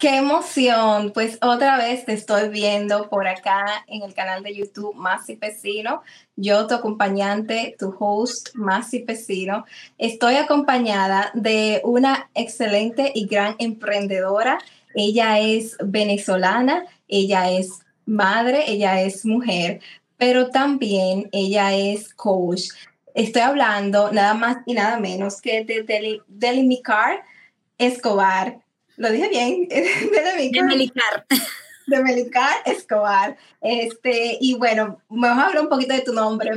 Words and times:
Qué 0.00 0.16
emoción, 0.16 1.12
pues 1.12 1.36
otra 1.42 1.76
vez 1.76 2.06
te 2.06 2.14
estoy 2.14 2.48
viendo 2.48 3.10
por 3.10 3.28
acá 3.28 3.84
en 3.86 4.02
el 4.02 4.14
canal 4.14 4.42
de 4.42 4.54
YouTube 4.54 4.94
Masi 4.94 5.36
Pesino. 5.36 6.00
Yo, 6.36 6.66
tu 6.66 6.74
acompañante, 6.74 7.76
tu 7.78 7.94
host 7.98 8.48
Masi 8.54 9.00
Pesino, 9.00 9.66
estoy 9.98 10.36
acompañada 10.36 11.30
de 11.34 11.82
una 11.84 12.30
excelente 12.32 13.12
y 13.14 13.26
gran 13.26 13.56
emprendedora. 13.58 14.58
Ella 14.94 15.38
es 15.38 15.76
venezolana, 15.84 16.86
ella 17.06 17.50
es 17.50 17.80
madre, 18.06 18.64
ella 18.68 19.02
es 19.02 19.26
mujer, 19.26 19.82
pero 20.16 20.48
también 20.48 21.28
ella 21.30 21.74
es 21.74 22.14
coach. 22.14 22.70
Estoy 23.12 23.42
hablando 23.42 24.10
nada 24.12 24.32
más 24.32 24.56
y 24.64 24.72
nada 24.72 24.98
menos 24.98 25.42
que 25.42 25.62
de 25.62 26.22
Delimicar 26.26 27.22
Escobar 27.76 28.60
lo 29.00 29.10
dije 29.10 29.28
bien, 29.28 29.66
de 29.68 30.62
Melicar. 30.62 31.26
De 31.86 32.02
Melicar 32.02 32.56
Escobar. 32.66 33.38
Este, 33.62 34.36
y 34.38 34.56
bueno, 34.56 35.00
vas 35.08 35.38
a 35.38 35.46
hablar 35.46 35.62
un 35.62 35.70
poquito 35.70 35.94
de 35.94 36.02
tu 36.02 36.12
nombre 36.12 36.50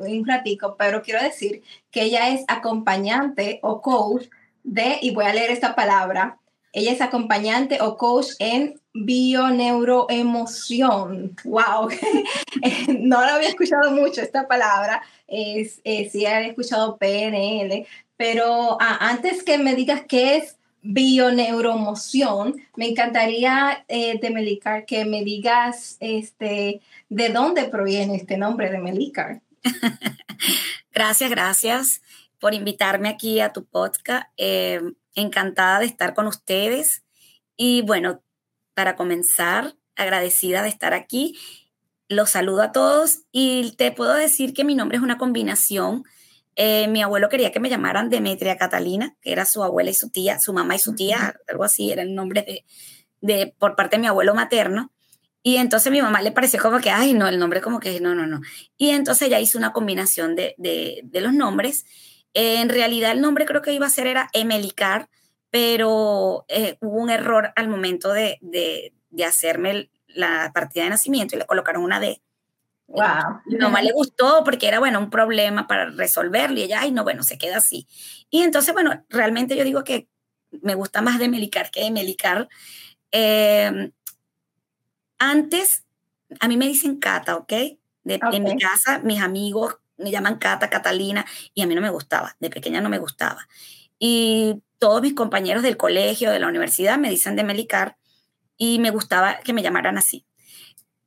un 0.00 0.26
ratico, 0.26 0.76
pero 0.78 1.02
quiero 1.02 1.22
decir 1.22 1.62
que 1.90 2.04
ella 2.04 2.30
es 2.30 2.42
acompañante 2.48 3.58
o 3.62 3.82
coach 3.82 4.28
de, 4.62 4.96
y 5.02 5.10
voy 5.10 5.26
a 5.26 5.34
leer 5.34 5.50
esta 5.50 5.74
palabra, 5.74 6.38
ella 6.72 6.90
es 6.90 7.02
acompañante 7.02 7.82
o 7.82 7.98
coach 7.98 8.28
en 8.38 8.80
bioneuroemoción. 8.94 11.36
¡Wow! 11.44 11.88
no 12.98 13.26
lo 13.26 13.32
había 13.32 13.50
escuchado 13.50 13.90
mucho 13.90 14.22
esta 14.22 14.48
palabra. 14.48 15.02
Es, 15.28 15.82
sí, 15.84 16.24
había 16.24 16.48
escuchado 16.48 16.96
PNL, 16.96 17.86
pero 18.16 18.78
ah, 18.80 18.96
antes 19.00 19.42
que 19.42 19.58
me 19.58 19.74
digas 19.74 20.04
qué 20.08 20.38
es 20.38 20.56
bioneuromoción. 20.84 22.56
Me 22.76 22.86
encantaría, 22.86 23.84
eh, 23.88 24.20
de 24.20 24.84
que 24.86 25.04
me 25.04 25.24
digas 25.24 25.96
este, 25.98 26.80
de 27.08 27.28
dónde 27.30 27.64
proviene 27.64 28.16
este 28.16 28.36
nombre 28.36 28.70
de 28.70 28.78
Melicar. 28.78 29.40
gracias, 30.92 31.30
gracias 31.30 32.02
por 32.38 32.54
invitarme 32.54 33.08
aquí 33.08 33.40
a 33.40 33.52
tu 33.52 33.64
podcast. 33.64 34.28
Eh, 34.36 34.80
encantada 35.14 35.80
de 35.80 35.86
estar 35.86 36.14
con 36.14 36.26
ustedes. 36.26 37.02
Y 37.56 37.82
bueno, 37.82 38.22
para 38.74 38.94
comenzar, 38.94 39.74
agradecida 39.96 40.62
de 40.62 40.68
estar 40.68 40.92
aquí. 40.92 41.38
Los 42.08 42.30
saludo 42.30 42.62
a 42.62 42.72
todos 42.72 43.20
y 43.32 43.72
te 43.76 43.90
puedo 43.90 44.12
decir 44.12 44.52
que 44.52 44.64
mi 44.64 44.74
nombre 44.74 44.98
es 44.98 45.02
una 45.02 45.16
combinación 45.16 46.04
eh, 46.56 46.88
mi 46.88 47.02
abuelo 47.02 47.28
quería 47.28 47.52
que 47.52 47.60
me 47.60 47.68
llamaran 47.70 48.10
Demetria 48.10 48.56
Catalina, 48.56 49.16
que 49.20 49.32
era 49.32 49.44
su 49.44 49.62
abuela 49.62 49.90
y 49.90 49.94
su 49.94 50.10
tía, 50.10 50.38
su 50.40 50.52
mamá 50.52 50.76
y 50.76 50.78
su 50.78 50.94
tía, 50.94 51.34
algo 51.48 51.64
así, 51.64 51.90
era 51.90 52.02
el 52.02 52.14
nombre 52.14 52.42
de, 52.42 52.64
de, 53.20 53.54
por 53.58 53.76
parte 53.76 53.96
de 53.96 54.02
mi 54.02 54.06
abuelo 54.06 54.34
materno. 54.34 54.92
Y 55.42 55.56
entonces 55.56 55.92
mi 55.92 56.00
mamá 56.00 56.22
le 56.22 56.32
pareció 56.32 56.60
como 56.62 56.80
que, 56.80 56.90
ay, 56.90 57.12
no, 57.12 57.28
el 57.28 57.38
nombre 57.38 57.60
como 57.60 57.80
que, 57.80 58.00
no, 58.00 58.14
no, 58.14 58.26
no. 58.26 58.40
Y 58.76 58.90
entonces 58.90 59.28
ella 59.28 59.40
hizo 59.40 59.58
una 59.58 59.72
combinación 59.72 60.36
de, 60.36 60.54
de, 60.58 61.00
de 61.04 61.20
los 61.20 61.34
nombres. 61.34 61.84
en 62.32 62.68
realidad 62.68 63.12
el 63.12 63.20
nombre 63.20 63.44
creo 63.46 63.62
que 63.62 63.72
iba 63.72 63.86
a 63.86 63.90
ser 63.90 64.06
era 64.06 64.28
Emelicar, 64.32 65.08
pero 65.50 66.46
eh, 66.48 66.78
hubo 66.80 66.96
un 66.98 67.10
error 67.10 67.52
al 67.56 67.68
momento 67.68 68.12
de, 68.12 68.38
de 68.40 69.24
hacerme 69.24 69.90
la 70.08 70.50
partida 70.54 70.84
de 70.84 70.90
nacimiento 70.90 71.36
y 71.36 71.38
le 71.38 71.46
colocaron 71.46 71.84
una 71.84 72.00
D. 72.00 72.20
Wow. 72.86 73.40
Mi 73.46 73.56
mamá 73.56 73.82
le 73.82 73.92
gustó 73.92 74.42
porque 74.44 74.68
era, 74.68 74.78
bueno, 74.78 74.98
un 74.98 75.10
problema 75.10 75.66
para 75.66 75.86
resolverlo 75.90 76.58
y 76.58 76.64
ella, 76.64 76.80
ay, 76.80 76.92
no, 76.92 77.02
bueno, 77.02 77.22
se 77.22 77.38
queda 77.38 77.56
así. 77.58 77.86
Y 78.30 78.42
entonces, 78.42 78.74
bueno, 78.74 79.04
realmente 79.08 79.56
yo 79.56 79.64
digo 79.64 79.84
que 79.84 80.08
me 80.62 80.74
gusta 80.74 81.02
más 81.02 81.18
de 81.18 81.28
Melicar 81.28 81.70
que 81.70 81.82
de 81.82 81.90
Melicar. 81.90 82.48
Em, 83.10 83.92
antes, 85.18 85.84
a 86.40 86.48
mí 86.48 86.56
me 86.56 86.66
dicen 86.66 86.98
Cata, 86.98 87.36
¿ok? 87.36 87.52
De, 88.04 88.20
En 88.32 88.44
mi 88.44 88.56
casa, 88.58 88.98
mis 89.00 89.20
amigos 89.20 89.76
me 89.96 90.10
llaman 90.10 90.38
Cata, 90.38 90.68
Catalina, 90.68 91.24
y 91.54 91.62
a 91.62 91.66
mí 91.66 91.74
no 91.74 91.80
me 91.80 91.90
gustaba, 91.90 92.36
de 92.40 92.50
pequeña 92.50 92.80
no 92.80 92.88
me 92.88 92.98
gustaba. 92.98 93.46
Y 93.98 94.62
todos 94.78 95.00
mis 95.02 95.14
compañeros 95.14 95.62
del 95.62 95.76
colegio, 95.76 96.30
de 96.30 96.40
la 96.40 96.48
universidad, 96.48 96.98
me 96.98 97.10
dicen 97.10 97.36
de 97.36 97.44
Melicar, 97.44 97.96
y 98.56 98.78
me 98.80 98.90
gustaba 98.90 99.38
que 99.40 99.52
me 99.52 99.62
llamaran 99.62 99.98
así. 99.98 100.26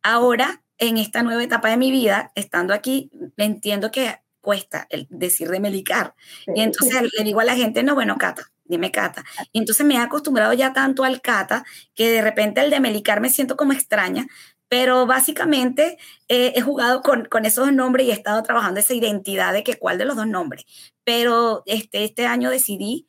Ahora 0.04 0.64
en 0.78 0.98
esta 0.98 1.24
nueva 1.24 1.44
etapa 1.44 1.70
de 1.70 1.78
mi 1.78 1.92
vida, 1.92 2.32
estando 2.36 2.74
aquí, 2.74 3.10
entiendo 3.38 3.92
que 3.92 4.20
cuesta 4.42 4.88
el 4.90 5.08
decir 5.10 5.50
de 5.50 5.60
melicar. 5.60 6.16
Y 6.56 6.62
entonces 6.62 7.02
le 7.18 7.24
digo 7.24 7.40
a 7.40 7.46
la 7.46 7.56
gente, 7.56 7.84
no, 7.84 7.96
bueno, 7.96 8.18
Cata, 8.18 8.52
dime 8.64 8.92
Cata. 8.92 9.26
Y 9.52 9.60
entonces 9.60 9.86
me 9.86 9.96
he 9.96 9.98
acostumbrado 9.98 10.54
ya 10.54 10.74
tanto 10.74 11.04
al 11.04 11.22
Cata 11.22 11.66
que 11.96 12.10
de 12.10 12.22
repente 12.22 12.62
el 12.62 12.70
de 12.70 12.80
melicar 12.80 13.20
me 13.20 13.30
siento 13.30 13.58
como 13.58 13.74
extraña, 13.74 14.28
pero 14.70 15.06
básicamente 15.06 15.98
eh, 16.28 16.54
he 16.56 16.62
jugado 16.62 17.02
con, 17.02 17.26
con, 17.26 17.46
esos 17.46 17.72
nombres 17.74 18.08
y 18.08 18.12
he 18.12 18.14
estado 18.14 18.42
trabajando 18.44 18.80
esa 18.80 18.94
identidad 18.94 19.54
de 19.54 19.64
que 19.64 19.78
cuál 19.78 19.98
de 19.98 20.06
los 20.06 20.16
dos 20.16 20.28
nombres. 20.28 20.66
Pero 21.04 21.64
este, 21.66 22.04
este 22.04 22.26
año 22.26 22.50
decidí, 22.50 23.08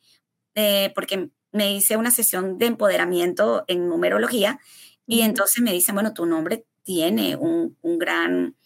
eh, 0.55 0.93
porque 0.95 1.31
me 1.53 1.73
hice 1.73 1.97
una 1.97 2.11
sesión 2.11 2.59
de 2.59 2.67
empoderamiento 2.67 3.65
en 3.69 3.89
numerología, 3.89 4.59
y 5.07 5.23
entonces 5.23 5.63
me 5.63 5.73
dicen, 5.73 5.95
bueno, 5.95 6.13
tu 6.13 6.27
nombre 6.27 6.67
tiene 6.89 7.37
un, 7.37 7.77
gran, 7.83 8.57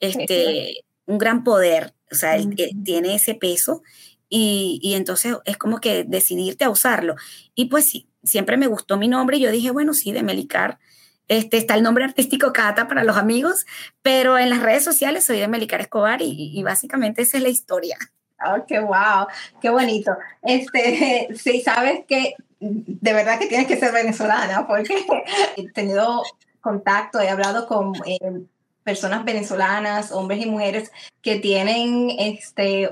este, 0.00 0.84
un 1.06 1.16
gran 1.16 1.44
poder, 1.44 1.94
o 2.10 2.16
sea, 2.16 2.36
tiene 2.82 3.14
ese 3.14 3.36
peso 3.36 3.82
y, 4.28 4.94
entonces 4.96 5.36
es 5.44 5.56
como 5.56 5.78
que 5.78 6.02
decidirte 6.02 6.64
a 6.64 6.70
usarlo. 6.70 7.14
Y 7.54 7.66
pues 7.66 7.88
sí, 7.88 8.08
siempre 8.24 8.56
me 8.56 8.66
gustó 8.66 8.96
mi 8.96 9.06
nombre 9.06 9.36
y 9.36 9.42
yo 9.42 9.52
dije, 9.52 9.70
bueno, 9.70 9.94
sí, 9.94 10.10
de 10.10 10.24
Melicar. 10.24 10.80
Este, 11.28 11.56
está 11.56 11.76
el 11.76 11.84
nombre 11.84 12.02
artístico 12.04 12.52
Cata 12.52 12.88
para 12.88 13.04
los 13.04 13.16
amigos, 13.16 13.64
pero 14.02 14.38
en 14.38 14.50
las 14.50 14.60
redes 14.60 14.82
sociales 14.82 15.24
soy 15.24 15.38
de 15.38 15.46
Melicar 15.46 15.80
Escobar 15.80 16.20
y, 16.20 16.60
básicamente 16.64 17.22
esa 17.22 17.36
es 17.36 17.44
la 17.44 17.48
historia. 17.48 17.96
Oh, 18.44 18.64
qué 18.66 18.80
wow, 18.80 19.28
qué 19.62 19.70
bonito. 19.70 20.16
Este, 20.42 21.28
sí, 21.36 21.60
sabes 21.60 22.00
que 22.08 22.34
de 22.58 23.12
verdad 23.12 23.38
que 23.38 23.46
tienes 23.46 23.68
que 23.68 23.76
ser 23.76 23.92
venezolana 23.92 24.66
porque 24.66 25.06
he 25.56 25.70
tenido 25.70 26.24
contacto, 26.68 27.20
he 27.20 27.30
hablado 27.30 27.66
con 27.66 27.94
eh, 28.04 28.42
personas 28.84 29.24
venezolanas, 29.24 30.12
hombres 30.12 30.44
y 30.44 30.46
mujeres 30.46 30.92
que 31.22 31.38
tienen 31.38 32.10
este, 32.18 32.90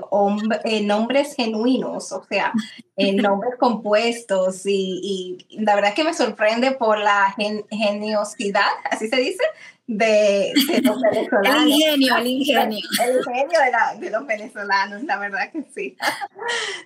eh, 0.63 0.81
nombres 0.81 1.35
genuinos, 1.35 2.11
o 2.11 2.23
sea, 2.23 2.53
eh, 2.95 3.13
nombres 3.29 3.53
compuestos 3.59 4.61
y, 4.65 5.37
la 5.51 5.75
verdad 5.75 5.91
es 5.91 5.95
que 5.95 6.03
me 6.03 6.13
sorprende 6.13 6.71
por 6.71 6.97
la 6.97 7.35
geniosidad, 7.69 8.69
así 8.89 9.07
se 9.09 9.17
dice, 9.17 9.43
de, 9.85 10.53
los 10.83 11.01
venezolanos. 11.11 11.63
El 11.63 11.69
ingenio, 11.69 12.17
el 12.17 12.27
ingenio. 12.27 12.79
El, 13.03 13.17
ingenio 13.17 13.59
de, 13.59 14.05
de, 14.05 14.11
los 14.11 14.25
venezolanos, 14.25 15.03
la 15.03 15.17
verdad 15.17 15.51
que 15.51 15.63
sí. 15.73 15.97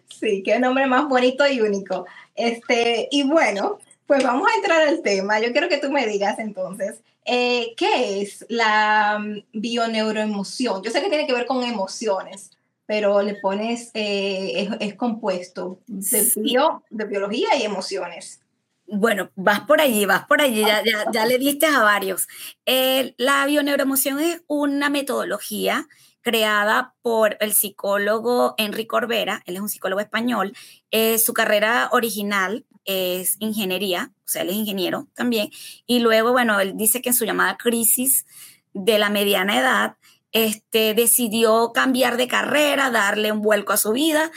Sí, 0.08 0.44
qué 0.44 0.60
nombre 0.60 0.86
más 0.88 1.08
bonito 1.08 1.48
y 1.48 1.62
único. 1.62 2.06
Este, 2.36 3.08
y 3.12 3.24
bueno, 3.24 3.80
pues 4.12 4.26
vamos 4.26 4.46
a 4.52 4.56
entrar 4.58 4.86
al 4.90 5.02
tema. 5.02 5.40
Yo 5.40 5.54
quiero 5.54 5.70
que 5.70 5.78
tú 5.78 5.90
me 5.90 6.06
digas 6.06 6.38
entonces, 6.38 7.00
eh, 7.24 7.74
¿qué 7.78 8.22
es 8.22 8.46
la 8.50 9.18
mm, 9.18 9.44
bioneuroemoción? 9.54 10.84
Yo 10.84 10.92
sé 10.92 11.02
que 11.02 11.08
tiene 11.08 11.26
que 11.26 11.34
ver 11.34 11.46
con 11.46 11.64
emociones, 11.64 12.52
pero 12.86 13.22
le 13.22 13.36
pones, 13.36 13.90
eh, 13.94 14.70
es, 14.82 14.96
compuesto 14.96 15.80
de, 15.88 16.30
bio, 16.36 16.84
de 16.90 17.06
biología 17.06 17.56
y 17.58 17.64
emociones. 17.64 18.42
Bueno, 18.86 19.32
vas 19.36 19.62
por 19.62 19.80
allí, 19.80 20.06
vas 20.06 20.26
por 20.26 20.42
allí, 20.42 20.60
ya, 20.60 20.84
ya, 21.14 21.26
le 21.26 21.38
diste 21.40 21.68
a 21.68 21.80
varios. 21.80 22.28
Eh, 22.66 23.14
la 23.16 23.46
bioneuroemoción 23.46 24.20
es 24.20 24.42
una 24.48 24.90
metodología 24.90 25.88
creada 26.22 26.96
por 27.02 27.38
el 27.40 27.54
psicólogo 27.54 28.56
Enrique 28.58 28.88
Corbera, 28.88 29.44
él 29.46 29.56
es 29.56 29.62
un 29.62 29.70
psicólogo 29.70 30.00
español. 30.00 30.54
su 30.92 31.34
carrera 31.34 31.90
original 31.92 32.66
es 32.86 33.38
ingeniería, 33.40 34.12
o 34.26 34.30
sea, 34.30 34.42
él 34.44 34.50
es 34.50 34.56
ingeniero 34.56 35.08
también. 35.14 35.50
Y 35.86 36.00
luego, 36.00 36.32
bueno, 36.32 36.60
él 36.60 36.74
dice 36.76 37.02
que 37.02 37.10
en 37.10 37.16
su 37.16 37.26
llamada 37.26 37.58
crisis 37.58 38.26
de 38.74 39.00
la 39.00 39.10
mediana 39.10 39.60
edad, 39.60 39.98
este, 40.32 40.94
decidió 40.94 41.72
cambiar 41.74 42.18
de 42.18 42.28
carrera, 42.28 42.90
darle 42.90 43.32
un 43.32 43.42
vuelco 43.42 43.74
a 43.74 43.78
su 43.78 43.92
vida 43.92 44.32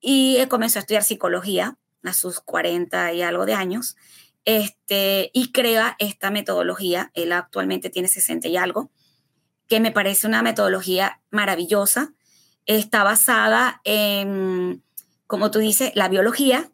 y 0.00 0.44
comenzó 0.48 0.78
a 0.78 0.80
estudiar 0.80 1.04
psicología 1.04 1.78
a 2.02 2.12
sus 2.12 2.40
40 2.40 3.12
y 3.12 3.22
algo 3.22 3.46
de 3.46 3.54
años. 3.54 3.96
Este, 4.44 5.30
y 5.32 5.50
crea 5.50 5.96
esta 5.98 6.30
metodología. 6.30 7.10
Él 7.14 7.32
actualmente 7.32 7.90
tiene 7.90 8.08
60 8.08 8.46
y 8.48 8.56
algo, 8.56 8.90
que 9.68 9.80
me 9.80 9.92
parece 9.92 10.26
una 10.26 10.42
metodología 10.42 11.20
maravillosa. 11.30 12.12
Está 12.66 13.04
basada 13.04 13.80
en, 13.84 14.82
como 15.26 15.50
tú 15.50 15.58
dices, 15.58 15.92
la 15.94 16.08
biología, 16.08 16.70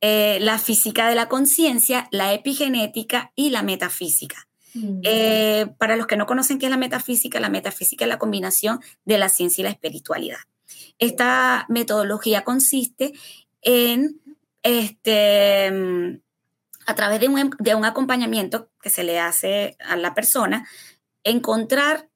eh, 0.00 0.38
la 0.40 0.58
física 0.58 1.08
de 1.08 1.14
la 1.14 1.28
conciencia, 1.28 2.08
la 2.10 2.32
epigenética 2.32 3.32
y 3.34 3.50
la 3.50 3.62
metafísica. 3.62 4.46
Mm. 4.74 5.00
Eh, 5.04 5.66
para 5.78 5.96
los 5.96 6.06
que 6.06 6.16
no 6.16 6.26
conocen 6.26 6.58
qué 6.58 6.66
es 6.66 6.70
la 6.70 6.76
metafísica, 6.76 7.40
la 7.40 7.48
metafísica 7.48 8.04
es 8.04 8.08
la 8.08 8.18
combinación 8.18 8.80
de 9.04 9.18
la 9.18 9.28
ciencia 9.28 9.62
y 9.62 9.64
la 9.64 9.70
espiritualidad. 9.70 10.38
Esta 10.98 11.66
metodología 11.68 12.44
consiste 12.44 13.12
en 13.62 14.20
este, 14.62 16.20
a 16.86 16.94
través 16.94 17.20
de 17.20 17.28
un, 17.28 17.54
de 17.58 17.74
un 17.74 17.84
acompañamiento 17.84 18.68
que 18.82 18.90
se 18.90 19.04
le 19.04 19.18
hace 19.18 19.76
a 19.80 19.96
la 19.96 20.14
persona, 20.14 20.68
encontrar 21.26 22.08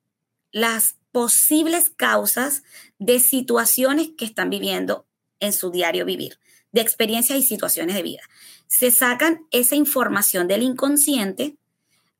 las 0.52 0.96
posibles 1.12 1.90
causas 1.90 2.62
de 2.98 3.18
situaciones 3.18 4.10
que 4.16 4.24
están 4.24 4.50
viviendo 4.50 5.06
en 5.40 5.52
su 5.52 5.70
diario 5.70 6.04
vivir, 6.04 6.38
de 6.72 6.80
experiencias 6.80 7.38
y 7.38 7.42
situaciones 7.42 7.96
de 7.96 8.02
vida. 8.02 8.22
Se 8.68 8.90
sacan 8.92 9.40
esa 9.50 9.74
información 9.74 10.46
del 10.46 10.62
inconsciente 10.62 11.56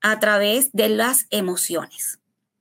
a 0.00 0.19
través 0.19 0.72
de 0.72 0.88
las 0.88 1.26
emociones. 1.31 2.19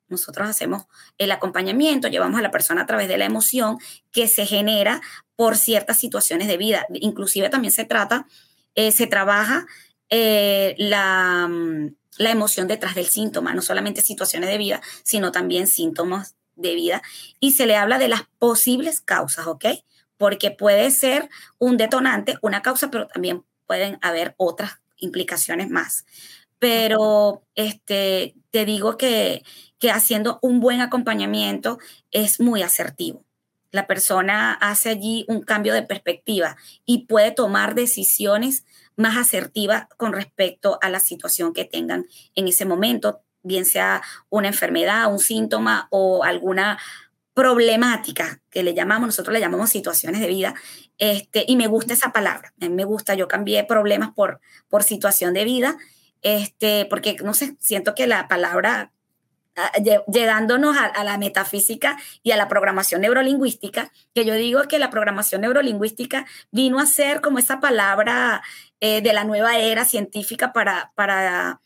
Nosotros 0.07 0.47
hacemos 0.47 0.83
el 1.17 1.31
acompañamiento, 1.31 2.07
llevamos 2.07 2.39
a 2.39 2.43
la 2.43 2.51
persona 2.51 2.83
a 2.83 2.85
través 2.85 3.07
de 3.07 3.17
la 3.17 3.25
emoción 3.25 3.77
que 4.11 4.27
se 4.27 4.45
genera 4.45 5.01
por 5.35 5.57
ciertas 5.57 5.97
situaciones 5.97 6.47
de 6.47 6.57
vida. 6.57 6.85
Inclusive 6.93 7.49
también 7.49 7.71
se 7.71 7.85
trata, 7.85 8.27
eh, 8.75 8.91
se 8.91 9.07
trabaja 9.07 9.65
eh, 10.09 10.75
la, 10.77 11.47
mm, 11.47 11.95
la 12.17 12.31
emoción 12.31 12.67
detrás 12.67 12.95
del 12.95 13.07
síntoma, 13.07 13.53
no 13.53 13.61
solamente 13.61 14.01
situaciones 14.01 14.49
de 14.49 14.57
vida, 14.57 14.81
sino 15.03 15.31
también 15.31 15.67
síntomas 15.67 16.35
de 16.55 16.75
vida. 16.75 17.01
Y 17.39 17.53
se 17.53 17.65
le 17.65 17.75
habla 17.75 17.97
de 17.99 18.07
las 18.09 18.23
posibles 18.37 19.01
causas, 19.01 19.47
¿ok? 19.47 19.65
Porque 20.17 20.51
puede 20.51 20.91
ser 20.91 21.29
un 21.57 21.77
detonante, 21.77 22.37
una 22.41 22.61
causa, 22.61 22.91
pero 22.91 23.07
también 23.07 23.45
pueden 23.65 23.97
haber 24.01 24.35
otras 24.37 24.81
implicaciones 24.97 25.69
más. 25.69 26.05
Pero 26.57 27.43
este, 27.55 28.35
te 28.51 28.65
digo 28.65 28.97
que, 28.97 29.43
que 29.79 29.91
haciendo 29.91 30.39
un 30.41 30.59
buen 30.59 30.81
acompañamiento 30.81 31.79
es 32.11 32.39
muy 32.39 32.63
asertivo. 32.63 33.23
La 33.71 33.87
persona 33.87 34.53
hace 34.53 34.89
allí 34.89 35.25
un 35.27 35.41
cambio 35.41 35.73
de 35.73 35.83
perspectiva 35.83 36.57
y 36.85 37.05
puede 37.05 37.31
tomar 37.31 37.75
decisiones 37.75 38.65
más 38.99 39.17
asertivas 39.17 39.87
con 39.95 40.11
respecto 40.11 40.77
a 40.81 40.89
la 40.89 40.99
situación 40.99 41.53
que 41.53 41.63
tengan 41.63 42.05
en 42.35 42.49
ese 42.49 42.65
momento, 42.65 43.21
bien 43.43 43.65
sea 43.65 44.01
una 44.29 44.49
enfermedad, 44.49 45.11
un 45.11 45.19
síntoma 45.19 45.87
o 45.89 46.25
alguna 46.25 46.77
problemática 47.33 48.41
que 48.49 48.61
le 48.61 48.73
llamamos, 48.73 49.07
nosotros 49.07 49.33
le 49.33 49.39
llamamos 49.39 49.69
situaciones 49.69 50.19
de 50.19 50.27
vida, 50.27 50.53
este, 50.97 51.45
y 51.47 51.55
me 51.55 51.67
gusta 51.67 51.93
esa 51.93 52.11
palabra, 52.11 52.53
me 52.57 52.83
gusta, 52.83 53.13
yo 53.13 53.29
cambié 53.29 53.63
problemas 53.63 54.11
por, 54.13 54.41
por 54.67 54.83
situación 54.83 55.33
de 55.33 55.45
vida, 55.45 55.77
este, 56.21 56.85
porque 56.89 57.15
no 57.23 57.33
sé, 57.33 57.55
siento 57.57 57.95
que 57.95 58.05
la 58.05 58.27
palabra 58.27 58.91
llegándonos 60.07 60.77
a, 60.77 61.03
la 61.03 61.17
metafísica 61.17 61.97
y 62.23 62.31
a 62.31 62.37
la 62.37 62.47
programación 62.47 63.01
neurolingüística, 63.01 63.91
que 64.13 64.25
yo 64.25 64.33
digo 64.35 64.63
que 64.63 64.79
la 64.79 64.89
programación 64.89 65.41
neurolingüística 65.41 66.25
vino 66.51 66.79
a 66.79 66.85
ser 66.85 67.21
como 67.21 67.39
esa 67.39 67.59
palabra 67.59 68.41
eh, 68.81 69.01
de 69.01 69.11
la 69.11 69.25
nueva 69.25 69.59
era 69.59 69.83
científica 69.83 70.53
para, 70.53 70.93
para 70.95 71.59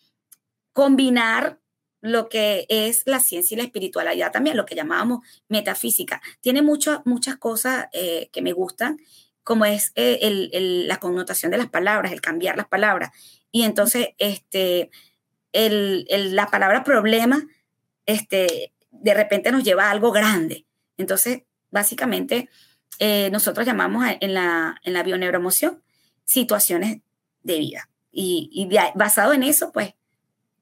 combinar 0.73 1.59
lo 2.01 2.27
que 2.27 2.65
es 2.69 3.03
la 3.05 3.19
ciencia 3.19 3.53
y 3.53 3.57
la 3.59 3.65
espiritualidad 3.65 4.31
también, 4.31 4.57
lo 4.57 4.65
que 4.65 4.75
llamábamos 4.75 5.19
metafísica. 5.47 6.21
Tiene 6.41 6.63
muchas 6.63 7.01
muchas 7.05 7.37
cosas 7.37 7.87
eh, 7.93 8.29
que 8.33 8.41
me 8.41 8.51
gustan, 8.51 8.97
como 9.43 9.65
es 9.65 9.91
eh, 9.95 10.49
la 10.87 10.97
connotación 10.97 11.51
de 11.51 11.59
las 11.59 11.69
palabras, 11.69 12.11
el 12.11 12.21
cambiar 12.21 12.57
las 12.57 12.67
palabras. 12.67 13.11
Y 13.51 13.63
entonces, 13.63 14.09
este, 14.17 14.89
la 15.53 16.47
palabra 16.47 16.83
problema 16.83 17.45
este, 18.07 18.73
de 18.89 19.13
repente 19.13 19.51
nos 19.51 19.63
lleva 19.63 19.85
a 19.85 19.91
algo 19.91 20.11
grande. 20.11 20.65
Entonces, 20.97 21.43
básicamente, 21.69 22.49
nosotros 23.31 23.65
llamamos 23.65 24.05
en 24.19 24.33
la, 24.33 24.79
en 24.83 24.93
la 24.93 25.03
bioneuroemoción 25.03 25.82
situaciones 26.25 27.01
de 27.43 27.59
vida. 27.59 27.89
Y, 28.11 28.69
basado 28.95 29.33
en 29.33 29.43
eso, 29.43 29.71
pues, 29.71 29.95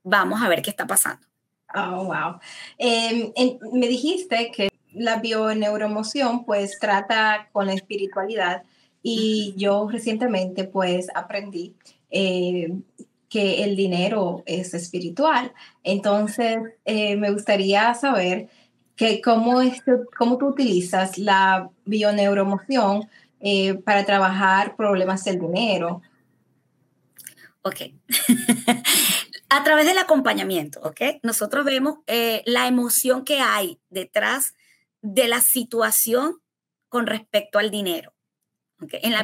vamos 0.04 0.42
a 0.42 0.50
ver 0.50 0.62
qué 0.62 0.70
está 0.70 0.88
pasando. 0.88 1.28
Oh, 1.76 2.06
wow. 2.06 2.40
Em, 2.78 3.32
me 3.74 3.88
dijiste 3.88 4.52
que 4.52 4.70
la 4.94 5.20
bioneuroemoción, 5.20 6.46
pues, 6.46 6.80
trata 6.80 7.50
con 7.52 7.66
la 7.68 7.74
espiritualidad 7.74 8.64
y 9.04 9.54
yo 9.58 9.88
recientemente, 9.90 10.64
pues, 10.64 11.08
aprendí 11.14 11.76
eh, 12.10 12.74
que 13.30 13.64
el 13.64 13.76
dinero 13.76 14.44
es 14.46 14.74
espiritual. 14.74 15.54
Entonces, 15.84 16.58
eh, 16.86 17.16
me 17.16 17.32
gustaría 17.32 17.94
saber 17.94 18.50
que 18.96 19.22
cómo, 19.22 19.62
es, 19.62 19.82
cómo 20.18 20.38
tú 20.38 20.48
utilizas 20.48 21.18
la 21.18 21.70
bioneuromoción 21.86 23.10
eh, 23.42 23.76
para 23.76 24.06
trabajar 24.06 24.76
problemas 24.76 25.24
del 25.24 25.40
dinero. 25.40 26.02
Ok. 27.62 27.82
A 29.50 29.64
través 29.64 29.86
del 29.86 29.98
acompañamiento, 29.98 30.80
¿ok? 30.82 31.02
Nosotros 31.24 31.66
vemos 31.66 32.00
eh, 32.08 32.42
la 32.46 32.68
emoción 32.68 33.26
que 33.26 33.42
hay 33.42 33.80
detrás 33.90 34.54
de 35.02 35.28
la 35.28 35.42
situación 35.42 36.38
con 36.88 37.06
respecto 37.06 37.60
al 37.60 37.70
dinero. 37.70 38.14
En 38.92 39.12
la 39.12 39.24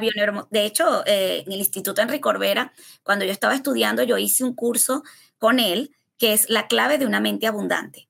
De 0.52 0.66
hecho, 0.66 1.04
eh, 1.06 1.44
en 1.46 1.52
el 1.52 1.60
Instituto 1.60 2.02
Enrique 2.02 2.22
Corbera, 2.22 2.74
cuando 3.04 3.26
yo 3.26 3.32
estaba 3.32 3.56
estudiando, 3.56 4.04
yo 4.04 4.18
hice 4.18 4.44
un 4.44 4.54
curso 4.54 5.04
con 5.38 5.60
él 5.60 5.96
que 6.18 6.34
es 6.34 6.50
la 6.50 6.68
clave 6.68 6.98
de 6.98 7.06
una 7.06 7.20
mente 7.20 7.48
abundante. 7.48 8.08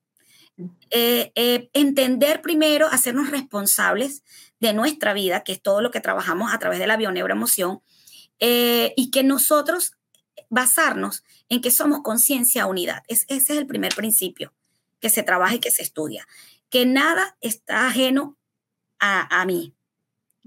Eh, 0.90 1.30
eh, 1.34 1.70
entender 1.72 2.42
primero, 2.42 2.88
hacernos 2.88 3.30
responsables 3.30 4.22
de 4.60 4.72
nuestra 4.72 5.12
vida, 5.12 5.44
que 5.44 5.52
es 5.52 5.62
todo 5.62 5.80
lo 5.80 5.90
que 5.90 6.00
trabajamos 6.00 6.52
a 6.52 6.58
través 6.58 6.78
de 6.78 6.86
la 6.86 6.96
bioneuroemoción, 6.96 7.80
y 8.40 9.10
que 9.10 9.24
nosotros 9.24 9.94
basarnos 10.48 11.24
en 11.48 11.60
que 11.60 11.70
somos 11.70 12.00
conciencia 12.02 12.66
unidad. 12.66 13.02
ese 13.08 13.26
es 13.28 13.50
el 13.50 13.66
primer 13.66 13.94
principio 13.94 14.52
que 15.00 15.10
se 15.10 15.22
trabaja 15.22 15.56
y 15.56 15.60
que 15.60 15.70
se 15.70 15.82
estudia. 15.82 16.26
Que 16.70 16.86
nada 16.86 17.36
está 17.40 17.86
ajeno 17.86 18.36
a, 18.98 19.40
a 19.40 19.44
mí, 19.44 19.74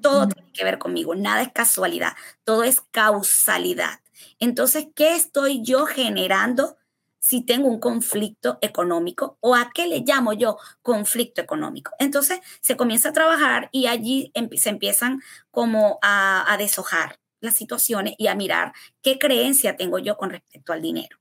todo 0.01 0.27
tiene 0.27 0.51
que 0.51 0.63
ver 0.63 0.77
conmigo, 0.77 1.15
nada 1.15 1.41
es 1.41 1.51
casualidad, 1.51 2.15
todo 2.43 2.63
es 2.63 2.81
causalidad. 2.91 3.99
Entonces, 4.39 4.87
¿qué 4.95 5.15
estoy 5.15 5.61
yo 5.63 5.85
generando 5.85 6.77
si 7.21 7.45
tengo 7.45 7.68
un 7.68 7.79
conflicto 7.79 8.57
económico 8.62 9.38
o 9.41 9.56
a 9.56 9.71
qué 9.73 9.88
le 9.88 10.00
llamo 10.00 10.33
yo 10.33 10.57
conflicto 10.81 11.39
económico? 11.39 11.91
Entonces, 12.00 12.39
se 12.62 12.75
comienza 12.75 13.09
a 13.09 13.13
trabajar 13.13 13.69
y 13.71 13.85
allí 13.88 14.33
se 14.57 14.69
empiezan 14.69 15.21
como 15.51 16.00
a, 16.01 16.56
deshojar 16.57 17.19
las 17.39 17.56
situaciones 17.56 18.15
y 18.18 18.27
a 18.27 18.35
mirar 18.35 18.73
qué 19.01 19.18
creencia 19.18 19.77
tengo 19.77 20.00
yo 20.00 20.18
con 20.18 20.31
respecto 20.31 20.73
al 20.73 20.81
dinero. 20.81 21.18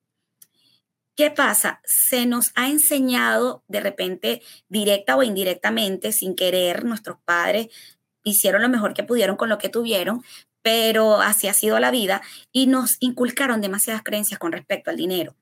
¿Qué 1.17 1.31
pasa? 1.31 1.81
Se 1.85 2.25
nos 2.27 2.53
ha 2.55 2.69
enseñado 2.69 3.63
de 3.69 3.81
repente, 3.81 4.43
directa 4.69 5.17
o 5.17 5.23
indirectamente, 5.23 6.13
sin 6.13 6.35
querer, 6.35 6.85
nuestros 6.85 7.19
padres 7.25 7.69
hicieron 8.25 8.63
lo 8.63 8.69
mejor 8.69 8.95
que 8.95 9.05
pudieron 9.05 9.37
con 9.37 9.49
lo 9.49 9.59
que 9.59 9.69
tuvieron, 9.69 10.23
pero 10.63 11.21
así 11.21 11.49
ha 11.49 11.55
sido 11.55 11.79
la 11.79 11.91
vida 11.91 12.23
y 12.53 12.67
nos 12.67 12.97
inculcaron 13.01 13.61
demasiadas 13.61 14.03
creencias 14.03 14.39
con 14.39 14.53
respecto 14.53 14.91
al 14.91 14.97
dinero. 14.97 15.37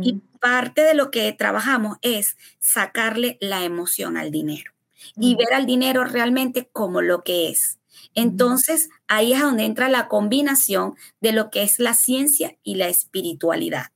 Y 0.00 0.22
parte 0.40 0.82
de 0.82 0.94
lo 0.94 1.10
que 1.10 1.30
trabajamos 1.32 1.98
es 2.00 2.36
sacarle 2.58 3.36
la 3.40 3.64
emoción 3.64 4.16
al 4.16 4.30
dinero 4.30 4.72
y 5.16 5.34
ver 5.34 5.52
al 5.52 5.66
dinero 5.66 6.04
realmente 6.04 6.68
como 6.72 7.02
lo 7.02 7.22
que 7.22 7.50
es. 7.50 7.78
Entonces, 8.14 8.88
ahí 9.06 9.32
es 9.32 9.40
donde 9.40 9.64
entra 9.64 9.88
la 9.88 10.08
combinación 10.08 10.94
de 11.20 11.32
lo 11.32 11.50
que 11.50 11.62
es 11.62 11.78
la 11.78 11.94
ciencia 11.94 12.56
y 12.62 12.76
la 12.76 12.88
espiritualidad, 12.88 13.92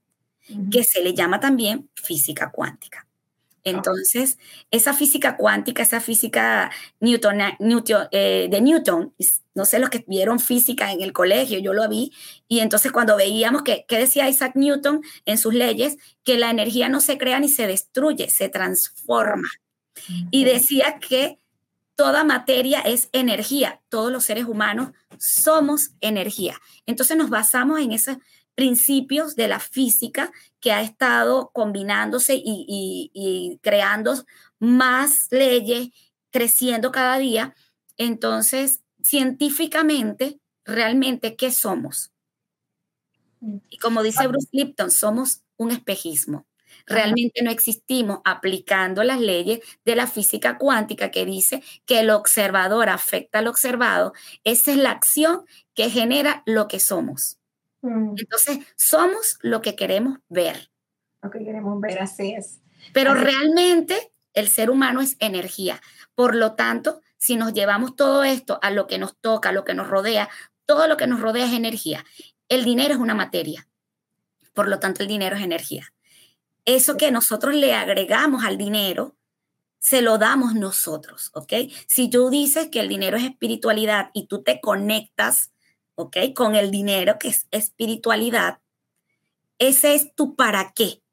que 0.70 0.84
se 0.84 1.02
le 1.02 1.14
llama 1.14 1.40
también 1.40 1.88
física 1.94 2.50
cuántica. 2.50 3.06
Entonces, 3.64 4.38
esa 4.70 4.92
física 4.92 5.36
cuántica, 5.36 5.82
esa 5.82 6.00
física 6.00 6.70
Newton, 7.00 7.38
eh, 8.10 8.48
de 8.50 8.60
Newton, 8.60 9.14
no 9.54 9.64
sé 9.64 9.78
los 9.78 9.90
que 9.90 10.04
vieron 10.06 10.40
física 10.40 10.92
en 10.92 11.02
el 11.02 11.12
colegio, 11.12 11.58
yo 11.58 11.72
lo 11.72 11.88
vi, 11.88 12.12
y 12.48 12.60
entonces 12.60 12.92
cuando 12.92 13.16
veíamos 13.16 13.62
que, 13.62 13.84
¿qué 13.88 13.98
decía 13.98 14.28
Isaac 14.28 14.52
Newton 14.54 15.02
en 15.24 15.38
sus 15.38 15.54
leyes? 15.54 15.96
Que 16.24 16.38
la 16.38 16.50
energía 16.50 16.88
no 16.88 17.00
se 17.00 17.18
crea 17.18 17.40
ni 17.40 17.48
se 17.48 17.66
destruye, 17.66 18.30
se 18.30 18.48
transforma. 18.48 19.48
Y 20.30 20.44
decía 20.44 20.98
que 20.98 21.38
toda 21.94 22.24
materia 22.24 22.80
es 22.80 23.08
energía, 23.12 23.80
todos 23.88 24.10
los 24.10 24.24
seres 24.24 24.46
humanos 24.46 24.90
somos 25.18 25.90
energía. 26.00 26.58
Entonces 26.86 27.16
nos 27.16 27.30
basamos 27.30 27.80
en 27.80 27.92
esa 27.92 28.18
principios 28.54 29.34
de 29.34 29.48
la 29.48 29.60
física 29.60 30.30
que 30.60 30.72
ha 30.72 30.82
estado 30.82 31.50
combinándose 31.52 32.40
y, 32.42 33.58
creando 33.62 34.14
más 34.58 35.28
leyes, 35.30 35.88
creciendo 36.30 36.92
cada 36.92 37.18
día. 37.18 37.54
Entonces, 37.96 38.81
científicamente, 39.02 40.38
realmente, 40.64 41.36
¿qué 41.36 41.50
somos? 41.50 42.12
Y 43.68 43.78
como 43.78 44.02
dice 44.02 44.26
Bruce 44.26 44.48
Lipton, 44.52 44.90
somos 44.90 45.42
un 45.56 45.72
espejismo. 45.72 46.46
Realmente 46.86 47.42
no 47.42 47.50
existimos 47.50 48.20
aplicando 48.24 49.04
las 49.04 49.20
leyes 49.20 49.60
de 49.84 49.96
la 49.96 50.06
física 50.06 50.58
cuántica 50.58 51.10
que 51.10 51.24
dice 51.24 51.62
que 51.84 52.00
el 52.00 52.10
observador 52.10 52.88
afecta 52.88 53.40
al 53.40 53.48
observado. 53.48 54.12
Esa 54.44 54.72
es 54.72 54.76
la 54.78 54.90
acción 54.90 55.44
que 55.74 55.90
genera 55.90 56.42
lo 56.46 56.68
que 56.68 56.80
somos. 56.80 57.38
Mm. 57.82 58.14
Entonces, 58.16 58.58
somos 58.76 59.38
lo 59.42 59.60
que 59.60 59.76
queremos 59.76 60.18
ver. 60.28 60.70
Lo 61.22 61.30
que 61.30 61.44
queremos 61.44 61.80
ver, 61.80 62.00
así 62.00 62.32
es. 62.32 62.60
Pero 62.92 63.14
realmente 63.14 64.12
el 64.34 64.48
ser 64.48 64.70
humano 64.70 65.00
es 65.00 65.16
energía. 65.20 65.80
Por 66.14 66.34
lo 66.34 66.54
tanto, 66.54 67.00
si 67.22 67.36
nos 67.36 67.52
llevamos 67.52 67.94
todo 67.94 68.24
esto 68.24 68.58
a 68.62 68.72
lo 68.72 68.88
que 68.88 68.98
nos 68.98 69.16
toca, 69.16 69.50
a 69.50 69.52
lo 69.52 69.64
que 69.64 69.74
nos 69.74 69.86
rodea, 69.86 70.28
todo 70.66 70.88
lo 70.88 70.96
que 70.96 71.06
nos 71.06 71.20
rodea 71.20 71.46
es 71.46 71.52
energía. 71.52 72.04
El 72.48 72.64
dinero 72.64 72.94
es 72.94 72.98
una 72.98 73.14
materia. 73.14 73.68
Por 74.52 74.66
lo 74.66 74.80
tanto, 74.80 75.02
el 75.02 75.08
dinero 75.08 75.36
es 75.36 75.42
energía. 75.42 75.94
Eso 76.64 76.96
que 76.96 77.12
nosotros 77.12 77.54
le 77.54 77.74
agregamos 77.74 78.44
al 78.44 78.58
dinero, 78.58 79.16
se 79.78 80.02
lo 80.02 80.18
damos 80.18 80.56
nosotros, 80.56 81.30
¿ok? 81.34 81.52
Si 81.86 82.10
tú 82.10 82.28
dices 82.28 82.70
que 82.70 82.80
el 82.80 82.88
dinero 82.88 83.16
es 83.16 83.22
espiritualidad 83.22 84.10
y 84.14 84.26
tú 84.26 84.42
te 84.42 84.60
conectas, 84.60 85.52
¿ok? 85.94 86.16
Con 86.34 86.56
el 86.56 86.72
dinero 86.72 87.20
que 87.20 87.28
es 87.28 87.46
espiritualidad, 87.52 88.58
ese 89.60 89.94
es 89.94 90.12
tu 90.16 90.34
para 90.34 90.72
qué. 90.72 91.04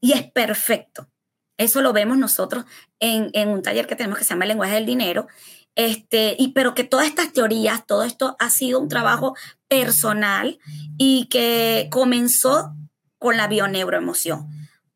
Y 0.00 0.12
es 0.12 0.30
perfecto. 0.30 1.10
Eso 1.60 1.82
lo 1.82 1.92
vemos 1.92 2.16
nosotros 2.16 2.64
en, 3.00 3.30
un 3.48 3.62
taller 3.62 3.86
que 3.86 3.94
tenemos 3.94 4.18
que 4.18 4.24
se 4.24 4.30
llama 4.30 4.44
el 4.44 4.48
lenguaje 4.48 4.74
del 4.74 4.86
dinero. 4.86 5.28
Este, 5.74 6.34
y 6.38 6.48
pero 6.48 6.74
que 6.74 6.84
todas 6.84 7.06
estas 7.06 7.32
teorías, 7.32 7.86
todo 7.86 8.02
esto 8.02 8.34
ha 8.38 8.48
sido 8.48 8.80
un 8.80 8.88
trabajo 8.88 9.36
personal 9.68 10.58
y 10.96 11.26
que 11.26 11.88
comenzó 11.90 12.74
con 13.18 13.36
la 13.36 13.46
bioneuroemoción 13.46 14.48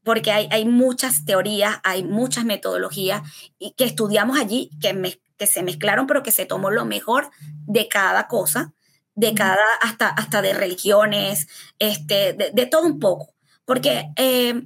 porque 0.04 0.30
hay, 0.32 0.64
muchas 0.66 1.24
teorías, 1.24 1.80
hay 1.82 2.04
muchas 2.04 2.44
metodologías 2.44 3.22
y 3.58 3.72
que 3.72 3.84
estudiamos 3.84 4.38
allí, 4.38 4.70
que, 4.80 5.18
que 5.38 5.46
se 5.46 5.62
mezclaron, 5.62 6.06
pero 6.06 6.22
que 6.22 6.30
se 6.30 6.44
tomó 6.44 6.70
lo 6.70 6.84
mejor 6.84 7.30
de 7.66 7.88
cada 7.88 8.28
cosa, 8.28 8.74
de 9.14 9.32
cada, 9.34 9.56
hasta, 9.80 10.08
hasta 10.08 10.42
de 10.42 10.52
religiones, 10.52 11.48
este, 11.78 12.34
de, 12.34 12.66
todo 12.66 12.82
un 12.82 13.00
poco. 13.00 13.34
Porque 13.64 14.10
eh, 14.16 14.62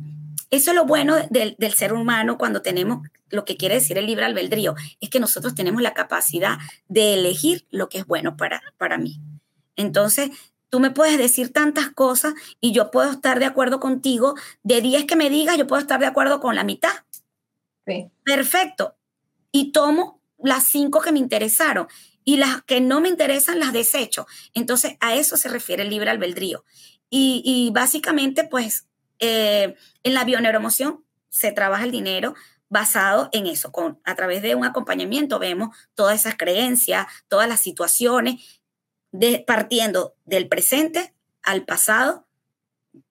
eso 0.51 0.71
es 0.71 0.77
lo 0.77 0.85
bueno 0.85 1.17
del, 1.31 1.57
ser 1.75 1.93
humano 1.93 2.39
cuando 2.39 2.63
tenemos 2.63 3.07
lo 3.31 3.45
que 3.45 3.57
quiere 3.57 3.77
decir 3.77 3.99
el 3.99 4.07
libre 4.07 4.25
albedrío, 4.25 4.75
es 5.01 5.11
que 5.11 5.21
nosotros 5.21 5.55
tenemos 5.55 5.83
la 5.83 5.95
capacidad 5.95 6.59
de 6.89 7.15
elegir 7.15 7.67
lo 7.71 7.89
que 7.89 7.99
es 7.99 8.07
bueno 8.07 8.37
para, 8.37 8.63
para 8.79 8.99
mí. 8.99 9.21
Entonces, 9.77 10.31
Tú 10.71 10.81
me 10.81 10.91
puedes 10.91 11.17
decir 11.17 11.53
tantas 11.53 11.91
cosas 11.91 12.35
y 12.61 12.73
yo 12.73 12.91
puedo 12.91 13.11
estar 13.11 13.39
de 13.39 13.47
acuerdo 13.47 13.81
contigo. 13.81 14.35
De 14.63 14.83
10 14.83 15.07
que 15.07 15.17
me 15.17 15.31
digas, 15.31 15.57
yo 15.57 15.67
puedo 15.67 15.81
estar 15.81 15.99
de 15.99 16.07
acuerdo 16.07 16.41
con 16.41 16.55
la 16.55 16.65
mitad. 16.65 16.93
Sí. 17.87 18.11
Perfecto. 18.23 18.95
Y 19.51 19.73
tomo 19.73 20.21
las 20.39 20.67
cinco 20.67 21.01
que 21.01 21.11
me 21.11 21.19
interesaron 21.19 21.89
y 22.23 22.37
las 22.37 22.63
que 22.65 22.83
no 22.83 23.01
me 23.01 23.09
interesan 23.09 23.59
las 23.59 23.73
desecho. 23.73 24.27
Entonces, 24.53 24.97
a 25.01 25.15
eso 25.15 25.39
se 25.39 25.49
refiere 25.49 25.85
el 25.85 25.91
libre 25.91 26.11
albedrío. 26.11 26.65
Y, 27.11 27.71
básicamente, 27.73 28.45
pues, 28.45 28.87
eh, 29.19 29.77
en 30.03 30.15
la 30.15 30.25
bioneuromoción 30.25 31.05
se 31.29 31.53
trabaja 31.53 31.85
el 31.85 31.91
dinero 31.91 32.35
basado 32.69 33.31
en 33.33 33.47
eso, 33.47 33.73
con, 33.73 33.99
a 34.05 34.15
través 34.15 34.43
de 34.43 34.55
un 34.55 34.65
acompañamiento 34.65 35.39
vemos 35.39 35.77
todas 35.95 36.21
esas 36.21 36.37
creencias, 36.37 37.07
todas 37.29 37.49
las 37.49 37.61
situaciones 37.61 38.63
partiendo 39.47 40.15
del 40.27 40.49
presente 40.49 41.15
al 41.43 41.65
pasado 41.65 42.27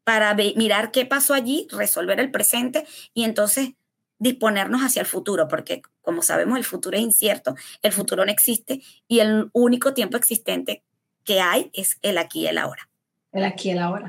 para 0.03 0.33
mirar 0.35 0.91
qué 0.91 1.05
pasó 1.05 1.33
allí, 1.33 1.67
resolver 1.71 2.19
el 2.19 2.31
presente 2.31 2.85
y 3.13 3.23
entonces 3.23 3.71
disponernos 4.19 4.81
hacia 4.81 5.01
el 5.01 5.05
futuro, 5.05 5.47
porque 5.47 5.81
como 6.01 6.21
sabemos 6.21 6.57
el 6.57 6.63
futuro 6.63 6.97
es 6.97 7.03
incierto, 7.03 7.55
el 7.81 7.91
futuro 7.91 8.25
no 8.25 8.31
existe 8.31 8.81
y 9.07 9.19
el 9.19 9.49
único 9.53 9.93
tiempo 9.93 10.17
existente 10.17 10.83
que 11.23 11.41
hay 11.41 11.69
es 11.73 11.97
el 12.01 12.17
aquí 12.17 12.41
y 12.41 12.47
el 12.47 12.57
ahora. 12.57 12.89
El 13.31 13.43
aquí 13.43 13.69
y 13.69 13.71
el 13.73 13.79
ahora. 13.79 14.07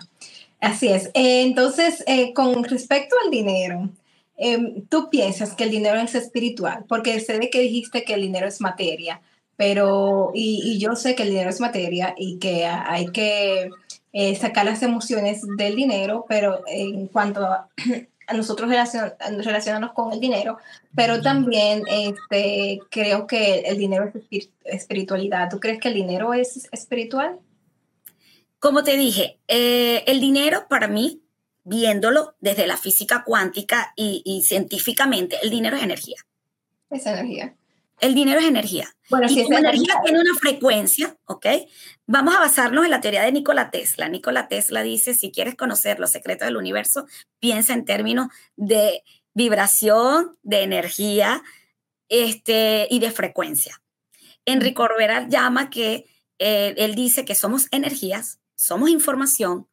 Así 0.60 0.88
es. 0.88 1.06
Eh, 1.14 1.42
entonces, 1.42 2.02
eh, 2.06 2.32
con 2.34 2.64
respecto 2.64 3.14
al 3.24 3.30
dinero, 3.30 3.90
em, 4.36 4.86
¿tú 4.88 5.08
piensas 5.10 5.54
que 5.54 5.64
el 5.64 5.70
dinero 5.70 6.00
es 6.00 6.14
espiritual? 6.14 6.84
Porque 6.88 7.20
sé 7.20 7.38
de 7.38 7.50
que 7.50 7.60
dijiste 7.60 8.04
que 8.04 8.14
el 8.14 8.22
dinero 8.22 8.46
es 8.46 8.60
materia, 8.60 9.20
pero, 9.56 10.30
y, 10.34 10.78
yo 10.78 10.94
sé 10.96 11.14
que 11.14 11.24
el 11.24 11.30
dinero 11.30 11.50
es 11.50 11.60
materia 11.60 12.14
y 12.16 12.38
que 12.38 12.66
hay 12.66 13.06
que 13.08 13.70
eh, 14.12 14.36
sacar 14.36 14.64
las 14.66 14.82
emociones 14.82 15.42
del 15.56 15.76
dinero, 15.76 16.24
pero 16.28 16.62
en 16.66 17.08
cuanto 17.08 17.44
a, 17.44 17.68
nosotros 18.34 18.70
relacionarnos 18.70 19.92
con 19.92 20.12
el 20.12 20.20
dinero, 20.20 20.58
pero 20.94 21.20
también 21.22 21.82
este, 21.88 22.80
creo 22.90 23.26
que 23.26 23.60
el 23.60 23.78
dinero 23.78 24.12
es 24.30 24.48
espiritualidad. 24.64 25.48
¿Tú 25.50 25.60
crees 25.60 25.80
que 25.80 25.88
el 25.88 25.94
dinero 25.94 26.34
es 26.34 26.68
espiritual? 26.72 27.38
Como 28.58 28.82
te 28.82 28.96
dije, 28.96 29.40
eh, 29.48 30.04
el 30.06 30.20
dinero 30.20 30.66
para 30.68 30.88
mí, 30.88 31.22
viéndolo 31.64 32.34
desde 32.40 32.66
la 32.66 32.76
física 32.76 33.24
cuántica 33.24 33.92
y, 33.96 34.22
y 34.24 34.42
científicamente, 34.42 35.38
el 35.42 35.50
dinero 35.50 35.76
es 35.76 35.82
energía. 35.82 36.16
Es 36.90 37.06
energía. 37.06 37.54
El 38.00 38.14
dinero 38.14 38.40
es 38.40 38.46
energía. 38.46 38.88
Bueno, 39.10 39.26
y 39.26 39.34
si 39.34 39.42
como 39.42 39.58
energía, 39.58 39.94
tiene 40.04 40.20
una 40.20 40.34
frecuencia, 40.34 41.16
¿ok? 41.24 41.46
Vamos 42.06 42.36
a 42.36 42.40
basarnos 42.40 42.84
en 42.84 42.90
la 42.90 43.00
teoría 43.00 43.22
de 43.22 43.32
Nikola 43.32 43.70
Tesla. 43.70 44.08
Nikola 44.08 44.48
Tesla 44.48 44.82
dice, 44.82 45.14
si 45.14 45.32
quieres 45.32 45.56
conocer 45.56 45.98
los 45.98 46.10
secretos 46.10 46.46
del 46.46 46.56
universo, 46.56 47.06
piensa 47.40 47.74
en 47.74 47.84
términos 47.84 48.28
de 48.56 49.02
vibración, 49.34 50.36
de 50.42 50.62
energía 50.62 51.42
este, 52.08 52.86
y 52.90 53.00
de 53.00 53.10
frecuencia. 53.10 53.82
Enrico 54.44 54.84
Orbera 54.84 55.26
llama 55.28 55.68
que 55.68 56.06
eh, 56.38 56.74
él 56.76 56.94
dice 56.94 57.24
que 57.24 57.34
somos 57.34 57.66
energías, 57.72 58.38
somos 58.58 58.90
información, 58.90 59.68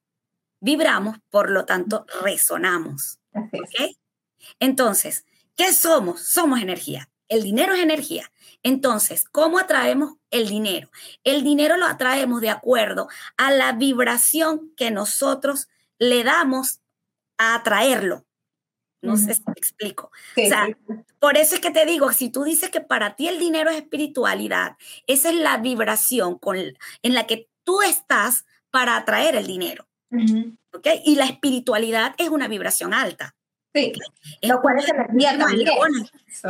vibramos, 0.60 1.18
por 1.32 1.50
lo 1.50 1.66
tanto 1.66 2.06
resonamos. 2.22 3.20
¿ok? 3.34 3.98
Entonces, 4.60 5.26
¿qué 5.56 5.74
somos? 5.74 6.22
Somos 6.22 6.62
energía. 6.62 7.10
El 7.28 7.42
dinero 7.42 7.74
es 7.74 7.82
energía. 7.82 8.32
Entonces, 8.62 9.26
¿cómo 9.28 9.58
atraemos 9.58 10.18
el 10.30 10.48
dinero? 10.48 10.92
El 11.24 11.44
dinero 11.44 11.78
lo 11.78 11.88
atraemos 11.88 12.42
de 12.42 12.52
acuerdo 12.52 13.08
a 13.38 13.50
la 13.50 13.72
vibración 13.72 14.72
que 14.78 14.92
nosotros 14.92 15.68
le 15.98 16.24
damos 16.24 16.82
a 17.40 17.56
atraerlo. 17.56 18.24
No 19.02 19.18
sé 19.18 19.34
si 19.34 19.44
me 19.48 19.54
explico. 19.58 20.12
o 20.38 20.48
sea, 20.48 20.68
por 21.20 21.38
eso 21.38 21.56
es 21.56 21.62
que 21.62 21.72
te 21.72 21.86
digo, 21.86 22.12
si 22.14 22.30
tú 22.30 22.44
dices 22.44 22.70
que 22.70 22.82
para 22.82 23.16
ti 23.16 23.28
el 23.28 23.40
dinero 23.40 23.72
es 23.72 23.78
espiritualidad, 23.78 24.78
esa 25.08 25.30
es 25.30 25.36
la 25.36 25.58
vibración 25.58 26.38
con, 26.38 26.58
en 26.58 27.14
la 27.14 27.26
que 27.26 27.50
tú 27.64 27.82
estás 27.82 28.46
para 28.76 28.98
atraer 28.98 29.38
el 29.38 29.48
dinero. 29.48 29.88
Y 31.06 31.16
la 31.16 31.24
espiritualidad 31.24 32.14
es 32.18 32.28
una 32.28 32.50
vibración 32.50 32.94
alta. 32.94 33.34
Sí, 33.74 33.94
lo 34.42 34.62
cual 34.62 34.80
es 34.80 34.90
energía 34.90 35.38
también. 35.38 35.70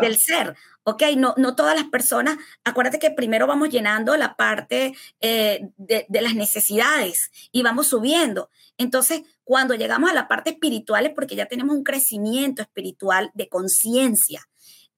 Del 0.02 0.18
ser, 0.18 0.56
¿ok? 0.86 1.04
No, 1.18 1.36
no 1.38 1.56
todas 1.56 1.76
las 1.76 1.86
personas, 1.86 2.40
acuérdate 2.64 2.98
que 2.98 3.12
primero 3.12 3.46
vamos 3.46 3.70
llenando 3.70 4.18
la 4.18 4.36
parte 4.36 4.96
eh, 5.22 5.70
de, 5.78 6.08
de, 6.10 6.22
las 6.22 6.34
necesidades 6.34 7.30
y 7.52 7.62
vamos 7.62 7.90
subiendo. 7.90 8.50
Entonces, 8.80 9.22
cuando 9.44 9.76
llegamos 9.76 10.10
a 10.10 10.16
la 10.16 10.28
parte 10.28 10.50
espiritual 10.50 11.06
es 11.06 11.14
porque 11.14 11.36
ya 11.36 11.46
tenemos 11.46 11.76
un 11.76 11.84
crecimiento 11.84 12.64
espiritual 12.64 13.30
de 13.36 13.50
conciencia 13.50 14.50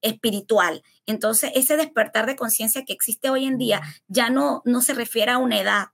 espiritual. 0.01 0.81
Entonces, 1.05 1.51
ese 1.55 1.75
despertar 1.75 2.25
de 2.25 2.37
conciencia 2.37 2.85
que 2.85 2.93
existe 2.93 3.29
hoy 3.29 3.43
en 3.43 3.57
día 3.57 3.81
ya 4.07 4.29
no, 4.29 4.61
no 4.63 4.79
se 4.79 4.93
refiere 4.93 5.31
a 5.31 5.39
una 5.39 5.59
edad. 5.59 5.87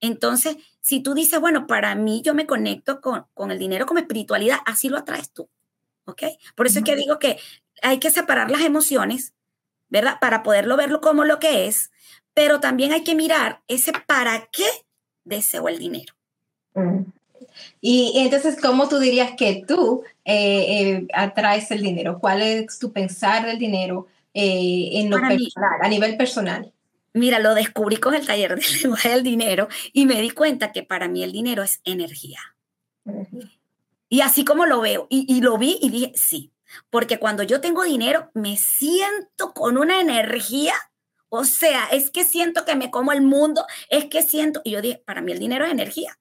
Entonces, 0.00 0.56
si 0.80 1.00
tú 1.00 1.14
dices, 1.14 1.40
bueno, 1.40 1.66
para 1.66 1.94
mí 1.94 2.22
yo 2.22 2.34
me 2.34 2.46
conecto 2.46 3.00
con, 3.00 3.26
con 3.34 3.50
el 3.50 3.58
dinero 3.58 3.86
como 3.86 4.00
espiritualidad, 4.00 4.58
así 4.66 4.88
lo 4.88 4.98
atraes 4.98 5.32
tú. 5.32 5.48
¿Ok? 6.04 6.22
Por 6.54 6.66
eso 6.66 6.78
es 6.78 6.84
que 6.84 6.96
digo 6.96 7.18
que 7.18 7.38
hay 7.82 7.98
que 7.98 8.10
separar 8.10 8.50
las 8.50 8.60
emociones, 8.60 9.34
¿verdad? 9.88 10.18
Para 10.20 10.42
poderlo 10.42 10.76
verlo 10.76 11.00
como 11.00 11.24
lo 11.24 11.38
que 11.38 11.66
es, 11.66 11.90
pero 12.34 12.60
también 12.60 12.92
hay 12.92 13.02
que 13.02 13.14
mirar 13.14 13.62
ese 13.66 13.92
para 14.06 14.48
qué 14.52 14.66
deseo 15.24 15.68
el 15.68 15.78
dinero. 15.78 16.14
Y, 17.80 18.12
entonces, 18.16 18.60
¿cómo 18.60 18.88
tú 18.88 18.98
dirías 18.98 19.32
que 19.36 19.64
tú 19.66 20.02
eh, 20.24 20.66
eh, 20.68 21.06
atraes 21.14 21.70
el 21.70 21.82
dinero? 21.82 22.18
¿Cuál 22.20 22.42
es 22.42 22.78
tu 22.78 22.92
pensar 22.92 23.46
del 23.46 23.58
dinero 23.58 24.06
eh, 24.34 24.90
en 24.92 25.10
lo 25.10 25.16
personal, 25.16 25.78
a 25.80 25.88
nivel 25.88 26.16
personal? 26.16 26.72
Mira, 27.16 27.38
lo 27.38 27.54
descubrí 27.54 27.96
con 27.96 28.14
el 28.14 28.26
taller 28.26 28.56
del 28.56 28.64
lenguaje 28.82 29.08
del 29.08 29.22
dinero 29.22 29.68
y 29.94 30.04
me 30.04 30.20
di 30.20 30.30
cuenta 30.30 30.70
que 30.70 30.82
para 30.82 31.08
mí 31.08 31.24
el 31.24 31.32
dinero 31.32 31.62
es 31.62 31.80
energía. 31.84 32.40
Y 34.10 34.20
así 34.20 34.44
como 34.44 34.66
lo 34.66 34.82
veo, 34.82 35.06
y, 35.08 35.40
lo 35.40 35.56
vi 35.56 35.78
y 35.80 35.88
dije, 35.88 36.12
sí, 36.14 36.52
porque 36.90 37.18
cuando 37.18 37.42
yo 37.42 37.62
tengo 37.62 37.84
dinero 37.84 38.30
me 38.34 38.58
siento 38.58 39.54
con 39.54 39.78
una 39.78 39.98
energía, 39.98 40.74
o 41.30 41.44
sea, 41.44 41.86
es 41.86 42.10
que 42.10 42.22
siento 42.22 42.66
que 42.66 42.76
me 42.76 42.90
como 42.90 43.12
el 43.12 43.22
mundo, 43.22 43.64
es 43.88 44.04
que 44.04 44.22
siento, 44.22 44.60
y 44.62 44.72
yo 44.72 44.82
dije, 44.82 45.02
para 45.06 45.22
mí 45.22 45.32
el 45.32 45.38
dinero 45.38 45.64
es 45.64 45.72
energía. 45.72 46.18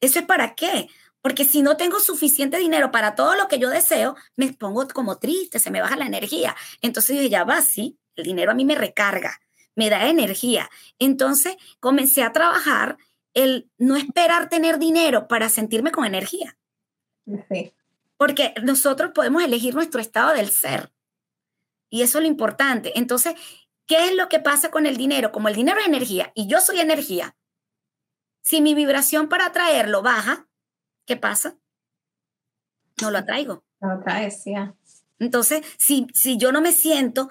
¿Eso 0.00 0.20
es 0.20 0.26
para 0.26 0.54
qué? 0.54 0.88
Porque 1.20 1.44
si 1.44 1.62
no 1.62 1.76
tengo 1.76 1.98
suficiente 1.98 2.58
dinero 2.58 2.92
para 2.92 3.16
todo 3.16 3.34
lo 3.34 3.48
que 3.48 3.58
yo 3.58 3.68
deseo, 3.68 4.14
me 4.36 4.52
pongo 4.52 4.86
como 4.86 5.18
triste, 5.18 5.58
se 5.58 5.72
me 5.72 5.80
baja 5.80 5.96
la 5.96 6.06
energía. 6.06 6.54
Entonces 6.82 7.16
yo 7.16 7.26
ya 7.26 7.42
va, 7.42 7.62
sí, 7.62 7.98
el 8.14 8.22
dinero 8.22 8.52
a 8.52 8.54
mí 8.54 8.64
me 8.64 8.76
recarga 8.76 9.40
me 9.76 9.88
da 9.90 10.08
energía. 10.08 10.68
Entonces 10.98 11.56
comencé 11.78 12.24
a 12.24 12.32
trabajar 12.32 12.96
el 13.34 13.70
no 13.78 13.96
esperar 13.96 14.48
tener 14.48 14.78
dinero 14.78 15.28
para 15.28 15.48
sentirme 15.48 15.92
con 15.92 16.04
energía. 16.04 16.58
Sí. 17.48 17.72
Porque 18.16 18.54
nosotros 18.62 19.12
podemos 19.14 19.44
elegir 19.44 19.74
nuestro 19.74 20.00
estado 20.00 20.32
del 20.34 20.50
ser. 20.50 20.92
Y 21.90 22.02
eso 22.02 22.18
es 22.18 22.22
lo 22.22 22.28
importante. 22.28 22.98
Entonces, 22.98 23.34
¿qué 23.86 24.06
es 24.06 24.14
lo 24.16 24.28
que 24.28 24.40
pasa 24.40 24.70
con 24.70 24.86
el 24.86 24.96
dinero? 24.96 25.30
Como 25.30 25.48
el 25.48 25.54
dinero 25.54 25.78
es 25.78 25.86
energía 25.86 26.32
y 26.34 26.48
yo 26.48 26.60
soy 26.60 26.80
energía, 26.80 27.36
si 28.40 28.60
mi 28.60 28.74
vibración 28.74 29.28
para 29.28 29.46
atraerlo 29.46 30.02
baja, 30.02 30.48
¿qué 31.04 31.16
pasa? 31.16 31.58
No 33.02 33.10
lo 33.10 33.18
atraigo. 33.18 33.64
No 33.80 33.88
lo 33.88 34.00
atraes, 34.00 34.42
ya. 34.46 34.74
Entonces, 35.18 35.62
si, 35.78 36.06
si 36.14 36.38
yo 36.38 36.52
no 36.52 36.60
me 36.60 36.72
siento 36.72 37.28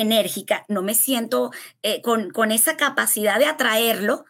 enérgica, 0.00 0.64
no 0.68 0.82
me 0.82 0.94
siento 0.94 1.50
eh, 1.82 2.02
con, 2.02 2.30
con, 2.30 2.52
esa 2.52 2.76
capacidad 2.76 3.38
de 3.38 3.46
atraerlo, 3.46 4.24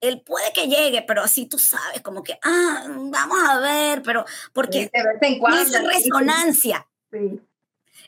él 0.00 0.22
puede 0.22 0.52
que 0.52 0.66
llegue, 0.66 1.02
pero 1.02 1.22
así 1.22 1.46
tú 1.46 1.58
sabes, 1.58 2.00
como 2.02 2.22
que, 2.22 2.38
ah, 2.42 2.86
vamos 2.88 3.38
a 3.48 3.60
ver, 3.60 4.02
pero 4.02 4.24
porque 4.52 4.90
es 4.92 5.66
esa 5.66 5.82
resonancia. 5.82 6.88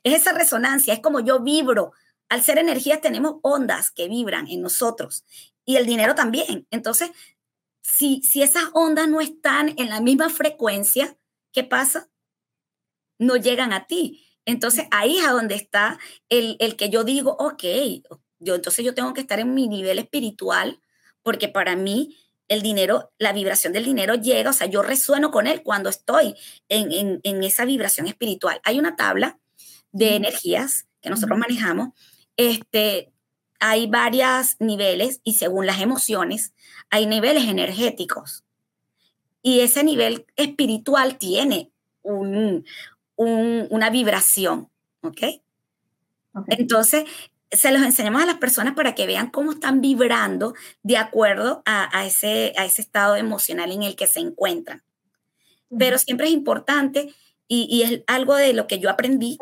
Es 0.02 0.14
esa 0.14 0.32
resonancia, 0.32 0.94
es 0.94 1.00
como 1.00 1.20
yo 1.20 1.40
vibro. 1.40 1.92
Al 2.28 2.42
ser 2.42 2.58
energía 2.58 3.00
tenemos 3.00 3.36
ondas 3.42 3.90
que 3.90 4.08
vibran 4.08 4.48
en 4.48 4.62
nosotros 4.62 5.24
y 5.66 5.76
el 5.76 5.84
dinero 5.84 6.14
también. 6.14 6.66
Entonces, 6.70 7.10
si, 7.82 8.22
si 8.22 8.42
esas 8.42 8.64
ondas 8.72 9.08
no 9.08 9.20
están 9.20 9.74
en 9.78 9.90
la 9.90 10.00
misma 10.00 10.30
frecuencia, 10.30 11.16
¿qué 11.52 11.62
pasa? 11.62 12.08
No 13.18 13.36
llegan 13.36 13.72
a 13.72 13.86
ti. 13.86 14.31
Entonces 14.44 14.86
ahí 14.90 15.18
es 15.18 15.26
a 15.26 15.32
donde 15.32 15.54
está 15.54 15.98
el, 16.28 16.56
el 16.58 16.76
que 16.76 16.90
yo 16.90 17.04
digo, 17.04 17.36
ok, 17.38 17.64
yo 18.38 18.54
entonces 18.54 18.84
yo 18.84 18.94
tengo 18.94 19.12
que 19.14 19.20
estar 19.20 19.38
en 19.38 19.54
mi 19.54 19.68
nivel 19.68 19.98
espiritual 19.98 20.80
porque 21.22 21.48
para 21.48 21.76
mí 21.76 22.16
el 22.48 22.60
dinero, 22.60 23.12
la 23.18 23.32
vibración 23.32 23.72
del 23.72 23.84
dinero 23.84 24.14
llega, 24.14 24.50
o 24.50 24.52
sea, 24.52 24.66
yo 24.66 24.82
resueno 24.82 25.30
con 25.30 25.46
él 25.46 25.62
cuando 25.62 25.88
estoy 25.88 26.34
en, 26.68 27.20
en, 27.22 27.42
esa 27.44 27.64
vibración 27.64 28.06
espiritual. 28.06 28.60
Hay 28.64 28.78
una 28.78 28.94
tabla 28.94 29.38
de 29.92 30.16
energías 30.16 30.86
que 31.00 31.08
nosotros 31.08 31.38
manejamos, 31.38 31.90
este, 32.36 33.10
hay 33.58 33.86
varios 33.86 34.56
niveles 34.58 35.20
y 35.24 35.34
según 35.34 35.66
las 35.66 35.80
emociones, 35.80 36.52
hay 36.90 37.06
niveles 37.06 37.44
energéticos. 37.44 38.44
Y 39.40 39.60
ese 39.60 39.82
nivel 39.82 40.26
espiritual 40.36 41.16
tiene 41.16 41.72
un, 42.02 42.66
una 43.22 43.90
vibración, 43.90 44.68
¿ok? 45.02 45.22
Entonces, 46.48 47.04
se 47.52 47.70
los 47.70 47.82
enseñamos 47.82 48.22
a 48.22 48.26
las 48.26 48.38
personas 48.38 48.74
para 48.74 48.94
que 48.94 49.06
vean 49.06 49.30
cómo 49.30 49.52
están 49.52 49.80
vibrando 49.80 50.54
de 50.82 50.96
acuerdo 50.96 51.62
a, 51.66 52.06
ese, 52.06 52.54
a 52.56 52.64
ese 52.64 52.80
estado 52.80 53.16
emocional 53.16 53.70
en 53.70 53.82
el 53.82 53.94
que 53.94 54.06
se 54.06 54.20
encuentran. 54.20 54.82
Pero 55.78 55.98
siempre 55.98 56.26
es 56.26 56.32
importante, 56.32 57.14
y, 57.48 57.82
es 57.82 58.02
algo 58.06 58.36
de 58.36 58.54
lo 58.54 58.66
que 58.66 58.78
yo 58.78 58.88
aprendí 58.88 59.38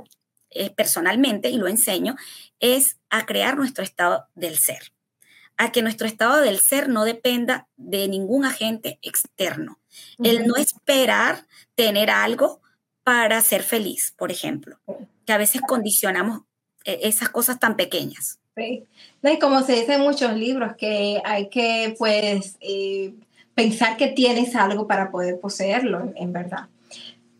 eh, 0.50 0.70
personalmente 0.70 1.50
y 1.50 1.56
lo 1.56 1.68
enseño, 1.68 2.16
es 2.58 2.96
a 3.08 3.24
crear 3.26 3.56
nuestro 3.56 3.84
estado 3.84 4.26
del 4.34 4.58
ser, 4.58 4.92
a 5.56 5.70
que 5.70 5.82
nuestro 5.82 6.08
estado 6.08 6.40
del 6.40 6.58
ser 6.58 6.88
no 6.88 7.04
dependa 7.04 7.68
de 7.76 8.08
ningún 8.08 8.44
agente 8.44 8.98
externo. 9.02 9.78
El 10.18 10.46
no 10.46 10.56
esperar 10.56 11.46
tener 11.76 12.10
algo 12.10 12.60
para 13.04 13.40
ser 13.40 13.62
feliz, 13.62 14.14
por 14.16 14.30
ejemplo, 14.30 14.78
que 15.26 15.32
a 15.32 15.38
veces 15.38 15.62
condicionamos 15.66 16.42
eh, 16.84 17.00
esas 17.02 17.28
cosas 17.28 17.58
tan 17.58 17.76
pequeñas. 17.76 18.38
Sí. 18.56 18.84
y 19.22 19.38
como 19.38 19.62
se 19.62 19.74
dice 19.74 19.94
en 19.94 20.02
muchos 20.02 20.34
libros, 20.36 20.74
que 20.76 21.22
hay 21.24 21.48
que 21.48 21.94
pues 21.98 22.56
eh, 22.60 23.14
pensar 23.54 23.96
que 23.96 24.08
tienes 24.08 24.54
algo 24.56 24.86
para 24.86 25.10
poder 25.10 25.40
poseerlo, 25.40 26.12
en, 26.16 26.32
verdad. 26.32 26.68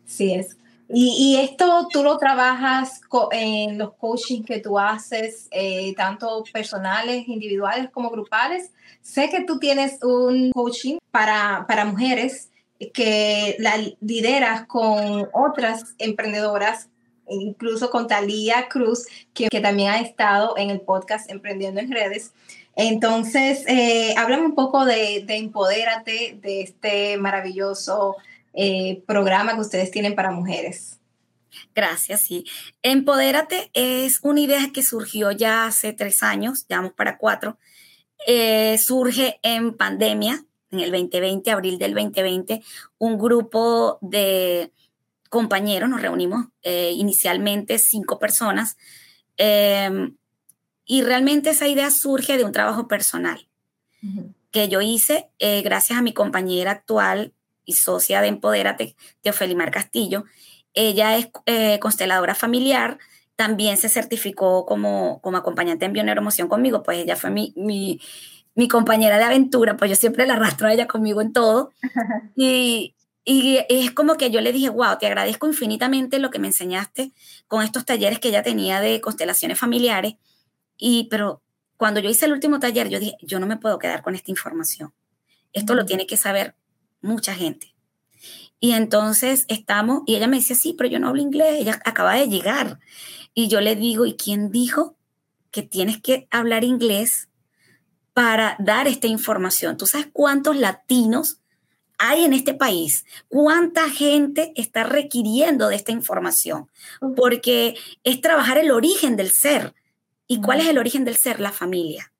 Sí 0.05 0.33
es. 0.33 0.57
Y, 0.93 1.37
esto 1.37 1.87
tú 1.89 2.03
lo 2.03 2.17
trabajas 2.17 2.99
en 3.31 3.77
los 3.77 3.93
coachings 3.93 4.45
que 4.45 4.59
tú 4.59 4.77
haces, 4.77 5.47
eh, 5.51 5.93
tanto 5.95 6.43
personales, 6.51 7.29
individuales 7.29 7.89
como 7.91 8.09
grupales. 8.09 8.71
Sé 9.01 9.29
que 9.29 9.45
tú 9.45 9.57
tienes 9.57 10.03
un 10.03 10.51
coaching 10.51 10.97
para, 11.09 11.65
para 11.65 11.85
mujeres 11.85 12.50
que 12.93 13.55
la 13.59 13.77
lideras 14.01 14.65
con 14.65 15.29
otras 15.33 15.95
emprendedoras, 15.97 16.89
incluso 17.27 17.89
con 17.89 18.07
Talía 18.07 18.67
Cruz, 18.69 19.05
que, 19.33 19.47
también 19.61 19.91
ha 19.91 19.99
estado 19.99 20.57
en 20.57 20.69
el 20.69 20.81
podcast 20.81 21.29
Emprendiendo 21.29 21.79
en 21.79 21.91
Redes. 21.91 22.33
Entonces, 22.75 23.63
eh, 23.67 24.15
háblame 24.17 24.45
un 24.45 24.55
poco 24.55 24.85
de, 24.85 25.23
de 25.25 25.35
Empodérate, 25.35 26.39
de 26.41 26.61
este 26.61 27.17
maravilloso 27.17 28.15
eh, 28.53 29.03
programa 29.05 29.53
que 29.53 29.61
ustedes 29.61 29.91
tienen 29.91 30.15
para 30.15 30.31
mujeres. 30.31 30.99
Gracias, 31.75 32.21
sí. 32.21 32.45
Empodérate 32.81 33.69
es 33.73 34.19
una 34.23 34.41
idea 34.41 34.71
que 34.73 34.83
surgió 34.83 35.31
ya 35.31 35.65
hace 35.65 35.93
tres 35.93 36.23
años, 36.23 36.65
ya 36.67 36.77
vamos 36.77 36.93
para 36.93 37.17
cuatro. 37.17 37.57
Eh, 38.27 38.77
surge 38.77 39.39
en 39.41 39.75
pandemia, 39.75 40.45
en 40.71 40.79
el 40.79 40.91
2020, 40.91 41.51
abril 41.51 41.77
del 41.77 41.93
2020, 41.93 42.61
un 42.97 43.17
grupo 43.17 43.99
de 44.01 44.71
compañeros, 45.29 45.89
nos 45.89 46.01
reunimos 46.01 46.47
eh, 46.63 46.91
inicialmente 46.95 47.77
cinco 47.77 48.19
personas, 48.19 48.77
em, 49.37 50.15
y 50.85 51.03
realmente 51.03 51.51
esa 51.51 51.67
idea 51.67 51.89
surge 51.91 52.37
de 52.37 52.43
un 52.43 52.51
trabajo 52.51 52.87
personal 52.87 53.47
que 54.51 54.67
yo 54.67 54.81
hice 54.81 55.29
eh, 55.39 55.61
gracias 55.61 55.97
a 55.97 56.01
mi 56.01 56.13
compañera 56.13 56.71
actual 56.71 57.33
y 57.65 57.73
socia 57.73 58.21
de 58.21 58.27
Empodérate, 58.27 58.95
Teofelimar 59.21 59.71
Castillo. 59.71 60.25
Ella 60.73 61.17
es 61.17 61.29
eh, 61.45 61.79
consteladora 61.79 62.35
familiar, 62.35 62.97
también 63.35 63.77
se 63.77 63.89
certificó 63.89 64.65
como, 64.65 65.21
como 65.21 65.37
acompañante 65.37 65.85
en 65.85 65.93
bioneuromoción 65.93 66.47
conmigo, 66.47 66.83
pues 66.83 66.99
ella 66.99 67.15
fue 67.15 67.29
mi, 67.29 67.53
mi 67.55 67.99
mi 68.55 68.67
compañera 68.67 69.17
de 69.17 69.23
aventura, 69.23 69.77
pues 69.77 69.89
yo 69.89 69.95
siempre 69.95 70.27
la 70.27 70.33
arrastro 70.33 70.67
a 70.67 70.73
ella 70.73 70.87
conmigo 70.87 71.21
en 71.21 71.33
todo. 71.33 71.71
Y, 72.35 72.95
y 73.23 73.59
es 73.69 73.91
como 73.91 74.15
que 74.15 74.31
yo 74.31 74.41
le 74.41 74.51
dije, 74.51 74.69
wow, 74.69 74.97
te 74.99 75.05
agradezco 75.05 75.47
infinitamente 75.47 76.17
lo 76.17 76.31
que 76.31 76.39
me 76.39 76.47
enseñaste 76.47 77.11
con 77.47 77.61
estos 77.61 77.85
talleres 77.85 78.19
que 78.19 78.29
ella 78.29 78.41
tenía 78.41 78.81
de 78.81 78.99
constelaciones 78.99 79.59
familiares. 79.59 80.15
Y, 80.75 81.07
pero 81.11 81.43
cuando 81.77 81.99
yo 81.99 82.09
hice 82.09 82.25
el 82.25 82.31
último 82.31 82.59
taller, 82.59 82.89
yo 82.89 82.99
dije, 82.99 83.17
yo 83.21 83.39
no 83.39 83.45
me 83.45 83.57
puedo 83.57 83.77
quedar 83.77 84.01
con 84.01 84.15
esta 84.15 84.31
información. 84.31 84.93
Esto 85.53 85.75
lo 85.75 85.85
tiene 85.85 86.07
que 86.07 86.17
saber 86.17 86.55
mucha 87.01 87.35
gente. 87.35 87.75
Y 88.59 88.73
entonces 88.73 89.45
estamos, 89.47 90.03
y 90.05 90.15
ella 90.15 90.27
me 90.27 90.37
decía, 90.37 90.55
sí, 90.55 90.73
pero 90.77 90.89
yo 90.89 90.99
no 90.99 91.09
hablo 91.09 91.21
inglés, 91.21 91.59
ella 91.59 91.79
acaba 91.83 92.15
de 92.15 92.27
llegar. 92.27 92.79
Y 93.33 93.47
yo 93.47 93.61
le 93.61 93.75
digo, 93.75 94.05
¿y 94.05 94.15
quién 94.15 94.51
dijo 94.51 94.95
que 95.49 95.63
tienes 95.63 96.01
que 96.01 96.27
hablar 96.31 96.63
inglés 96.63 97.30
para 98.13 98.55
dar 98.59 98.87
esta 98.87 99.07
información. 99.07 99.77
¿Tú 99.77 99.87
sabes 99.87 100.07
cuántos 100.11 100.57
latinos 100.57 101.39
hay 101.97 102.23
en 102.23 102.33
este 102.33 102.53
país? 102.53 103.05
¿Cuánta 103.27 103.89
gente 103.89 104.53
está 104.55 104.83
requiriendo 104.83 105.69
de 105.69 105.75
esta 105.75 105.91
información? 105.91 106.69
Porque 107.15 107.75
es 108.03 108.21
trabajar 108.21 108.57
el 108.57 108.71
origen 108.71 109.15
del 109.15 109.31
ser. 109.31 109.73
¿Y 110.27 110.41
cuál 110.41 110.61
es 110.61 110.67
el 110.67 110.77
origen 110.77 111.05
del 111.05 111.17
ser? 111.17 111.39
La 111.39 111.51
familia. 111.51 112.11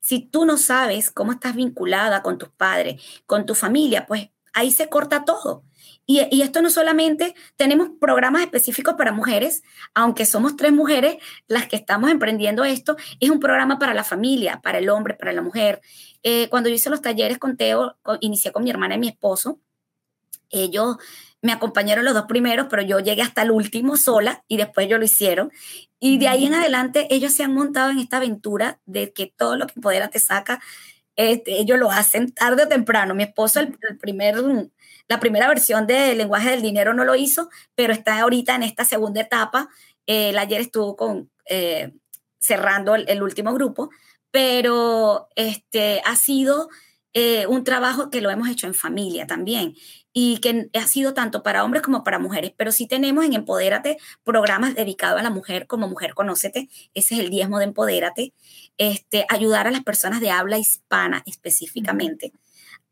Si 0.00 0.20
tú 0.20 0.44
no 0.44 0.56
sabes 0.56 1.10
cómo 1.10 1.32
estás 1.32 1.54
vinculada 1.54 2.22
con 2.22 2.38
tus 2.38 2.48
padres, 2.48 3.02
con 3.26 3.46
tu 3.46 3.54
familia, 3.54 4.06
pues 4.06 4.30
ahí 4.52 4.70
se 4.70 4.88
corta 4.88 5.24
todo. 5.24 5.62
Y, 6.10 6.42
esto 6.42 6.60
no 6.60 6.70
solamente 6.70 7.36
tenemos 7.54 7.90
programas 8.00 8.42
específicos 8.42 8.94
para 8.94 9.12
mujeres, 9.12 9.62
aunque 9.94 10.26
somos 10.26 10.56
tres 10.56 10.72
mujeres 10.72 11.18
las 11.46 11.68
que 11.68 11.76
estamos 11.76 12.10
emprendiendo 12.10 12.64
esto, 12.64 12.96
es 13.20 13.30
un 13.30 13.38
programa 13.38 13.78
para 13.78 13.94
la 13.94 14.02
familia, 14.02 14.60
para 14.60 14.78
el 14.78 14.88
hombre, 14.88 15.14
para 15.14 15.32
la 15.32 15.40
mujer. 15.40 15.80
Eh, 16.24 16.48
cuando 16.48 16.68
yo 16.68 16.74
hice 16.74 16.90
los 16.90 17.00
talleres 17.00 17.38
con 17.38 17.56
Teo, 17.56 17.96
inicié 18.18 18.50
con 18.50 18.64
mi 18.64 18.70
hermana 18.70 18.96
y 18.96 18.98
mi 18.98 19.06
esposo. 19.06 19.60
Ellos 20.48 20.96
me 21.42 21.52
acompañaron 21.52 22.04
los 22.04 22.14
dos 22.14 22.24
primeros, 22.24 22.66
pero 22.68 22.82
yo 22.82 22.98
llegué 22.98 23.22
hasta 23.22 23.42
el 23.42 23.52
último 23.52 23.96
sola 23.96 24.42
y 24.48 24.56
después 24.56 24.88
ellos 24.88 24.98
lo 24.98 25.04
hicieron. 25.04 25.52
Y 26.00 26.18
de 26.18 26.26
ahí 26.26 26.44
en 26.44 26.54
adelante 26.54 27.06
ellos 27.10 27.32
se 27.34 27.44
han 27.44 27.54
montado 27.54 27.90
en 27.90 28.00
esta 28.00 28.16
aventura 28.16 28.80
de 28.84 29.12
que 29.12 29.32
todo 29.36 29.56
lo 29.56 29.68
que 29.68 29.80
poder 29.80 30.08
te 30.08 30.18
saca, 30.18 30.60
este, 31.14 31.60
ellos 31.60 31.78
lo 31.78 31.92
hacen 31.92 32.32
tarde 32.32 32.64
o 32.64 32.68
temprano. 32.68 33.14
Mi 33.14 33.22
esposo, 33.22 33.60
el 33.60 33.76
primer 34.00 34.38
la 35.10 35.18
primera 35.18 35.48
versión 35.48 35.88
de 35.88 36.14
lenguaje 36.14 36.50
del 36.50 36.62
dinero 36.62 36.94
no 36.94 37.04
lo 37.04 37.16
hizo, 37.16 37.50
pero 37.74 37.92
está 37.92 38.20
ahorita 38.20 38.54
en 38.54 38.62
esta 38.62 38.84
segunda 38.84 39.20
etapa. 39.20 39.68
Eh, 40.06 40.32
ayer 40.38 40.60
estuvo 40.60 40.94
con, 40.94 41.32
eh, 41.46 41.92
cerrando 42.38 42.94
el, 42.94 43.20
último 43.20 43.52
grupo, 43.52 43.90
pero 44.30 45.26
este, 45.34 46.00
ha 46.06 46.14
sido 46.14 46.68
eh, 47.12 47.44
un 47.48 47.64
trabajo 47.64 48.08
que 48.08 48.20
lo 48.20 48.30
hemos 48.30 48.48
hecho 48.48 48.68
en 48.68 48.74
familia 48.74 49.26
también 49.26 49.74
y 50.12 50.38
que 50.38 50.70
ha 50.74 50.86
sido 50.86 51.12
tanto 51.12 51.42
para 51.42 51.64
hombres 51.64 51.82
como 51.82 52.04
para 52.04 52.20
mujeres, 52.20 52.52
pero 52.56 52.70
sí 52.70 52.86
tenemos 52.86 53.24
en 53.24 53.32
Empodérate 53.32 53.96
programas 54.22 54.76
dedicados 54.76 55.18
a 55.18 55.24
la 55.24 55.30
mujer 55.30 55.66
como 55.66 55.88
Mujer 55.88 56.14
Conócete, 56.14 56.68
ese 56.94 57.14
es 57.14 57.20
el 57.20 57.30
diezmo 57.30 57.58
de 57.58 57.64
Empodérate, 57.64 58.32
este, 58.78 59.26
ayudar 59.28 59.66
a 59.66 59.72
las 59.72 59.82
personas 59.82 60.20
de 60.20 60.30
habla 60.30 60.58
hispana 60.58 61.24
específicamente 61.26 62.32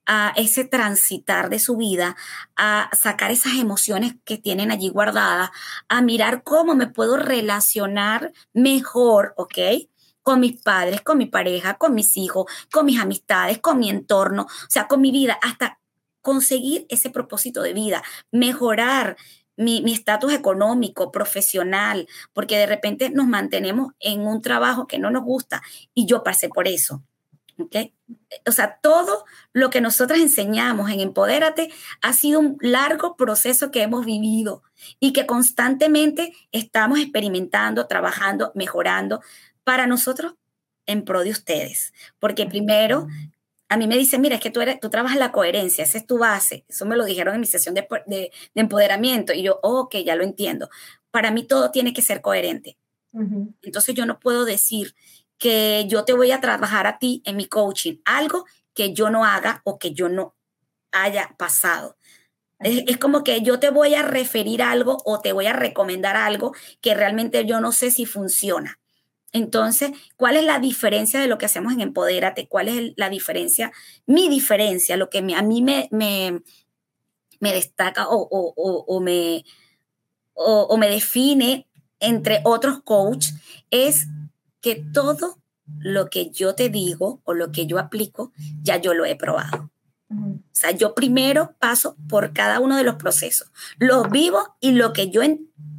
a 0.09 0.33
ese 0.37 0.64
transitar 0.64 1.51
de 1.51 1.59
su 1.59 1.77
vida, 1.77 2.16
a 2.57 2.90
sacar 2.99 3.31
esas 3.31 3.57
emociones 3.57 4.14
que 4.25 4.38
tienen 4.38 4.71
allí 4.71 4.88
guardadas, 4.88 5.51
a 5.88 6.01
mirar 6.01 6.42
cómo 6.42 6.75
me 6.75 6.87
puedo 6.87 7.18
relacionar 7.18 8.33
mejor, 8.55 9.35
¿ok? 9.37 9.59
Con 10.23 10.40
mis 10.40 10.62
padres, 10.62 11.03
con 11.03 11.18
mi 11.18 11.27
pareja, 11.27 11.75
con 11.75 11.94
mis 11.94 12.16
hijos, 12.16 12.47
con 12.73 12.87
mis 12.87 12.99
amistades, 12.99 13.59
con 13.59 13.79
mi 13.79 13.90
entorno, 13.90 14.44
o 14.44 14.71
sea, 14.71 14.88
con 14.88 15.03
mi 15.03 15.12
vida, 15.12 15.38
hasta 15.42 15.79
conseguir 16.23 16.87
ese 16.88 17.11
propósito 17.11 17.62
de 17.62 17.75
vida, 17.75 18.03
mejorar 18.33 19.16
mi 19.57 19.92
estatus 19.92 20.33
económico, 20.33 21.12
profesional, 21.12 22.09
porque 22.33 22.57
de 22.57 22.66
repente 22.66 23.11
nos 23.11 23.27
mantenemos 23.27 23.92
en 24.01 24.21
un 24.21 24.40
trabajo 24.40 24.87
que 24.87 24.99
no 24.99 25.11
nos 25.11 25.25
gusta 25.25 25.62
y 25.94 26.07
yo 26.07 26.23
pasé 26.23 26.49
por 26.49 26.66
eso. 26.66 27.03
¿Okay? 27.59 27.94
O 28.47 28.53
sea, 28.53 28.79
todo 28.83 29.25
lo 29.53 29.71
que 29.71 29.81
nosotros 29.81 30.18
enseñamos 30.18 30.90
en 30.90 31.01
Empodérate 31.01 31.71
ha 32.03 32.12
sido 32.12 32.40
un 32.40 32.57
largo 32.61 33.16
proceso 33.16 33.71
que 33.71 33.83
hemos 33.83 34.07
vivido 34.07 34.62
y 35.01 35.12
que 35.12 35.27
constantemente 35.27 36.33
estamos 36.53 36.99
experimentando, 36.99 37.87
trabajando, 37.87 38.53
mejorando 38.55 39.21
para 39.64 39.87
nosotros 39.87 40.35
en 40.87 41.05
pro 41.05 41.23
de 41.23 41.31
ustedes. 41.31 41.92
Porque 42.18 42.47
primero, 42.47 43.07
a 43.68 43.77
mí 43.77 43.87
me 43.87 43.99
dicen, 43.99 44.21
mira, 44.21 44.37
es 44.37 44.40
que 44.40 44.51
tú, 44.51 44.61
eres, 44.61 44.81
tú 44.81 44.88
trabajas 44.88 45.18
la 45.18 45.33
coherencia, 45.33 45.85
esa 45.85 45.99
es 45.99 46.07
tu 46.07 46.18
base. 46.18 46.64
Eso 46.68 46.87
me 46.87 46.97
lo 46.97 47.05
dijeron 47.05 47.35
en 47.35 47.40
mi 47.40 47.47
sesión 47.47 47.75
de, 47.75 47.87
de, 48.07 48.33
empoderamiento 48.55 49.33
y 49.33 49.42
yo, 49.42 49.61
oh, 49.62 49.81
ok, 49.83 49.97
ya 50.05 50.16
lo 50.16 50.25
entiendo. 50.25 50.71
Para 51.11 51.31
mí 51.31 51.44
todo 51.44 51.71
tiene 51.71 51.92
que 51.92 52.03
ser 52.03 52.21
coherente. 52.21 52.79
Entonces 53.62 53.94
yo 53.94 54.07
no 54.07 54.21
puedo 54.21 54.44
decir 54.44 54.94
que 55.38 55.87
yo 55.88 56.05
te 56.05 56.12
voy 56.12 56.33
a 56.33 56.40
trabajar 56.40 56.87
a 56.87 56.98
ti 56.98 57.22
en 57.24 57.37
mi 57.37 57.46
coaching, 57.46 57.96
algo 58.05 58.44
que 58.74 58.92
yo 58.92 59.11
no 59.11 59.24
haga 59.24 59.62
o 59.64 59.79
que 59.79 59.92
yo 59.92 60.09
no 60.09 60.35
haya 60.92 61.35
pasado. 61.38 61.96
Es, 62.61 62.96
como 62.96 63.22
que 63.22 63.42
yo 63.42 63.61
te 63.61 63.70
voy 63.70 63.94
a 63.94 64.03
referir 64.03 64.62
algo 64.62 64.98
o 65.05 65.20
te 65.20 65.33
voy 65.33 65.46
a 65.46 65.53
recomendar 65.53 66.16
algo 66.16 66.55
que 66.81 66.94
realmente 66.94 67.46
yo 67.46 67.61
no 67.61 67.72
sé 67.72 67.90
si 67.90 68.05
funciona. 68.05 68.81
Entonces, 69.33 69.92
¿cuál 70.16 70.37
es 70.37 70.44
la 70.44 70.59
diferencia 70.59 71.20
de 71.20 71.29
lo 71.29 71.38
que 71.38 71.46
hacemos 71.46 71.72
en 71.72 71.83
Empodérate? 71.83 72.48
¿Cuál 72.48 72.68
es 72.68 72.92
la 72.96 73.11
diferencia? 73.11 73.72
Mi 74.07 74.29
diferencia, 74.29 74.96
lo 74.96 75.11
que 75.11 75.18
a 75.18 75.42
mí 75.42 75.62
me, 75.62 75.88
me, 75.92 76.42
me 77.38 77.53
destaca 77.53 78.09
o, 78.09 78.27
o, 78.31 79.01
me, 79.01 79.44
o, 80.35 80.77
me 80.77 80.88
define 80.88 81.68
entre 82.01 82.40
otros 82.44 82.83
coaches 82.83 83.35
es 83.70 84.07
que 84.68 84.85
todo 84.92 85.38
lo 85.78 86.11
que 86.11 86.31
yo 86.31 86.54
te 86.54 86.68
digo 86.68 87.22
o 87.24 87.33
lo 87.33 87.52
que 87.52 87.66
yo 87.66 87.78
aplico, 87.78 88.33
ya 88.62 88.76
yo 88.76 88.92
lo 88.92 89.07
he 89.07 89.16
probado. 89.16 89.70
O 90.11 90.40
sea, 90.52 90.72
yo 90.72 90.94
primero 90.94 91.54
paso 91.59 91.96
por 92.07 92.35
cada 92.35 92.61
uno 92.61 92.76
de 92.76 92.85
los 92.85 92.96
procesos, 92.96 93.50
los 93.78 94.11
vivo 94.11 94.57
y 94.61 94.72
lo 94.72 94.92
que 94.92 95.09
yo 95.11 95.22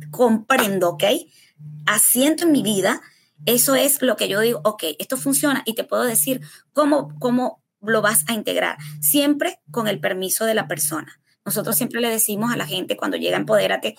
comprendo, 0.10 0.89
¿ok? 0.89 1.04
Asiento 1.86 2.45
en 2.45 2.52
mi 2.52 2.63
vida, 2.63 3.02
eso 3.45 3.75
es 3.75 4.02
lo 4.02 4.15
que 4.15 4.28
yo 4.28 4.39
digo, 4.39 4.62
ok, 4.63 4.84
esto 4.97 5.17
funciona 5.17 5.62
y 5.65 5.75
te 5.75 5.84
puedo 5.84 6.04
decir 6.04 6.41
cómo, 6.73 7.13
cómo 7.19 7.63
lo 7.80 8.02
vas 8.02 8.23
a 8.28 8.34
integrar, 8.34 8.78
siempre 9.02 9.60
con 9.69 9.88
el 9.88 9.99
permiso 9.99 10.45
de 10.45 10.56
la 10.56 10.67
persona. 10.67 11.21
Nosotros 11.45 11.75
siempre 11.75 12.02
le 12.02 12.10
decimos 12.10 12.52
a 12.52 12.58
la 12.58 12.65
gente 12.65 12.97
cuando 12.97 13.17
llega 13.17 13.38
Empodérate, 13.38 13.95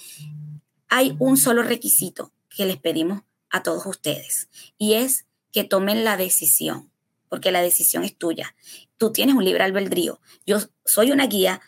hay 0.88 1.14
un 1.20 1.37
solo 1.37 1.62
requisito 1.62 2.33
que 2.48 2.66
les 2.66 2.76
pedimos 2.76 3.22
a 3.50 3.62
todos 3.62 3.86
ustedes 3.86 4.48
y 4.78 4.94
es 4.94 5.26
que 5.52 5.64
tomen 5.64 6.04
la 6.04 6.16
decisión, 6.16 6.90
porque 7.28 7.50
la 7.50 7.62
decisión 7.62 8.04
es 8.04 8.16
tuya. 8.16 8.54
Tú 8.96 9.12
tienes 9.12 9.34
un 9.34 9.44
libre 9.44 9.64
albedrío. 9.64 10.20
Yo 10.46 10.58
soy 10.84 11.10
una 11.10 11.26
guía, 11.26 11.60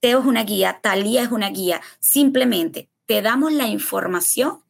Teo 0.00 0.20
es 0.20 0.26
una 0.26 0.44
guía, 0.44 0.80
Talía 0.82 1.22
es 1.22 1.30
una 1.30 1.50
guía. 1.50 1.80
Simplemente 2.00 2.90
te 3.06 3.22
damos 3.22 3.52
la 3.52 3.68
información 3.68 4.62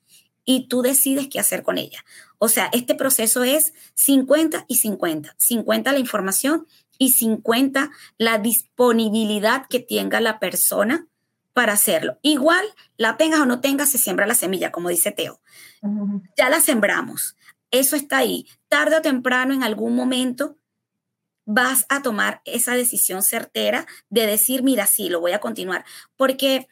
y 0.45 0.69
tú 0.69 0.83
decides 0.83 1.29
qué 1.29 1.41
hacer 1.41 1.63
con 1.63 1.79
ella. 1.79 2.05
O 2.39 2.49
sea, 2.49 2.69
este 2.73 2.95
proceso 2.95 3.45
es 3.45 3.73
50 3.95 4.65
y 4.69 4.77
50. 4.77 5.35
50 5.39 5.93
la 5.93 5.99
información 5.99 6.67
y 6.99 7.13
50 7.13 7.91
la 8.19 8.39
disponibilidad 8.39 9.67
que 9.69 9.81
tenga 9.81 10.21
la 10.21 10.39
persona 10.39 11.07
para 11.53 11.75
hacerlo. 11.75 12.19
Igual, 12.23 12.65
la 12.97 13.17
tengas 13.17 13.41
o 13.41 13.47
no 13.47 13.61
tengas, 13.61 13.91
se 13.91 13.99
siembra 13.99 14.27
la 14.27 14.35
semilla, 14.35 14.73
como 14.73 14.89
dice 14.89 15.13
Teo. 15.13 15.41
Ya 16.37 16.49
la 16.49 16.61
sembramos. 16.61 17.37
Eso 17.71 17.97
está 17.97 18.19
ahí. 18.19 18.47
Tarde 18.69 18.97
o 18.97 19.03
temprano, 19.03 19.55
en 19.55 19.63
algún 19.63 19.95
momento, 19.95 20.59
vas 21.45 21.87
a 21.89 22.03
tomar 22.03 22.43
esa 22.45 22.75
decisión 22.75 23.23
certera 23.23 23.87
de 24.09 24.27
decir, 24.27 24.63
mira, 24.63 24.87
sí, 24.87 25.09
lo 25.09 25.21
voy 25.21 25.33
a 25.33 25.41
continuar. 25.41 25.85
Porque 26.17 26.69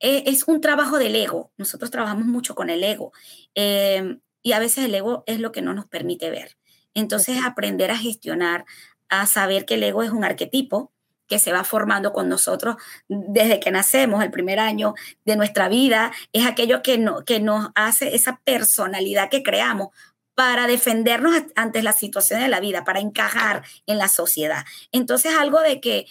eh, 0.00 0.24
es 0.26 0.48
un 0.48 0.60
trabajo 0.60 0.98
del 0.98 1.14
ego. 1.14 1.52
Nosotros 1.56 1.90
trabajamos 1.90 2.26
mucho 2.26 2.54
con 2.54 2.70
el 2.70 2.82
ego. 2.82 3.12
Em, 3.54 4.20
y 4.42 4.52
a 4.52 4.58
veces 4.58 4.86
el 4.86 4.94
ego 4.94 5.24
es 5.26 5.40
lo 5.40 5.52
que 5.52 5.62
no 5.62 5.74
nos 5.74 5.86
permite 5.86 6.30
ver. 6.30 6.56
Entonces, 6.94 7.38
aprender 7.44 7.90
a 7.90 7.98
gestionar, 7.98 8.64
a 9.08 9.26
saber 9.26 9.64
que 9.64 9.74
el 9.74 9.82
ego 9.82 10.02
es 10.02 10.10
un 10.10 10.24
arquetipo, 10.24 10.92
que 11.30 11.38
se 11.38 11.52
va 11.52 11.62
formando 11.62 12.12
con 12.12 12.28
nosotros 12.28 12.74
desde 13.08 13.60
que 13.60 13.70
nacemos, 13.70 14.22
el 14.22 14.32
primer 14.32 14.58
año 14.58 14.94
de 15.24 15.36
nuestra 15.36 15.68
vida, 15.68 16.10
es 16.32 16.44
aquello 16.44 16.82
que, 16.82 16.98
no, 16.98 17.24
que 17.24 17.38
nos 17.38 17.68
hace 17.76 18.16
esa 18.16 18.40
personalidad 18.44 19.30
que 19.30 19.44
creamos 19.44 19.90
para 20.34 20.66
defendernos 20.66 21.40
ante 21.54 21.84
las 21.84 21.98
situaciones 21.98 22.44
de 22.44 22.50
la 22.50 22.58
vida, 22.58 22.84
para 22.84 22.98
encajar 22.98 23.62
en 23.86 23.96
la 23.96 24.08
sociedad. 24.08 24.64
Entonces, 24.90 25.32
algo 25.38 25.60
de 25.60 25.80
que 25.80 26.06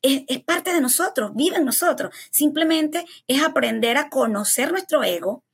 es, 0.00 0.22
es, 0.28 0.42
parte 0.42 0.72
de 0.72 0.80
nosotros, 0.80 1.32
vive 1.34 1.56
en 1.56 1.66
nosotros. 1.66 2.14
Simplemente 2.30 3.04
es 3.26 3.42
aprender 3.42 3.98
a 3.98 4.08
conocer 4.08 4.72
nuestro 4.72 5.04
ego 5.04 5.44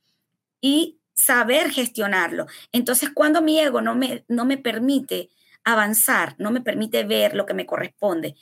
y 0.61 0.99
saber 1.13 1.69
gestionarlo. 1.69 2.47
Entonces, 2.71 3.09
cuando 3.13 3.41
mi 3.41 3.59
ego 3.59 3.81
no 3.81 3.93
me, 3.93 4.23
no 4.29 4.45
me 4.45 4.57
permite 4.57 5.29
avanzar, 5.65 6.35
no 6.37 6.51
me 6.51 6.61
permite 6.61 7.03
ver 7.03 7.35
lo 7.35 7.45
que 7.45 7.55
me 7.55 7.65
corresponde, 7.65 8.35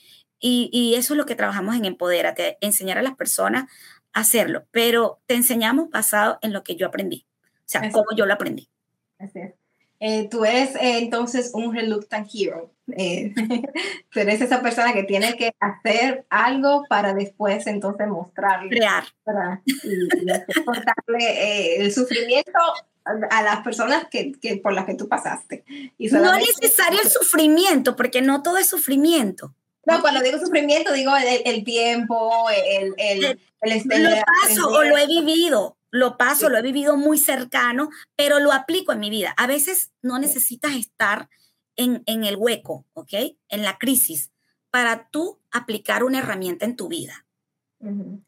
y, 0.45 0.95
eso 0.95 1.13
es 1.13 1.17
lo 1.17 1.25
que 1.25 1.35
trabajamos 1.35 1.75
en 1.75 1.85
Empodérate, 1.85 2.57
enseñar 2.61 2.97
a 2.97 3.01
las 3.01 3.15
personas 3.15 3.71
a 4.11 4.19
hacerlo, 4.19 4.65
pero 4.71 5.21
te 5.25 5.35
enseñamos 5.35 5.89
basado 5.89 6.37
en 6.41 6.53
lo 6.53 6.63
que 6.63 6.75
yo 6.75 6.85
aprendí, 6.85 7.25
o 7.55 7.63
sea, 7.65 7.89
cómo 7.91 8.07
yo 8.15 8.25
lo 8.25 8.33
aprendí. 8.33 8.69
Así 9.19 9.39
es. 9.39 9.53
Eh, 10.05 10.27
tú 10.29 10.43
eres 10.43 10.75
eh, 10.75 10.97
entonces 10.97 11.51
un 11.53 11.73
reluctant 11.73 12.27
hero. 12.33 12.73
Eh, 12.97 13.33
tú 14.11 14.19
eres 14.19 14.41
esa 14.41 14.61
persona 14.61 14.91
que 14.91 15.03
tiene 15.03 15.37
que 15.37 15.55
hacer 15.61 16.25
algo 16.29 16.83
para 16.89 17.13
después 17.13 17.65
entonces 17.67 18.09
mostrarle. 18.09 18.69
Crear. 18.69 19.05
y, 19.63 19.93
y 20.25 21.81
el 21.81 21.93
sufrimiento 21.93 22.59
a 23.05 23.43
las 23.43 23.63
personas 23.63 24.07
que, 24.09 24.33
que, 24.33 24.57
por 24.57 24.73
las 24.73 24.85
que 24.85 24.95
tú 24.95 25.07
pasaste. 25.07 25.63
Y 25.97 26.09
no 26.09 26.33
es 26.33 26.59
necesario 26.61 26.99
el 27.01 27.09
sufrimiento, 27.09 27.95
porque 27.95 28.21
no 28.21 28.43
todo 28.43 28.57
es 28.57 28.67
sufrimiento. 28.67 29.53
No, 29.85 30.01
cuando 30.01 30.21
digo 30.21 30.39
sufrimiento, 30.39 30.93
digo 30.93 31.11
el, 31.17 31.63
tiempo, 31.63 32.49
el, 32.49 32.93
el, 32.97 33.39
el, 33.61 34.03
Lo 34.03 34.09
paso 34.41 34.67
o 34.69 34.83
lo 34.83 34.97
he 34.97 35.07
vivido, 35.07 35.77
lo 35.91 36.17
paso, 36.17 36.49
lo 36.49 36.57
he 36.57 36.61
vivido 36.61 36.95
muy 36.95 37.17
cercano, 37.17 37.89
pero 38.15 38.39
lo 38.39 38.53
aplico 38.53 38.93
en 38.93 38.99
mi 39.01 39.09
vida. 39.09 39.33
A 39.35 39.45
veces 39.45 39.91
no 40.01 40.19
necesitas 40.19 40.75
estar 40.75 41.29
en, 41.75 42.01
en 42.05 42.23
el 42.23 42.37
hueco, 42.37 42.85
¿ok? 42.93 43.13
En 43.49 43.63
la 43.63 43.77
crisis, 43.77 44.31
para 44.69 45.09
tú 45.09 45.39
aplicar 45.51 46.03
una 46.03 46.19
herramienta 46.19 46.65
en 46.65 46.75
tu 46.75 46.87
vida. 46.87 47.25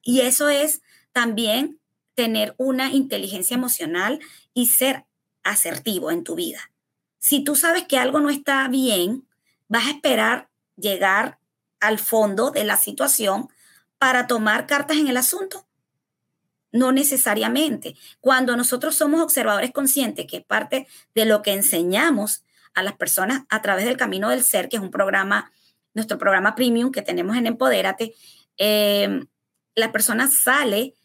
Y 0.01 0.19
eso 0.19 0.49
es 0.49 0.81
también 1.13 1.79
tener 2.13 2.55
una 2.57 2.91
inteligencia 2.91 3.55
emocional 3.55 4.19
y 4.53 4.67
ser 4.67 5.05
asertivo 5.43 6.11
en 6.11 6.25
tu 6.25 6.35
vida. 6.35 6.71
Si 7.19 7.43
tú 7.43 7.55
sabes 7.55 7.85
que 7.87 7.97
algo 7.97 8.19
no 8.19 8.29
está 8.29 8.67
bien, 8.67 9.25
vas 9.69 9.87
a 9.87 9.91
esperar 9.91 10.49
llegar 10.75 11.39
al 11.87 11.99
fondo 11.99 12.51
de 12.51 12.63
la 12.63 12.77
situación 12.77 13.49
para 13.97 14.27
tomar 14.27 14.67
cartas 14.67 14.97
en 14.97 15.07
el 15.07 15.17
asunto? 15.17 15.67
No 16.71 16.91
necesariamente. 16.91 17.95
Cuando 18.19 18.57
nosotros 18.57 18.95
somos 18.95 19.21
observadores 19.21 19.71
conscientes, 19.71 20.25
que 20.27 20.37
es 20.37 20.45
parte 20.45 20.87
de 21.13 21.25
lo 21.25 21.41
que 21.41 21.53
enseñamos 21.53 22.43
a 22.73 22.83
las 22.83 22.93
personas 22.93 23.43
a 23.49 23.61
través 23.61 23.85
del 23.85 23.97
Camino 23.97 24.29
del 24.29 24.43
Ser, 24.43 24.67
que 24.67 24.75
es 24.75 24.81
un 24.81 24.91
programa, 24.91 25.51
nuestro 25.93 26.17
programa 26.17 26.55
premium 26.55 26.91
que 26.91 27.01
tenemos 27.01 27.37
en 27.37 27.47
Empodérate, 27.47 28.13
eh, 28.57 29.25
la 29.75 29.91
persona 29.91 30.29
sale 30.29 30.95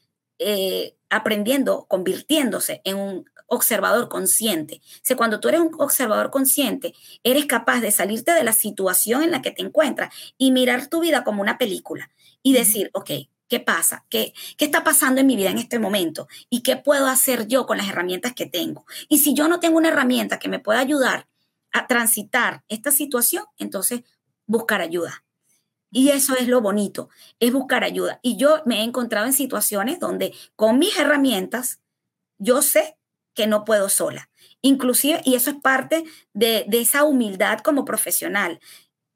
eh, 0.43 0.97
aprendiendo, 1.11 1.85
convirtiéndose 1.87 2.81
en 2.85 2.97
un 2.97 3.25
observador 3.47 4.09
consciente. 4.09 4.81
O 4.83 5.01
sea, 5.03 5.17
cuando 5.17 5.39
tú 5.39 5.49
eres 5.49 5.61
un 5.61 5.71
observador 5.79 6.31
consciente, 6.31 6.95
eres 7.25 7.45
capaz 7.47 7.81
de 7.81 7.91
salirte 7.91 8.33
de 8.33 8.43
la 8.43 8.55
situación 8.55 9.23
en 9.23 9.33
la 9.33 9.43
que 9.43 9.51
te 9.51 9.61
encuentras 9.61 10.15
y 10.39 10.51
mirar 10.51 10.87
tu 10.87 11.01
vida 11.01 11.25
como 11.25 11.43
una 11.43 11.59
película 11.59 12.11
y 12.43 12.55
decir, 12.55 12.91
ok, 12.95 13.11
¿qué 13.49 13.61
pasa? 13.61 14.07
¿Qué, 14.09 14.33
¿Qué 14.57 14.65
está 14.65 14.83
pasando 14.83 15.21
en 15.21 15.27
mi 15.27 15.37
vida 15.37 15.51
en 15.51 15.59
este 15.59 15.79
momento? 15.79 16.27
¿Y 16.49 16.63
qué 16.63 16.77
puedo 16.77 17.07
hacer 17.07 17.49
yo 17.49 17.67
con 17.67 17.77
las 17.77 17.89
herramientas 17.89 18.33
que 18.33 18.47
tengo? 18.47 18.87
Y 19.09 19.19
si 19.19 19.35
yo 19.35 19.49
no 19.49 19.61
tengo 19.61 19.77
una 19.77 19.89
herramienta 19.89 20.39
que 20.39 20.49
me 20.49 20.61
pueda 20.61 20.79
ayudar 20.79 21.27
a 21.73 21.87
transitar 21.87 22.65
esta 22.69 22.93
situación, 22.93 23.45
entonces 23.59 24.03
buscar 24.47 24.81
ayuda. 24.81 25.25
Y 25.91 26.11
eso 26.11 26.37
es 26.37 26.47
lo 26.47 26.61
bonito, 26.61 27.09
es 27.41 27.53
buscar 27.53 27.83
ayuda. 27.85 28.21
Y 28.23 28.37
yo 28.37 28.63
me 28.65 28.81
he 28.81 28.85
encontrado 28.85 29.27
en 29.27 29.33
situaciones 29.33 29.99
donde 29.99 30.33
con 30.57 30.79
mis 30.79 30.97
herramientas, 30.97 31.81
yo 32.39 32.63
sé 32.63 32.97
que 33.35 33.47
no 33.47 33.65
puedo 33.65 33.89
sola. 33.89 34.31
Inclusive, 34.63 35.21
y 35.25 35.35
eso 35.35 35.51
es 35.51 35.57
parte 35.57 36.05
de, 36.33 36.67
esa 36.71 37.05
humildad 37.05 37.61
como 37.61 37.85
profesional. 37.85 38.61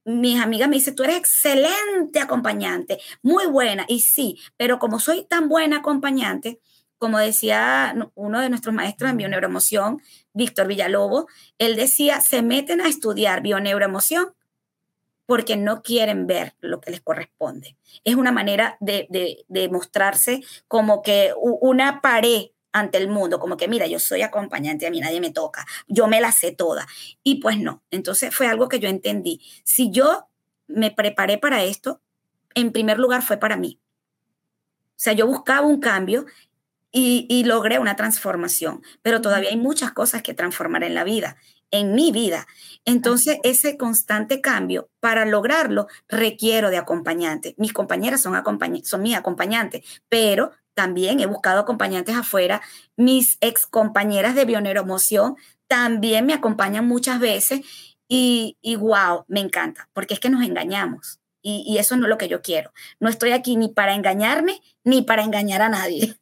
Mis 0.04 0.40
amigas 0.40 0.68
me 0.68 0.76
dicen, 0.76 0.94
tú 0.94 1.02
eres 1.02 1.16
excelente 1.16 2.18
acompañante, 2.20 2.98
muy 3.22 3.46
buena. 3.46 3.84
Y 3.88 4.00
sí, 4.00 4.38
pero 4.56 4.78
como 4.78 4.98
soy 4.98 5.24
tan 5.24 5.48
buena 5.48 5.78
acompañante, 5.78 6.60
como 6.98 7.18
decía 7.18 7.94
uno 8.14 8.40
de 8.40 8.48
nuestros 8.48 8.74
maestros 8.74 9.10
en 9.10 9.18
bioneuroemoción, 9.18 10.02
Víctor 10.32 10.66
Villalobos, 10.66 11.26
él 11.58 11.76
decía, 11.76 12.20
se 12.20 12.42
meten 12.42 12.80
a 12.80 12.88
estudiar 12.88 13.42
bioneuroemoción 13.42 14.34
porque 15.26 15.56
no 15.56 15.82
quieren 15.82 16.26
ver 16.26 16.54
lo 16.60 16.80
que 16.80 16.90
les 16.90 17.00
corresponde. 17.00 17.76
Es 18.04 18.14
una 18.14 18.32
manera 18.32 18.76
de, 18.80 19.06
de, 19.10 19.44
de 19.48 19.68
mostrarse 19.68 20.42
como 20.68 21.02
que 21.02 21.32
una 21.38 22.00
pared 22.00 22.48
ante 22.72 22.98
el 22.98 23.08
mundo, 23.08 23.38
como 23.38 23.56
que 23.56 23.68
mira, 23.68 23.86
yo 23.86 24.00
soy 24.00 24.22
acompañante, 24.22 24.86
a 24.86 24.90
mí 24.90 25.00
nadie 25.00 25.20
me 25.20 25.30
toca, 25.30 25.64
yo 25.86 26.08
me 26.08 26.20
la 26.20 26.32
sé 26.32 26.50
toda. 26.50 26.86
Y 27.22 27.36
pues 27.36 27.58
no, 27.58 27.84
entonces 27.90 28.34
fue 28.34 28.48
algo 28.48 28.68
que 28.68 28.80
yo 28.80 28.88
entendí. 28.88 29.40
Si 29.62 29.90
yo 29.90 30.28
me 30.66 30.90
preparé 30.90 31.38
para 31.38 31.62
esto, 31.62 32.00
en 32.54 32.72
primer 32.72 32.98
lugar 32.98 33.22
fue 33.22 33.36
para 33.36 33.56
mí. 33.56 33.80
O 34.90 34.96
sea, 34.96 35.12
yo 35.12 35.26
buscaba 35.26 35.66
un 35.66 35.80
cambio 35.80 36.26
y, 36.96 37.42
logré 37.44 37.80
una 37.80 37.96
transformación, 37.96 38.82
pero 39.02 39.20
todavía 39.20 39.50
hay 39.50 39.56
muchas 39.56 39.92
cosas 39.92 40.22
que 40.22 40.32
transformar 40.32 40.84
en 40.84 40.94
la 40.94 41.02
vida, 41.02 41.36
en 41.74 41.94
mi 41.94 42.12
vida. 42.12 42.46
Entonces, 42.84 43.38
ese 43.42 43.76
constante 43.76 44.40
cambio, 44.40 44.88
para 45.00 45.24
lograrlo, 45.24 45.88
requiero 46.08 46.70
de 46.70 46.76
acompañantes. 46.76 47.54
Mis 47.56 47.72
compañeras 47.72 48.22
son, 48.22 48.40
son 48.84 49.02
mis 49.02 49.16
acompañantes, 49.16 49.82
pero 50.08 50.52
también 50.74 51.18
he 51.18 51.26
buscado 51.26 51.60
acompañantes 51.60 52.14
afuera. 52.14 52.62
Mis 52.96 53.38
ex 53.40 53.66
compañeras 53.66 54.36
de 54.36 54.42
Emoción 54.42 55.36
también 55.66 56.26
me 56.26 56.34
acompañan 56.34 56.86
muchas 56.86 57.18
veces 57.18 57.62
y, 58.08 58.56
y 58.62 58.76
wow, 58.76 59.24
me 59.26 59.40
encanta, 59.40 59.88
porque 59.92 60.14
es 60.14 60.20
que 60.20 60.30
nos 60.30 60.44
engañamos. 60.44 61.18
Y, 61.42 61.64
y, 61.66 61.78
eso 61.78 61.96
no 61.96 62.04
es 62.04 62.08
lo 62.08 62.16
que 62.18 62.28
yo 62.28 62.40
quiero. 62.40 62.72
No 63.00 63.08
estoy 63.08 63.32
aquí 63.32 63.56
ni 63.56 63.68
para 63.68 63.94
engañarme 63.94 64.60
ni 64.82 65.02
para 65.02 65.24
engañar 65.24 65.60
a 65.60 65.68
nadie. 65.68 66.16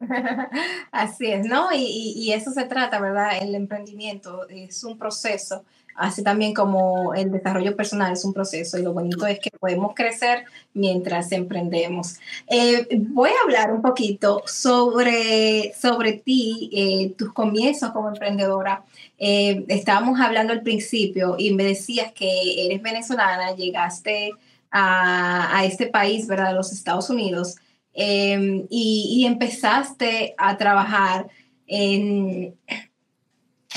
Así 0.92 1.26
es, 1.26 1.46
¿no? 1.46 1.72
Y, 1.72 2.12
y, 2.16 2.32
eso 2.32 2.50
se 2.52 2.64
trata, 2.64 3.00
¿verdad? 3.00 3.38
El 3.40 3.54
emprendimiento 3.54 4.48
es 4.48 4.84
un 4.84 4.96
proceso 4.96 5.64
así 5.98 6.22
también 6.22 6.54
como 6.54 7.12
el 7.14 7.30
desarrollo 7.30 7.76
personal 7.76 8.12
es 8.12 8.24
un 8.24 8.32
proceso 8.32 8.78
y 8.78 8.82
lo 8.82 8.92
bonito 8.92 9.26
es 9.26 9.40
que 9.40 9.50
podemos 9.50 9.94
crecer 9.94 10.44
mientras 10.72 11.32
emprendemos. 11.32 12.18
Eh, 12.46 12.86
voy 13.10 13.30
a 13.30 13.44
hablar 13.44 13.72
un 13.72 13.82
poquito 13.82 14.42
sobre, 14.46 15.74
sobre 15.74 16.12
ti, 16.12 16.70
eh, 16.72 17.14
tus 17.18 17.32
comienzos 17.32 17.90
como 17.90 18.08
emprendedora. 18.08 18.84
Eh, 19.18 19.64
estábamos 19.68 20.20
hablando 20.20 20.52
al 20.52 20.62
principio 20.62 21.34
y 21.36 21.52
me 21.52 21.64
decías 21.64 22.12
que 22.12 22.64
eres 22.66 22.80
venezolana, 22.80 23.54
llegaste 23.56 24.30
a, 24.70 25.58
a 25.58 25.64
este 25.64 25.88
país, 25.88 26.28
¿verdad? 26.28 26.48
A 26.48 26.52
los 26.52 26.72
Estados 26.72 27.10
Unidos, 27.10 27.56
y, 27.98 29.08
y 29.10 29.26
empezaste 29.26 30.34
a 30.38 30.56
trabajar 30.56 31.28
en, 31.66 32.56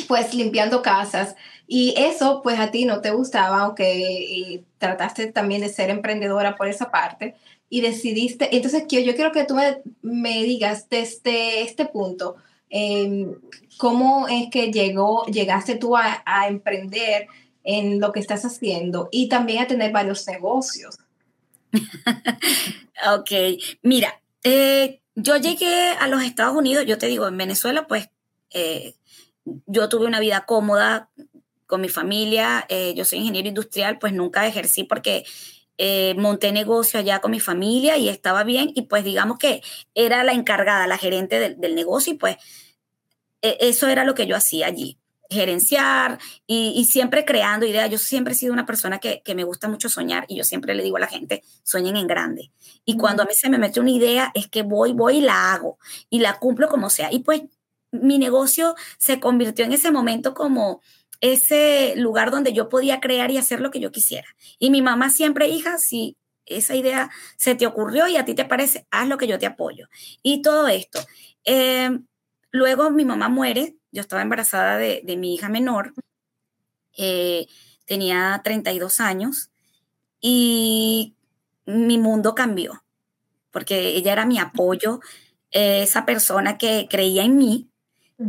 pues 0.08 0.34
limpiando 0.34 0.82
casas. 0.82 1.36
Y 1.68 1.94
eso, 1.98 2.42
pues 2.44 2.60
a 2.60 2.72
ti 2.72 2.86
no 2.86 3.02
te 3.02 3.12
gustaba, 3.12 3.62
aunque 3.62 4.54
eh, 4.54 4.64
trataste 4.78 5.32
también 5.32 5.62
de 5.62 5.70
ser 5.70 5.90
emprendedora 5.90 6.56
por 6.56 6.68
esa 6.68 6.92
parte 6.92 7.36
y 7.70 7.80
decidiste, 7.80 8.54
entonces 8.56 8.84
yo, 8.90 9.00
yo 9.00 9.16
quiero 9.16 9.32
que 9.32 9.46
tú 9.46 9.56
me, 10.02 10.44
digas 10.44 10.90
desde 10.90 11.62
este 11.62 11.86
punto, 11.86 12.36
em, 12.70 13.36
¿cómo 13.78 14.28
es 14.28 14.50
que 14.52 14.74
llegó, 14.74 15.26
llegaste 15.28 15.76
tú 15.76 15.96
a, 15.96 16.22
emprender 16.50 17.28
en 17.64 18.02
lo 18.02 18.12
que 18.12 18.20
estás 18.20 18.44
haciendo 18.44 19.08
y 19.10 19.30
también 19.30 19.64
a 19.64 19.68
tener 19.68 19.94
varios 19.94 20.28
negocios? 20.28 21.00
ok, 23.16 23.32
mira, 23.82 24.22
eh, 24.44 25.02
yo 25.16 25.38
llegué 25.38 25.92
a 26.00 26.08
los 26.08 26.24
Estados 26.24 26.56
Unidos, 26.56 26.86
yo 26.86 26.98
te 26.98 27.08
digo, 27.08 27.28
en 27.28 27.38
Venezuela, 27.38 27.88
pues 27.88 28.10
eh, 28.52 28.96
yo 29.46 29.90
tuve 29.90 30.06
una 30.06 30.20
vida 30.20 30.46
cómoda, 30.46 31.10
con 31.66 31.80
mi 31.80 31.88
familia. 31.88 32.66
Eh, 32.68 32.94
yo 32.96 33.06
soy 33.06 33.20
ingeniero 33.20 33.48
industrial, 33.48 33.98
pues 33.98 34.12
nunca 34.12 34.46
ejercí 34.46 34.84
porque 34.84 35.24
monté 36.16 36.52
negocio 36.52 37.00
allá 37.00 37.22
con 37.22 37.32
mi 37.32 37.40
familia 37.40 37.98
y 37.98 38.08
estaba 38.08 38.44
bien 38.44 38.72
y 38.76 38.84
pues 38.84 39.04
digamos 39.04 39.40
que 39.40 39.64
era 39.96 40.24
la 40.24 40.34
encargada, 40.34 40.86
la 40.86 41.00
gerente 41.00 41.40
del, 41.40 41.74
negocio 41.74 42.14
y 42.14 42.18
pues 42.18 42.38
e, 43.42 43.58
eso 43.62 43.88
era 43.88 44.04
lo 44.04 44.14
que 44.14 44.28
yo 44.28 44.36
hacía 44.36 44.68
allí 44.68 45.01
gerenciar 45.32 46.20
y, 46.46 46.86
siempre 46.86 47.26
creando 47.26 47.65
ideas. 47.65 47.89
Yo 47.89 47.98
siempre 47.98 48.34
he 48.34 48.38
sido 48.38 48.54
una 48.54 48.65
persona 48.65 49.00
que, 49.00 49.24
me 49.34 49.44
gusta 49.44 49.70
mucho 49.70 49.89
soñar 49.89 50.26
y 50.28 50.36
yo 50.36 50.44
siempre 50.44 50.76
le 50.76 50.84
digo 50.84 50.98
a 50.98 51.00
la 51.00 51.08
gente, 51.08 51.41
sueñen 51.63 51.96
en 51.96 52.08
grande. 52.08 52.52
Y 52.86 52.98
cuando 52.98 53.24
a 53.24 53.26
mí 53.26 53.34
se 53.34 53.50
me 53.50 53.58
mete 53.58 53.80
una 53.80 53.91
idea, 53.91 54.32
es 54.36 54.48
que 54.48 54.63
voy, 54.63 54.94
voy 54.94 55.17
y 55.17 55.22
la 55.22 55.54
hago 55.54 55.80
y 56.10 56.20
la 56.20 56.38
cumplo 56.38 56.67
como 56.67 56.89
sea. 56.89 57.12
Y 57.12 57.20
pues 57.20 57.44
mi 57.91 58.17
negocio 58.20 58.76
se 58.98 59.20
convirtió 59.20 59.65
en 59.65 59.74
ese 59.74 59.91
momento 59.91 60.34
como 60.34 60.82
ese 61.22 61.94
lugar 61.96 62.32
donde 62.32 62.52
yo 62.52 62.67
podía 62.67 63.00
crear 63.00 63.32
y 63.32 63.38
hacer 63.38 63.62
lo 63.62 63.72
que 63.72 63.80
yo 63.80 63.91
quisiera. 63.91 64.28
Y 64.60 64.70
mi 64.70 64.82
mamá 64.82 65.10
siempre, 65.10 65.48
hija, 65.48 65.78
si 65.78 66.17
esa 66.46 66.76
idea 66.76 67.10
se 67.38 67.56
te 67.56 67.67
ocurrió 67.67 68.08
y 68.08 68.17
a 68.17 68.26
ti 68.26 68.34
te 68.34 68.46
parece, 68.46 68.86
haz 68.91 69.08
lo 69.08 69.17
que 69.17 69.28
yo 69.28 69.39
te 69.39 69.46
apoyo. 69.46 69.88
Y 70.24 70.41
todo 70.41 70.67
esto. 70.67 71.00
Em, 71.46 72.06
luego 72.52 72.91
mi 72.91 73.06
mamá 73.06 73.30
muere, 73.30 73.76
yo 73.92 74.02
estaba 74.02 74.22
embarazada 74.22 74.78
de, 74.78 75.04
mi 75.18 75.36
hija 75.36 75.50
menor, 75.50 75.94
eh, 76.98 77.48
tenía 77.86 78.42
32 78.44 79.00
años 79.00 79.50
y 80.20 81.16
mi 81.66 81.98
mundo 81.98 82.36
cambió, 82.36 82.84
porque 83.52 83.96
ella 83.96 84.14
era 84.14 84.26
mi 84.26 84.40
apoyo, 84.40 85.00
eh, 85.52 85.84
esa 85.84 86.06
persona 86.06 86.58
que 86.58 86.88
creía 86.90 87.24
en 87.24 87.38
mí, 87.38 87.72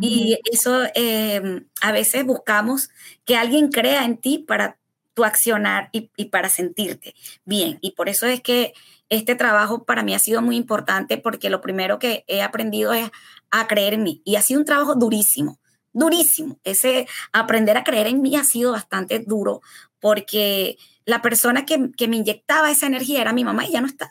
y 0.00 0.38
eso 0.50 0.84
em, 0.94 1.66
a 1.82 1.92
veces 1.92 2.24
buscamos 2.24 2.88
que 3.26 3.36
alguien 3.36 3.70
crea 3.70 4.04
en 4.04 4.16
ti 4.16 4.38
para 4.38 4.78
tu 5.14 5.24
accionar 5.24 5.90
y, 5.92 6.08
para 6.26 6.48
sentirte 6.48 7.14
bien. 7.44 7.78
Y 7.82 7.92
por 7.92 8.08
eso 8.08 8.26
es 8.26 8.40
que 8.40 8.72
este 9.10 9.34
trabajo 9.34 9.84
para 9.84 10.02
mí 10.02 10.14
ha 10.14 10.18
sido 10.18 10.40
muy 10.40 10.56
importante 10.56 11.18
porque 11.18 11.50
lo 11.50 11.60
primero 11.60 11.98
que 11.98 12.24
he 12.26 12.40
aprendido 12.40 12.94
es 12.94 13.10
a 13.52 13.68
creer 13.68 13.94
en 13.94 14.02
mí. 14.02 14.22
Y 14.24 14.34
ha 14.34 14.42
sido 14.42 14.58
un 14.58 14.66
trabajo 14.66 14.96
durísimo, 14.96 15.60
durísimo. 15.92 16.58
Ese 16.64 17.06
aprender 17.32 17.76
a 17.76 17.84
creer 17.84 18.08
en 18.08 18.20
mí 18.20 18.34
ha 18.34 18.42
sido 18.42 18.72
bastante 18.72 19.20
duro 19.20 19.60
porque 20.00 20.78
la 21.04 21.22
persona 21.22 21.64
que, 21.64 21.78
me 21.78 22.16
inyectaba 22.16 22.70
esa 22.70 22.86
energía 22.86 23.20
era 23.20 23.32
mi 23.32 23.44
mamá 23.44 23.66
y 23.66 23.72
ya 23.72 23.80
no 23.80 23.86
está. 23.86 24.10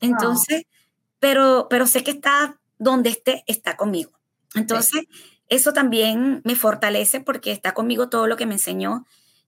Entonces, 0.00 0.64
pero, 1.20 1.68
pero 1.70 1.86
sé 1.86 2.02
que 2.02 2.10
está 2.10 2.58
donde 2.78 3.10
esté, 3.10 3.44
está 3.46 3.76
conmigo. 3.76 4.10
Entonces, 4.54 5.02
eso 5.48 5.72
también 5.72 6.40
me 6.44 6.56
fortalece 6.56 7.20
porque 7.20 7.52
está 7.52 7.72
conmigo 7.74 8.08
todo 8.08 8.26
lo 8.26 8.36
que 8.36 8.46
me 8.46 8.54
enseñó. 8.54 9.06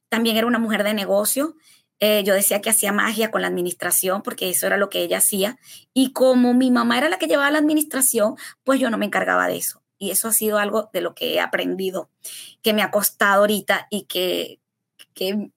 También 0.08 0.37
era 0.37 0.46
una 0.46 0.58
mujer 0.58 0.84
de 0.84 0.94
negocio. 0.94 1.56
Eh, 2.00 2.22
yo 2.24 2.35
decía 2.35 2.61
que 2.61 2.70
hacía 2.70 2.92
magia 2.92 3.30
con 3.30 3.42
la 3.42 3.48
administración 3.48 4.22
porque 4.22 4.50
eso 4.50 4.66
era 4.66 4.76
lo 4.76 4.90
que 4.90 5.00
ella 5.02 5.18
hacía. 5.18 5.59
Y 5.92 6.12
como 6.12 6.54
mi 6.54 6.70
mamá 6.70 6.98
era 6.98 7.09
la 7.09 7.18
que 7.18 7.26
llevaba 7.26 7.50
la 7.50 7.59
administración, 7.59 8.37
pues 8.62 8.80
yo 8.80 8.90
no 8.90 8.98
me 8.98 9.07
encargaba 9.07 9.46
de 9.46 9.57
eso. 9.57 9.83
Y 9.98 10.11
eso 10.11 10.28
ha 10.28 10.33
sido 10.33 10.59
algo 10.59 10.90
de 10.92 11.00
lo 11.00 11.14
que 11.14 11.35
he 11.35 11.40
aprendido, 11.40 12.11
que 12.62 12.72
me 12.72 12.83
ha 12.83 12.90
costado 12.90 13.40
ahorita 13.40 13.87
y 13.90 14.02
que, 14.02 14.61
que 15.14 15.50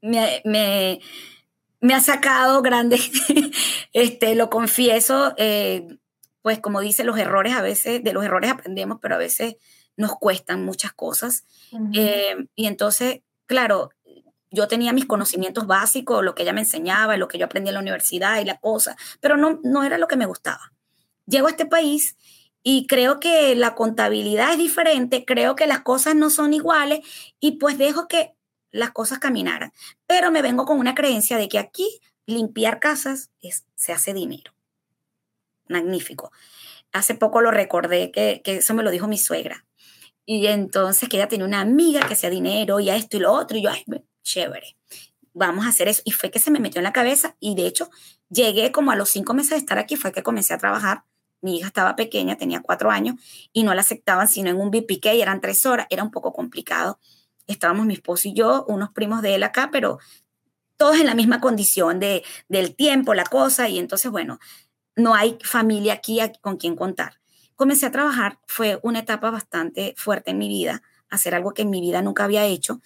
me, 0.00 0.42
me, 0.44 1.00
me, 1.80 1.94
ha 1.94 2.00
sacado 2.00 2.62
grande, 2.62 2.98
este, 3.92 4.34
lo 4.36 4.48
confieso, 4.48 5.34
eh, 5.36 5.98
pues 6.40 6.60
como 6.60 6.80
dice, 6.80 7.04
los 7.04 7.18
errores 7.18 7.54
a 7.54 7.62
veces, 7.62 8.02
de 8.02 8.12
los 8.12 8.24
errores 8.24 8.50
aprendemos, 8.50 8.98
pero 9.02 9.16
a 9.16 9.18
veces 9.18 9.56
nos 9.96 10.16
cuestan 10.16 10.64
muchas 10.64 10.92
cosas. 10.92 11.44
Eh, 11.92 12.46
y 12.54 12.66
entonces, 12.66 13.20
claro, 13.46 13.90
yo 14.50 14.68
tenía 14.68 14.92
mis 14.92 15.06
conocimientos 15.06 15.66
básicos, 15.66 16.24
lo 16.24 16.34
que 16.34 16.42
ella 16.42 16.52
me 16.52 16.60
enseñaba, 16.60 17.16
lo 17.16 17.28
que 17.28 17.38
yo 17.38 17.46
aprendí 17.46 17.68
en 17.68 17.74
la 17.74 17.80
universidad 17.80 18.40
y 18.40 18.44
la 18.44 18.58
cosa, 18.58 18.96
pero 19.20 19.36
no, 19.36 19.60
no 19.62 19.84
era 19.84 19.98
lo 19.98 20.08
que 20.08 20.16
me 20.16 20.26
gustaba. 20.26 20.72
llego 21.26 21.46
a 21.46 21.50
este 21.50 21.66
país 21.66 22.16
y 22.62 22.86
creo 22.86 23.20
que 23.20 23.54
la 23.54 23.74
contabilidad 23.74 24.52
es 24.52 24.58
diferente, 24.58 25.24
creo 25.24 25.56
que 25.56 25.66
las 25.66 25.80
cosas 25.80 26.14
no 26.14 26.30
son 26.30 26.52
iguales 26.52 27.00
y 27.40 27.52
pues 27.52 27.78
dejo 27.78 28.08
que 28.08 28.34
las 28.70 28.90
cosas 28.90 29.18
caminaran. 29.18 29.72
Pero 30.06 30.30
me 30.30 30.42
vengo 30.42 30.64
con 30.66 30.78
una 30.78 30.94
creencia 30.94 31.38
de 31.38 31.48
que 31.48 31.58
aquí 31.58 32.00
limpiar 32.26 32.80
casas 32.80 33.30
es, 33.40 33.66
se 33.76 33.92
hace 33.92 34.14
dinero. 34.14 34.52
Magnífico. 35.68 36.32
Hace 36.92 37.14
poco 37.14 37.40
lo 37.40 37.50
recordé 37.50 38.10
que, 38.10 38.42
eso 38.44 38.74
me 38.74 38.82
lo 38.82 38.90
dijo 38.90 39.08
mi 39.08 39.18
suegra. 39.18 39.64
Y 40.26 40.46
entonces 40.46 41.08
que 41.08 41.16
ella 41.16 41.28
tenía 41.28 41.46
una 41.46 41.60
amiga 41.60 42.06
que 42.06 42.14
hacía 42.14 42.30
dinero 42.30 42.80
y 42.80 42.90
a 42.90 42.96
esto 42.96 43.16
y 43.16 43.20
lo 43.20 43.32
otro. 43.32 43.56
Y 43.56 43.62
yo, 43.62 43.70
ay, 43.70 43.84
chévere, 44.22 44.76
vamos 45.32 45.66
a 45.66 45.70
hacer 45.70 45.88
eso. 45.88 46.02
Y 46.04 46.12
fue 46.12 46.30
que 46.30 46.38
se 46.38 46.50
me 46.50 46.60
metió 46.60 46.78
en 46.80 46.84
la 46.84 46.92
cabeza. 46.92 47.36
Y 47.40 47.54
de 47.54 47.66
hecho, 47.66 47.90
llegué 48.28 48.72
como 48.72 48.90
a 48.90 48.96
los 48.96 49.10
cinco 49.10 49.34
meses 49.34 49.50
de 49.50 49.56
estar 49.58 49.78
aquí, 49.78 49.96
fue 49.96 50.12
que 50.12 50.22
comencé 50.22 50.54
a 50.54 50.58
trabajar 50.58 51.04
mi 51.42 51.58
hija 51.58 51.68
estaba 51.68 51.96
pequeña, 51.96 52.36
tenía 52.36 52.60
cuatro 52.60 52.90
años, 52.90 53.16
y 53.52 53.62
no 53.62 53.74
la 53.74 53.80
aceptaban 53.80 54.28
sino 54.28 54.50
en 54.50 54.56
un 54.56 54.70
BPK, 54.70 55.14
y 55.14 55.22
eran 55.22 55.40
tres 55.40 55.64
horas, 55.66 55.86
era 55.90 56.02
un 56.02 56.10
poco 56.10 56.32
complicado. 56.32 56.98
Estábamos 57.46 57.86
mi 57.86 57.94
esposo 57.94 58.28
y 58.28 58.34
yo, 58.34 58.64
unos 58.68 58.90
primos 58.90 59.22
de 59.22 59.34
él 59.34 59.42
acá, 59.42 59.70
pero 59.72 59.98
todos 60.76 60.98
en 60.98 61.06
la 61.06 61.14
misma 61.14 61.40
condición 61.40 61.98
de, 61.98 62.24
del 62.48 62.74
tiempo, 62.74 63.14
la 63.14 63.24
cosa, 63.24 63.68
y 63.68 63.78
entonces, 63.78 64.10
bueno, 64.10 64.38
no 64.96 65.14
hay 65.14 65.38
familia 65.42 65.94
aquí 65.94 66.20
con 66.40 66.56
quien 66.56 66.76
contar. 66.76 67.20
Comencé 67.56 67.86
a 67.86 67.90
trabajar, 67.90 68.38
fue 68.46 68.78
una 68.82 69.00
etapa 69.00 69.30
bastante 69.30 69.94
fuerte 69.96 70.30
en 70.30 70.38
mi 70.38 70.48
vida, 70.48 70.82
hacer 71.10 71.34
algo 71.34 71.52
que 71.52 71.62
en 71.62 71.70
mi 71.70 71.80
vida 71.80 72.02
nunca 72.02 72.24
había 72.24 72.46
hecho. 72.46 72.80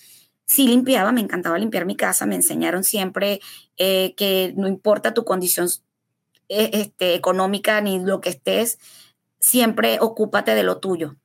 Sí 0.46 0.66
limpiaba, 0.68 1.12
me 1.12 1.20
encantaba 1.20 1.58
limpiar 1.58 1.86
mi 1.86 1.96
casa, 1.96 2.26
me 2.26 2.34
enseñaron 2.34 2.84
siempre 2.84 3.40
eh, 3.78 4.14
que 4.16 4.52
no 4.56 4.68
importa 4.68 5.14
tu 5.14 5.24
condición 5.24 5.68
e, 6.48 6.70
este, 6.74 7.14
económica 7.14 7.80
ni 7.80 7.98
lo 7.98 8.20
que 8.20 8.28
estés, 8.30 8.78
siempre 9.40 9.98
ocúpate 10.00 10.54
de 10.54 10.62
lo 10.62 10.78
tuyo. 10.78 11.16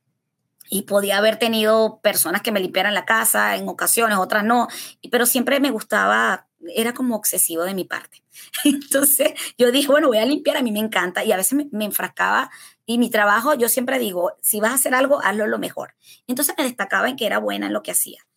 Y 0.70 0.84
podía 0.84 1.18
haber 1.18 1.38
tenido 1.38 2.00
personas 2.02 2.42
que 2.42 2.52
me 2.52 2.60
limpiaran 2.60 2.94
la 2.94 3.06
casa 3.06 3.56
en 3.56 3.68
ocasiones, 3.68 4.18
otras 4.18 4.44
no, 4.44 4.68
pero 5.12 5.26
siempre 5.26 5.60
me 5.60 5.72
gustaba, 5.72 6.48
era 6.76 6.94
como 6.94 7.16
obsesivo 7.16 7.64
de 7.64 7.74
mi 7.74 7.86
parte. 7.86 8.24
Entonces 8.64 9.34
yo 9.58 9.72
dije, 9.72 9.88
bueno, 9.88 10.08
voy 10.08 10.20
a 10.20 10.26
limpiar, 10.26 10.58
a 10.58 10.62
mí 10.62 10.72
me 10.72 10.80
encanta 10.80 11.24
y 11.24 11.32
a 11.32 11.38
veces 11.38 11.54
me, 11.54 11.68
me 11.72 11.86
enfrascaba 11.86 12.50
y 12.86 12.98
mi 12.98 13.10
trabajo, 13.10 13.54
yo 13.56 13.68
siempre 13.68 14.00
digo, 14.00 14.34
si 14.42 14.60
vas 14.60 14.72
a 14.72 14.76
hacer 14.76 14.96
algo, 14.96 15.22
hazlo 15.22 15.48
lo 15.48 15.60
mejor. 15.60 15.96
Entonces 16.28 16.56
me 16.58 16.64
destacaba 16.64 17.10
en 17.10 17.18
que 17.18 17.26
era 17.26 17.40
buena 17.40 17.68
en 17.68 17.74
lo 17.74 17.84
que 17.84 17.92
hacía. 17.92 18.29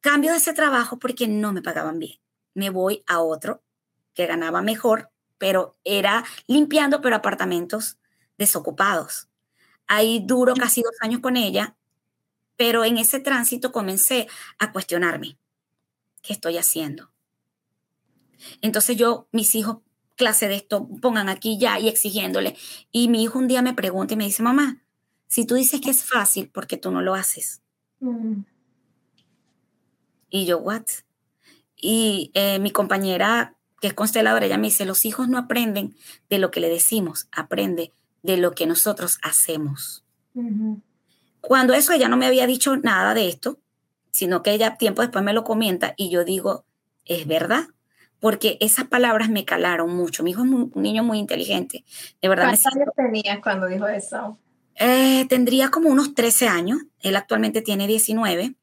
Cambio 0.00 0.32
de 0.32 0.38
ese 0.38 0.52
trabajo 0.52 0.98
porque 0.98 1.28
no 1.28 1.52
me 1.52 1.62
pagaban 1.62 1.98
bien. 1.98 2.18
Me 2.54 2.70
voy 2.70 3.02
a 3.06 3.20
otro 3.20 3.62
que 4.14 4.26
ganaba 4.26 4.62
mejor, 4.62 5.10
pero 5.38 5.76
era 5.84 6.24
limpiando, 6.46 7.00
pero 7.00 7.16
apartamentos 7.16 7.98
desocupados. 8.36 9.28
Ahí 9.86 10.22
duro 10.24 10.54
casi 10.54 10.82
dos 10.82 10.94
años 11.00 11.20
con 11.20 11.36
ella, 11.36 11.76
pero 12.56 12.84
en 12.84 12.98
ese 12.98 13.20
tránsito 13.20 13.72
comencé 13.72 14.28
a 14.58 14.72
cuestionarme, 14.72 15.38
¿qué 16.22 16.32
estoy 16.32 16.58
haciendo? 16.58 17.12
Entonces 18.60 18.96
yo, 18.96 19.28
mis 19.32 19.54
hijos, 19.54 19.78
clase 20.16 20.48
de 20.48 20.56
esto, 20.56 20.88
pongan 21.00 21.28
aquí 21.28 21.58
ya 21.58 21.78
y 21.78 21.88
exigiéndole. 21.88 22.56
Y 22.90 23.08
mi 23.08 23.22
hijo 23.22 23.38
un 23.38 23.48
día 23.48 23.62
me 23.62 23.74
pregunta 23.74 24.14
y 24.14 24.16
me 24.16 24.24
dice, 24.24 24.42
mamá, 24.42 24.82
si 25.26 25.46
tú 25.46 25.54
dices 25.54 25.80
que 25.80 25.90
es 25.90 26.04
fácil, 26.04 26.50
¿por 26.50 26.66
qué 26.66 26.76
tú 26.76 26.90
no 26.90 27.02
lo 27.02 27.14
haces? 27.14 27.62
Mm. 28.00 28.42
Y 30.30 30.46
yo, 30.46 30.58
¿what? 30.58 30.84
Y 31.76 32.30
eh, 32.34 32.58
mi 32.58 32.70
compañera 32.70 33.54
que 33.80 33.88
es 33.88 33.94
consteladora, 33.94 34.46
ella 34.46 34.58
me 34.58 34.68
dice, 34.68 34.84
los 34.84 35.04
hijos 35.04 35.28
no 35.28 35.38
aprenden 35.38 35.94
de 36.28 36.38
lo 36.38 36.50
que 36.50 36.60
le 36.60 36.68
decimos, 36.68 37.28
aprende 37.32 37.92
de 38.22 38.36
lo 38.36 38.52
que 38.52 38.66
nosotros 38.66 39.18
hacemos. 39.22 40.04
Cuando 41.40 41.74
eso 41.74 41.92
ella 41.92 42.08
no 42.08 42.16
me 42.16 42.26
había 42.26 42.46
dicho 42.46 42.76
nada 42.76 43.14
de 43.14 43.28
esto, 43.28 43.58
sino 44.10 44.42
que 44.42 44.52
ella 44.52 44.76
tiempo 44.76 45.02
después 45.02 45.24
me 45.24 45.32
lo 45.32 45.44
comenta 45.44 45.94
y 45.96 46.10
yo 46.10 46.24
digo, 46.24 46.64
es 47.04 47.26
verdad, 47.26 47.66
porque 48.20 48.58
esas 48.60 48.86
palabras 48.86 49.30
me 49.30 49.44
calaron 49.44 49.94
mucho. 49.94 50.22
Mi 50.22 50.32
hijo 50.32 50.44
es 50.44 50.50
un 50.50 50.72
niño 50.74 51.04
muy 51.04 51.18
inteligente, 51.18 51.84
de 52.20 52.28
verdad. 52.28 52.46
¿Cuántos 52.46 52.66
años 52.66 52.88
tenías 52.96 53.38
cuando 53.40 53.66
dijo 53.66 53.86
eso? 53.86 54.38
Eh, 54.74 55.26
tendría 55.28 55.70
como 55.70 55.88
unos 55.88 56.14
13 56.14 56.48
años, 56.48 56.80
él 57.00 57.16
actualmente 57.16 57.62
tiene 57.62 57.86
19, 57.86 58.54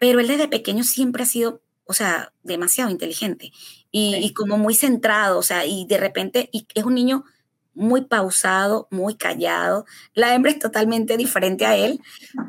pero 0.00 0.18
él 0.18 0.26
desde 0.26 0.48
pequeño 0.48 0.82
siempre 0.82 1.22
ha 1.22 1.26
sido 1.26 1.62
o 1.90 1.92
sea, 1.92 2.32
demasiado 2.44 2.88
inteligente 2.88 3.50
y, 3.90 4.32
como 4.34 4.56
muy 4.56 4.74
centrado, 4.74 5.40
o 5.40 5.42
sea, 5.42 5.66
y 5.66 5.86
de 5.86 5.98
repente 5.98 6.48
y 6.52 6.64
es 6.76 6.84
un 6.84 6.94
niño 6.94 7.24
muy 7.74 8.02
pausado, 8.02 8.86
muy 8.92 9.16
callado. 9.16 9.86
La 10.14 10.32
hembra 10.36 10.52
es 10.52 10.60
totalmente 10.60 11.16
diferente 11.16 11.66
a 11.66 11.76
él, 11.76 12.00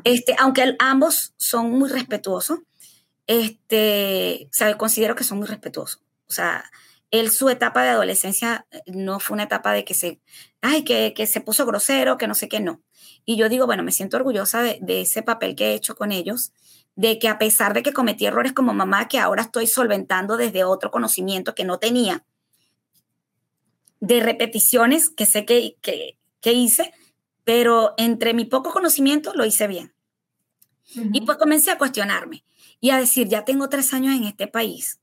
este, 0.04 0.36
aunque 0.38 0.76
ambos 0.78 1.34
son 1.38 1.72
muy 1.72 1.90
respetuosos, 1.90 2.60
este, 3.26 4.46
o 4.48 4.54
sea, 4.54 4.78
considero 4.78 5.16
que 5.16 5.24
son 5.24 5.38
muy 5.38 5.48
respetuosos. 5.48 6.00
O 6.28 6.32
sea, 6.32 6.70
él 7.10 7.28
su 7.32 7.48
etapa 7.50 7.82
de 7.82 7.88
adolescencia 7.88 8.64
eh, 8.70 8.80
no 8.86 9.18
fue 9.18 9.34
una 9.34 9.44
etapa 9.44 9.72
de 9.72 9.84
que 9.84 9.94
se, 9.94 10.20
ay, 10.60 10.84
que, 10.84 11.14
que 11.16 11.26
se 11.26 11.40
puso 11.40 11.66
grosero, 11.66 12.16
que 12.16 12.28
no 12.28 12.36
sé 12.36 12.48
qué, 12.48 12.60
no. 12.60 12.80
Y 13.24 13.36
yo 13.36 13.48
digo, 13.48 13.66
bueno, 13.66 13.82
me 13.82 13.90
siento 13.90 14.18
orgullosa 14.18 14.62
de, 14.62 14.78
de 14.80 15.00
ese 15.00 15.24
papel 15.24 15.56
que 15.56 15.72
he 15.72 15.74
hecho 15.74 15.96
con 15.96 16.12
ellos 16.12 16.52
de 16.94 17.18
que 17.18 17.28
a 17.28 17.38
pesar 17.38 17.74
de 17.74 17.82
que 17.82 17.92
cometí 17.92 18.26
errores 18.26 18.52
como 18.52 18.74
mamá, 18.74 19.08
que 19.08 19.18
ahora 19.18 19.42
estoy 19.42 19.66
solventando 19.66 20.36
desde 20.36 20.64
otro 20.64 20.90
conocimiento 20.90 21.54
que 21.54 21.64
no 21.64 21.78
tenía, 21.78 22.24
de 24.00 24.20
repeticiones 24.20 25.10
que 25.10 25.26
sé 25.26 25.46
que, 25.46 25.76
que, 25.80 26.52
hice, 26.52 26.92
pero 27.44 27.94
entre 27.96 28.34
mi 28.34 28.44
poco 28.44 28.72
conocimiento 28.72 29.32
lo 29.34 29.44
hice 29.44 29.68
bien. 29.68 29.94
Y 30.94 31.22
pues 31.22 31.38
comencé 31.38 31.70
a 31.70 31.78
cuestionarme 31.78 32.44
y 32.80 32.90
a 32.90 32.98
decir, 32.98 33.28
ya 33.28 33.44
tengo 33.44 33.68
tres 33.68 33.94
años 33.94 34.14
en 34.14 34.24
este 34.24 34.48
país 34.48 35.00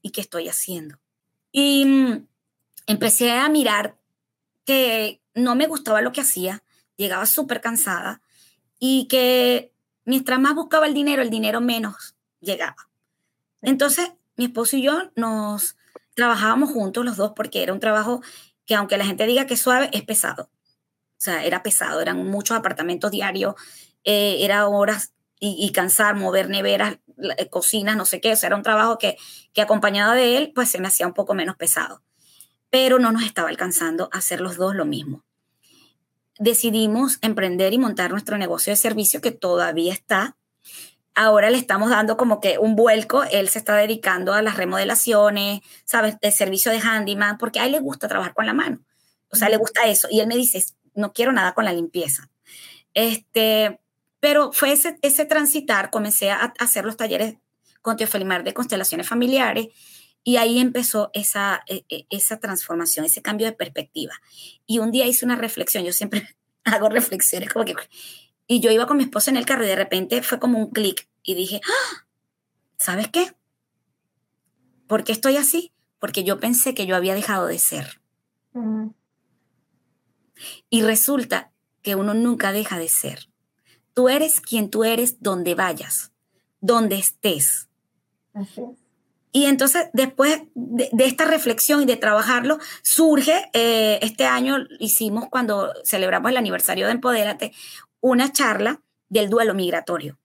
y 0.00 0.10
qué 0.10 0.20
estoy 0.20 0.48
haciendo. 0.48 0.98
Y 1.50 1.84
mm, 1.84 2.26
empecé 2.86 3.32
a 3.32 3.48
mirar 3.48 3.98
que 4.64 5.20
no 5.34 5.54
me 5.56 5.66
gustaba 5.66 6.00
lo 6.00 6.12
que 6.12 6.20
hacía, 6.20 6.62
llegaba 6.96 7.26
súper 7.26 7.60
cansada 7.60 8.22
y 8.78 9.08
que 9.08 9.72
mientras 10.06 10.40
más 10.40 10.54
buscaba 10.54 10.86
el 10.86 10.94
dinero, 10.94 11.20
el 11.20 11.28
dinero 11.28 11.60
menos 11.60 12.16
llegaba. 12.40 12.88
Entonces, 13.60 14.12
mi 14.36 14.46
esposo 14.46 14.76
y 14.76 14.82
yo 14.82 15.10
nos 15.16 15.76
trabajábamos 16.14 16.70
juntos 16.70 17.04
los 17.04 17.16
dos 17.16 17.32
porque 17.36 17.62
era 17.62 17.74
un 17.74 17.80
trabajo 17.80 18.22
que 18.64 18.74
aunque 18.74 18.96
la 18.96 19.04
gente 19.04 19.26
diga 19.26 19.46
que 19.46 19.54
es 19.54 19.60
suave, 19.60 19.90
es 19.92 20.02
pesado. 20.02 20.44
O 20.44 21.18
sea, 21.18 21.44
era 21.44 21.62
pesado, 21.62 22.00
eran 22.00 22.24
muchos 22.26 22.56
apartamentos 22.56 23.10
diarios, 23.10 23.54
eh, 24.04 24.38
era 24.40 24.68
horas 24.68 25.12
y, 25.38 25.70
cansar, 25.72 26.16
mover 26.16 26.48
neveras, 26.48 26.98
eh, 27.36 27.50
cocinas, 27.50 27.96
no 27.96 28.06
sé 28.06 28.20
qué. 28.20 28.32
O 28.32 28.36
sea, 28.36 28.46
era 28.48 28.56
un 28.56 28.62
trabajo 28.62 28.96
que, 28.96 29.18
que 29.52 29.60
acompañado 29.60 30.12
de 30.12 30.38
él, 30.38 30.52
pues 30.54 30.70
se 30.70 30.80
me 30.80 30.88
hacía 30.88 31.06
un 31.06 31.12
poco 31.12 31.34
menos 31.34 31.56
pesado. 31.56 32.02
Pero 32.70 32.98
no 32.98 33.12
nos 33.12 33.24
estaba 33.24 33.48
alcanzando 33.48 34.08
a 34.12 34.18
hacer 34.18 34.40
los 34.40 34.56
dos 34.56 34.74
lo 34.74 34.86
mismo 34.86 35.25
decidimos 36.38 37.18
emprender 37.22 37.72
y 37.72 37.78
montar 37.78 38.10
nuestro 38.10 38.38
negocio 38.38 38.72
de 38.72 38.76
servicio 38.76 39.20
que 39.20 39.30
todavía 39.30 39.92
está. 39.92 40.36
Ahora 41.14 41.50
le 41.50 41.56
estamos 41.56 41.90
dando 41.90 42.16
como 42.16 42.40
que 42.40 42.58
un 42.58 42.76
vuelco. 42.76 43.24
Él 43.24 43.48
se 43.48 43.58
está 43.58 43.74
dedicando 43.76 44.34
a 44.34 44.42
las 44.42 44.56
remodelaciones, 44.56 45.60
¿sabes? 45.84 46.20
De 46.20 46.30
servicio 46.30 46.70
de 46.72 46.80
handyman, 46.80 47.38
porque 47.38 47.60
a 47.60 47.66
él 47.66 47.72
le 47.72 47.80
gusta 47.80 48.08
trabajar 48.08 48.34
con 48.34 48.46
la 48.46 48.52
mano. 48.52 48.80
O 49.30 49.36
sea, 49.36 49.48
le 49.48 49.56
gusta 49.56 49.86
eso. 49.86 50.08
Y 50.10 50.20
él 50.20 50.26
me 50.26 50.36
dice, 50.36 50.62
no 50.94 51.12
quiero 51.12 51.32
nada 51.32 51.54
con 51.54 51.64
la 51.64 51.72
limpieza. 51.72 52.28
Este, 52.92 53.80
pero 54.20 54.52
fue 54.52 54.72
ese, 54.72 54.98
ese 55.02 55.24
transitar, 55.24 55.90
comencé 55.90 56.30
a, 56.30 56.52
hacer 56.58 56.84
los 56.84 56.96
talleres 56.96 57.36
con 57.80 57.96
Tío 57.96 58.06
Felimar 58.06 58.44
de 58.44 58.54
constelaciones 58.54 59.08
familiares 59.08 59.68
y 60.28 60.38
ahí 60.38 60.58
empezó 60.58 61.10
esa, 61.14 61.62
e, 61.68 61.84
e, 61.88 62.04
esa 62.10 62.40
transformación, 62.40 63.06
ese 63.06 63.22
cambio 63.22 63.46
de 63.46 63.52
perspectiva. 63.52 64.12
Y 64.66 64.80
un 64.80 64.90
día 64.90 65.06
hice 65.06 65.24
una 65.24 65.36
reflexión, 65.36 65.84
yo 65.84 65.92
siempre 65.92 66.36
hago 66.64 66.88
reflexiones 66.88 67.52
como 67.52 67.64
que... 67.64 67.76
Y 68.48 68.58
yo 68.58 68.72
iba 68.72 68.88
con 68.88 68.96
mi 68.96 69.04
esposa 69.04 69.30
en 69.30 69.36
el 69.36 69.46
carro 69.46 69.62
y 69.62 69.68
de 69.68 69.76
repente 69.76 70.20
fue 70.22 70.40
como 70.40 70.58
un 70.58 70.72
clic 70.72 71.08
y 71.22 71.36
dije, 71.36 71.60
¡Ah! 71.64 72.06
¿sabes 72.76 73.06
qué? 73.06 73.36
¿Por 74.88 75.04
qué 75.04 75.12
estoy 75.12 75.36
así? 75.36 75.72
Porque 76.00 76.24
yo 76.24 76.40
pensé 76.40 76.74
que 76.74 76.86
yo 76.86 76.96
había 76.96 77.14
dejado 77.14 77.46
de 77.46 77.60
ser. 77.60 78.00
Y 80.68 80.82
resulta 80.82 81.52
que 81.82 81.94
uno 81.94 82.14
nunca 82.14 82.50
deja 82.50 82.80
de 82.80 82.88
ser. 82.88 83.28
Tú 83.94 84.08
eres 84.08 84.40
quien 84.40 84.70
tú 84.70 84.82
eres 84.82 85.22
donde 85.22 85.54
vayas, 85.54 86.10
donde 86.60 86.98
estés. 86.98 87.68
Así 88.34 88.62
y 89.36 89.44
entonces, 89.44 89.90
después 89.92 90.44
de, 90.54 90.88
esta 91.04 91.26
reflexión 91.26 91.82
y 91.82 91.84
de 91.84 91.98
trabajarlo, 91.98 92.58
surge, 92.82 93.50
eh, 93.52 93.98
este 94.00 94.24
año 94.24 94.56
hicimos 94.80 95.26
cuando 95.28 95.74
celebramos 95.84 96.30
el 96.30 96.38
aniversario 96.38 96.86
de 96.86 96.92
Empodérate, 96.92 97.52
una 98.00 98.32
charla 98.32 98.80
del 99.10 99.28
duelo 99.28 99.52
migratorio. 99.52 100.18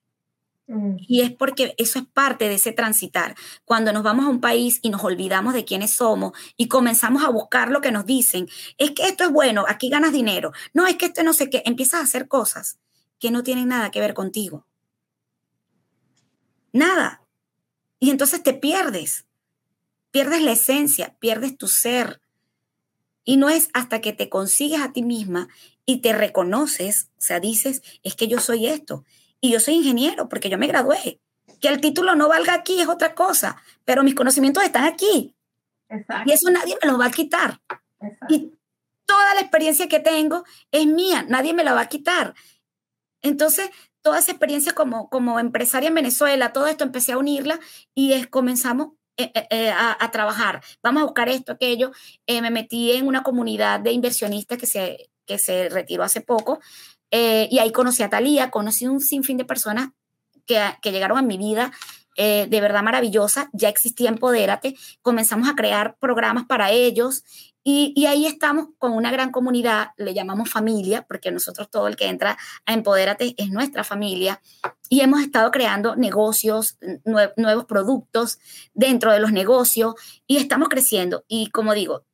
Mm. 0.66 0.96
Y 1.00 1.20
es 1.20 1.30
porque 1.30 1.74
eso 1.76 1.98
es 1.98 2.06
parte 2.06 2.48
de 2.48 2.54
ese 2.54 2.72
transitar. 2.72 3.34
Cuando 3.66 3.92
nos 3.92 4.02
vamos 4.02 4.24
a 4.24 4.30
un 4.30 4.40
país 4.40 4.80
y 4.80 4.88
nos 4.88 5.04
olvidamos 5.04 5.52
de 5.52 5.66
quiénes 5.66 5.94
somos 5.94 6.32
y 6.56 6.68
comenzamos 6.68 7.22
a 7.22 7.28
buscar 7.28 7.70
lo 7.70 7.82
que 7.82 7.92
nos 7.92 8.06
dicen, 8.06 8.48
es 8.78 8.92
que 8.92 9.08
esto 9.08 9.24
es 9.24 9.30
bueno, 9.30 9.66
aquí 9.68 9.90
ganas 9.90 10.14
dinero. 10.14 10.52
No, 10.72 10.86
es 10.86 10.96
que 10.96 11.04
esto 11.04 11.22
no 11.22 11.34
sé 11.34 11.50
qué, 11.50 11.62
empiezas 11.66 12.00
a 12.00 12.04
hacer 12.04 12.28
cosas 12.28 12.78
que 13.18 13.30
no 13.30 13.42
tienen 13.42 13.68
nada 13.68 13.90
que 13.90 14.00
ver 14.00 14.14
contigo. 14.14 14.66
Nada. 16.72 17.22
Y 18.02 18.10
entonces 18.10 18.42
te 18.42 18.52
pierdes. 18.52 19.26
Pierdes 20.10 20.42
la 20.42 20.50
esencia, 20.50 21.14
pierdes 21.20 21.56
tu 21.56 21.68
ser. 21.68 22.20
Y 23.22 23.36
no 23.36 23.48
es 23.48 23.68
hasta 23.74 24.00
que 24.00 24.12
te 24.12 24.28
consigues 24.28 24.80
a 24.80 24.92
ti 24.92 25.04
misma 25.04 25.46
y 25.86 25.98
te 25.98 26.12
reconoces, 26.12 27.10
o 27.16 27.20
sea, 27.20 27.38
dices, 27.38 27.80
es 28.02 28.16
que 28.16 28.26
yo 28.26 28.40
soy 28.40 28.66
esto 28.66 29.04
y 29.40 29.52
yo 29.52 29.60
soy 29.60 29.74
ingeniero 29.74 30.28
porque 30.28 30.50
yo 30.50 30.58
me 30.58 30.66
gradué. 30.66 31.20
Que 31.60 31.68
el 31.68 31.80
título 31.80 32.16
no 32.16 32.26
valga 32.26 32.54
aquí 32.54 32.80
es 32.80 32.88
otra 32.88 33.14
cosa, 33.14 33.62
pero 33.84 34.02
mis 34.02 34.16
conocimientos 34.16 34.64
están 34.64 34.84
aquí. 34.84 35.36
Y 36.26 36.32
eso 36.32 36.50
nadie 36.50 36.76
me 36.82 36.90
los 36.90 36.98
va 36.98 37.06
a 37.06 37.12
quitar. 37.12 37.60
Y 38.28 38.52
toda 39.06 39.34
la 39.34 39.42
experiencia 39.42 39.88
que 39.88 40.00
tengo 40.00 40.42
es 40.72 40.86
mía, 40.88 41.24
nadie 41.28 41.54
me 41.54 41.62
la 41.62 41.72
va 41.72 41.82
a 41.82 41.88
quitar. 41.88 42.34
Entonces, 43.20 43.70
toda 44.02 44.18
esa 44.18 44.32
experiencia 44.32 44.72
como, 44.72 45.08
como 45.08 45.38
empresaria 45.38 45.88
en 45.88 45.94
Venezuela, 45.94 46.52
todo 46.52 46.66
esto 46.66 46.84
empecé 46.84 47.12
a 47.12 47.18
unirla 47.18 47.58
y 47.94 48.24
comenzamos 48.26 48.88
eh, 49.16 49.30
eh, 49.34 49.46
eh, 49.50 49.70
a, 49.70 50.10
trabajar. 50.10 50.62
Vamos 50.82 51.02
a 51.02 51.04
buscar 51.04 51.28
esto, 51.28 51.52
aquello. 51.52 51.92
me 52.26 52.50
metí 52.50 52.92
en 52.92 53.06
una 53.06 53.22
comunidad 53.22 53.80
de 53.80 53.92
inversionistas 53.92 54.58
que 54.58 54.66
se, 54.66 55.10
que 55.26 55.38
se 55.38 55.68
retiró 55.68 56.02
hace 56.02 56.20
poco 56.20 56.60
eh, 57.12 57.46
y 57.50 57.58
ahí 57.58 57.70
conocí 57.72 58.02
a 58.02 58.08
Talía, 58.08 58.50
conocí 58.50 58.86
un 58.86 59.00
sinfín 59.00 59.36
de 59.36 59.44
personas 59.44 59.90
que, 60.46 60.60
que 60.80 60.92
llegaron 60.92 61.18
a 61.18 61.22
mi 61.22 61.36
vida 61.36 61.70
eh, 62.16 62.46
de 62.48 62.60
verdad 62.60 62.82
maravillosa. 62.82 63.50
Ya 63.52 63.68
existía 63.68 64.08
Empodérate, 64.08 64.74
comenzamos 65.02 65.48
a 65.48 65.54
crear 65.54 65.96
programas 65.98 66.46
para 66.46 66.70
ellos 66.70 67.22
y, 67.64 68.06
ahí 68.06 68.26
estamos 68.26 68.68
con 68.78 68.92
una 68.92 69.10
gran 69.10 69.30
comunidad, 69.30 69.90
le 69.96 70.14
llamamos 70.14 70.50
familia, 70.50 71.06
porque 71.06 71.30
nosotros 71.30 71.70
todo 71.70 71.88
el 71.88 71.96
que 71.96 72.08
entra 72.08 72.36
a 72.66 72.72
Empodérate 72.72 73.34
es 73.36 73.50
nuestra 73.50 73.84
familia. 73.84 74.40
Y 74.88 75.00
hemos 75.00 75.20
estado 75.20 75.50
creando 75.50 75.96
negocios, 75.96 76.78
nuevos 77.36 77.64
productos 77.66 78.38
dentro 78.74 79.12
de 79.12 79.20
los 79.20 79.32
negocios 79.32 79.94
y 80.26 80.36
estamos 80.38 80.68
creciendo. 80.68 81.24
Y 81.28 81.50
como 81.50 81.74
digo, 81.74 82.04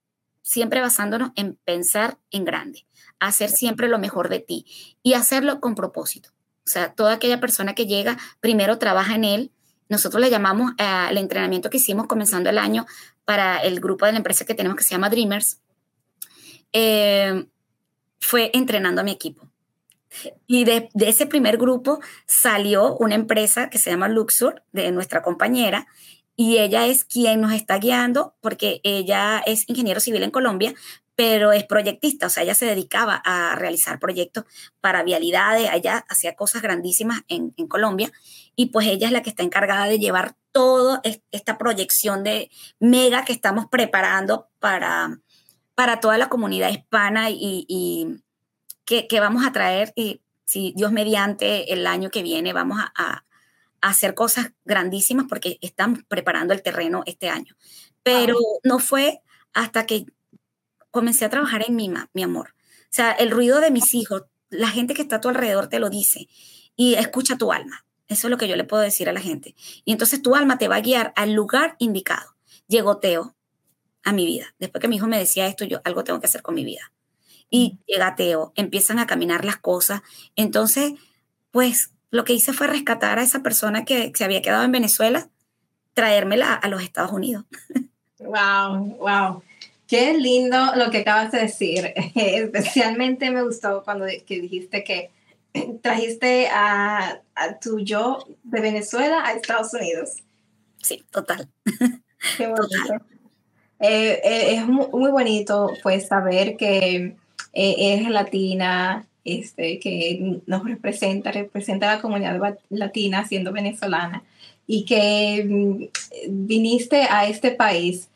siempre 0.43 0.81
basándonos 0.81 1.31
en 1.35 1.59
pensar 1.65 2.19
en 2.31 2.45
grande 2.45 2.89
hacer 3.21 3.51
siempre 3.51 3.89
lo 3.89 3.99
mejor 3.99 4.29
de 4.29 4.41
ti 4.41 4.67
y 5.03 5.15
hacerlo 5.15 5.61
con 5.61 5.75
propósito. 5.75 6.31
O 6.65 6.71
sea, 6.71 6.93
toda 6.93 7.15
aquella 7.15 7.41
persona 7.41 7.75
que 7.75 7.87
llega, 7.87 8.19
primero 8.41 8.79
trabaja 8.79 9.15
en 9.15 9.25
él. 9.25 9.53
Nosotros 9.89 10.21
le 10.21 10.31
llamamos 10.31 10.73
al 10.79 11.17
entrenamiento 11.17 11.71
que 11.71 11.79
hicimos 11.79 12.07
comenzando 12.07 12.51
el 12.51 12.59
año 12.59 12.87
para 13.25 13.59
el 13.59 13.81
grupo 13.81 14.07
de 14.07 14.13
la 14.13 14.19
empresa 14.19 14.45
que 14.45 14.55
tenemos 14.55 14.77
que 14.77 14.85
se 14.85 14.91
llama 14.91 15.11
Dreamers. 15.11 15.61
Eh, 16.73 17.47
fue 18.21 18.51
entrenando 18.55 19.01
a 19.01 19.05
mi 19.05 19.13
equipo. 19.13 19.49
Y 20.47 20.65
de, 20.65 20.89
de, 20.95 21.09
ese 21.09 21.27
primer 21.27 21.59
grupo 21.59 22.01
salió 22.27 22.97
una 22.97 23.15
empresa 23.15 23.71
que 23.71 23.79
se 23.79 23.91
llama 23.91 24.09
Luxor, 24.09 24.63
de 24.73 24.91
nuestra 24.91 25.23
compañera, 25.23 25.87
y 26.35 26.59
ella 26.59 26.87
es 26.87 27.05
quien 27.05 27.41
nos 27.41 27.53
está 27.53 27.79
guiando 27.79 28.37
porque 28.41 28.81
ella 28.85 29.43
es 29.45 29.69
ingeniero 29.69 30.01
civil 30.01 30.23
en 30.23 30.31
Colombia, 30.31 30.73
pero 31.19 31.51
es 31.51 31.65
proyectista, 31.65 32.29
o 32.29 32.31
sea, 32.31 32.45
ella 32.45 32.55
se 32.55 32.65
dedicaba 32.65 33.21
a 33.25 33.57
realizar 33.57 33.99
proyectos 33.99 34.45
para 34.81 35.03
vialidades, 35.03 35.69
ella 35.75 36.07
hacía 36.09 36.37
cosas 36.37 36.63
grandísimas 36.63 37.23
en, 37.27 37.51
Colombia, 37.67 38.13
y 38.61 38.67
pues 38.67 38.89
ella 38.89 39.07
es 39.07 39.13
la 39.13 39.23
que 39.23 39.31
está 39.31 39.45
encargada 39.45 39.87
de 39.87 40.01
llevar 40.01 40.35
toda 40.51 41.01
esta 41.31 41.59
proyección 41.59 42.25
de 42.25 42.51
mega 42.81 43.25
que 43.25 43.33
estamos 43.33 43.67
preparando 43.71 44.49
para, 44.59 45.21
para 45.77 46.01
toda 46.01 46.19
la 46.19 46.29
comunidad 46.29 46.71
hispana 46.71 47.31
y, 47.31 48.21
que, 48.85 49.21
vamos 49.21 49.47
a 49.47 49.53
traer, 49.53 49.93
y 49.95 50.23
si 50.45 50.75
Dios 50.77 50.91
mediante 50.91 51.73
el 51.73 51.87
año 51.87 52.11
que 52.11 52.25
viene 52.25 52.53
vamos 52.53 52.81
a, 52.81 52.93
a 52.97 53.25
hacer 53.81 54.17
cosas 54.17 54.51
grandísimas 54.65 55.27
porque 55.29 55.59
estamos 55.61 56.01
preparando 56.09 56.53
el 56.53 56.61
terreno 56.61 57.05
este 57.07 57.29
año. 57.29 57.55
Pero 58.03 58.35
no 58.65 58.81
fue 58.81 59.23
hasta 59.55 59.87
que 59.87 60.05
comencé 60.91 61.27
a 61.27 61.31
trabajar 61.31 61.65
en 61.65 61.77
mí, 61.77 61.93
mi 62.13 62.23
amor. 62.25 62.57
O 62.59 62.91
sea, 62.91 63.13
el 63.13 63.31
ruido 63.31 63.61
de 63.61 63.71
mis 63.71 63.95
hijos, 63.95 64.25
la 64.51 64.67
gente 64.67 64.95
que 64.95 65.03
está 65.03 65.17
a 65.17 65.21
tu 65.21 65.29
alrededor 65.29 65.69
te 65.69 65.79
lo 65.79 65.91
dice 65.91 66.27
y 66.75 66.95
escucha 66.95 67.39
tu 67.39 67.53
alma. 67.53 67.85
Eso 68.09 68.27
es 68.27 68.31
lo 68.31 68.39
que 68.39 68.49
yo 68.49 68.57
le 68.57 68.65
puedo 68.65 68.83
decir 68.83 69.09
a 69.09 69.13
la 69.13 69.21
gente. 69.21 69.55
Y 69.85 69.93
entonces 69.93 70.23
tu 70.23 70.35
alma 70.35 70.59
te 70.59 70.69
va 70.69 70.77
a 70.77 70.81
guiar 70.81 71.13
al 71.15 71.33
lugar 71.33 71.77
indicado. 71.79 72.35
Llegó 72.67 72.99
Teo 72.99 73.37
a 74.03 74.13
mi 74.13 74.25
vida. 74.27 74.55
Después 74.59 74.81
que 74.81 74.89
mi 74.89 74.97
hijo 74.97 75.07
me 75.07 75.19
decía 75.19 75.47
esto, 75.47 75.65
yo 75.65 75.81
algo 75.85 76.05
tengo 76.05 76.21
que 76.21 76.27
hacer 76.27 76.43
con 76.43 76.55
mi 76.55 76.65
vida. 76.65 76.93
Y 77.51 77.79
llega 77.87 78.17
Teo, 78.17 78.53
empiezan 78.57 78.99
a 78.99 79.07
caminar 79.07 79.45
las 79.45 79.59
cosas. 79.59 80.03
Entonces, 80.37 80.95
pues 81.51 81.93
lo 82.11 82.25
que 82.25 82.33
hice 82.33 82.53
fue 82.53 82.67
rescatar 82.67 83.19
a 83.19 83.23
esa 83.23 83.43
persona 83.43 83.85
que 83.85 84.13
se 84.15 84.25
había 84.25 84.43
quedado 84.43 84.65
en 84.65 84.73
Venezuela, 84.73 85.29
traérmela 85.93 86.55
a 86.55 86.69
los 86.69 86.83
Estados 86.83 87.13
Unidos. 87.13 87.45
Wow, 88.19 88.97
wow. 88.99 89.43
Qué 89.87 90.15
lindo 90.19 90.75
lo 90.77 90.91
que 90.91 90.99
acabas 90.99 91.33
de 91.33 91.41
decir. 91.41 91.93
Especialmente 92.15 93.31
me 93.31 93.43
gustó 93.43 93.83
cuando 93.85 94.07
que 94.27 94.41
dijiste 94.41 94.85
que 94.85 95.11
trajiste 95.83 96.49
a, 96.53 97.21
tu 97.61 97.81
yo 97.81 98.25
de 98.45 98.61
Venezuela 98.61 99.23
a 99.25 99.33
Estados 99.33 99.73
Unidos. 99.75 100.17
Sí, 100.83 101.05
total. 101.11 101.49
Qué 102.37 102.47
bonito. 102.49 102.95
Eh, 103.81 104.21
eh, 104.25 104.55
es 104.55 104.67
muy, 104.67 105.11
bonito 105.11 105.73
pues 105.83 106.09
saber 106.09 106.57
que 106.57 107.17
eh, 107.53 107.75
es 107.79 108.11
latina, 108.11 109.07
este, 109.25 109.79
que 109.79 110.41
nos 110.47 110.65
representa, 110.65 111.31
representa 111.31 111.91
a 111.91 111.97
la 111.97 112.03
comunidad 112.03 112.59
latina 112.71 113.25
siendo 113.27 113.53
venezolana 113.53 114.25
y 114.67 114.85
que 114.85 115.45
mm, 115.49 116.47
viniste 116.47 117.03
a 117.03 117.27
este 117.27 117.53
país 117.53 118.09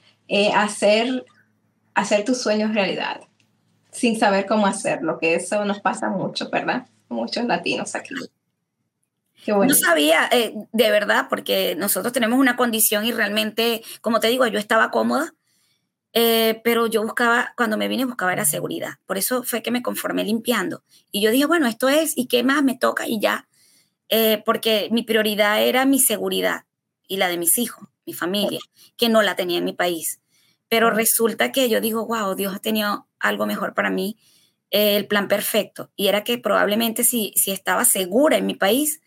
a 0.55 0.63
hacer 0.63 1.25
hacer 1.95 2.25
tus 2.25 2.39
sueños 2.39 2.75
realidad 2.75 3.21
sin 3.93 4.19
saber 4.19 4.47
cómo 4.47 4.67
hacerlo, 4.67 5.19
que 5.19 5.35
eso 5.35 5.65
nos 5.65 5.81
pasa 5.81 6.09
mucho, 6.09 6.49
¿verdad? 6.51 6.87
Muchos 7.13 7.45
latinos 7.45 7.95
aquí. 7.95 8.15
Qué 9.45 9.53
bueno. 9.53 9.73
No 9.73 9.79
sabía, 9.79 10.29
eh, 10.33 10.55
de 10.73 10.91
verdad, 10.91 11.27
porque 11.29 11.75
nosotros 11.77 12.13
tenemos 12.13 12.39
una 12.39 12.57
condición 12.57 13.05
y 13.05 13.13
realmente, 13.13 13.83
como 14.01 14.21
te 14.21 14.29
digo, 14.29 14.47
yo 14.47 14.59
estaba 14.59 14.91
cómoda, 14.91 15.35
eh, 16.13 16.61
pero 16.63 16.87
yo 16.87 17.03
buscaba, 17.03 17.53
cuando 17.57 17.77
me 17.77 17.89
vine, 17.89 18.05
buscaba 18.05 18.33
era 18.33 18.45
seguridad. 18.45 18.95
Por 19.07 19.19
eso 19.19 19.43
fue 19.43 19.63
que 19.63 19.71
me 19.71 19.83
conformé 19.83 20.25
limpiando. 20.25 20.85
Y 21.11 21.23
yo 21.23 21.31
dije, 21.31 21.47
bueno, 21.47 21.67
esto 21.67 21.89
es, 21.89 22.17
¿y 22.17 22.27
qué 22.27 22.43
más 22.43 22.63
me 22.63 22.77
toca? 22.77 23.09
Y 23.09 23.19
ya, 23.21 23.49
eh, 24.09 24.43
porque 24.45 24.89
mi 24.93 25.03
prioridad 25.03 25.63
era 25.63 25.87
mi 25.87 25.99
seguridad 25.99 26.65
y 27.09 27.17
la 27.17 27.29
de 27.29 27.39
mis 27.39 27.59
hijos, 27.59 27.89
mi 28.07 28.13
familia, 28.13 28.61
que 28.97 29.09
no 29.09 29.23
la 29.23 29.37
tenía 29.37 29.59
en 29.59 29.65
mi 29.65 29.73
país. 29.73 30.21
Pero 30.69 30.91
resulta 30.91 31.51
que 31.51 31.69
yo 31.69 31.81
digo, 31.81 32.07
wow, 32.07 32.35
Dios 32.35 32.55
ha 32.55 32.59
tenido 32.59 33.09
algo 33.19 33.47
mejor 33.47 33.75
para 33.75 33.91
mí, 33.91 34.17
el 34.73 35.07
plan 35.07 35.29
perfecto. 35.29 35.91
Y 35.97 36.09
era 36.09 36.25
que 36.25 36.39
probablemente 36.39 37.05
si, 37.05 37.33
si 37.37 37.53
estaba 37.53 37.85
segura 37.85 38.37
en 38.37 38.47
mi 38.47 38.55
país, 38.55 39.01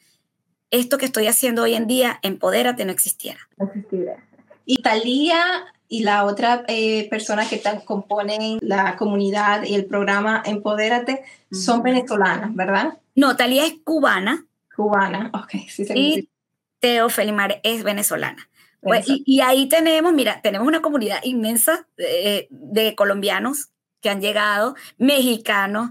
esto 0.72 0.98
que 0.98 1.06
estoy 1.06 1.28
haciendo 1.28 1.64
hoy 1.64 1.74
en 1.74 1.88
día, 1.88 2.20
Empodérate, 2.22 2.86
no 2.86 2.92
existiera. 2.92 3.40
No 3.58 3.68
existiera. 3.68 4.24
Y 4.66 4.82
Talía 4.82 5.66
y 5.88 6.04
la 6.04 6.26
otra 6.26 6.64
eh, 6.68 7.08
persona 7.10 7.48
que 7.48 7.62
componen 7.86 8.60
la 8.62 8.96
comunidad 8.96 9.64
y 9.64 9.76
el 9.76 9.86
programa 9.86 10.42
Empodérate 10.46 11.24
son 11.52 11.84
venezolanas, 11.84 12.56
¿verdad? 12.56 12.98
No, 13.14 13.36
Talía 13.36 13.66
es 13.66 13.76
cubana. 13.84 14.46
Cubana, 14.76 15.32
ok. 15.34 15.70
Sí, 15.70 15.86
y 15.94 16.30
Teo 16.80 17.10
Felimar 17.10 17.60
es 17.64 17.84
venezolana. 17.84 18.50
Pues, 18.82 19.08
y, 19.08 19.42
ahí 19.42 19.68
tenemos, 19.68 20.14
mira, 20.14 20.42
tenemos 20.42 20.68
una 20.68 20.82
comunidad 20.82 21.18
inmensa 21.24 21.88
de, 21.98 22.94
colombianos 22.96 23.70
que 24.06 24.12
han 24.12 24.22
llegado, 24.22 24.76
mexicanos, 25.00 25.90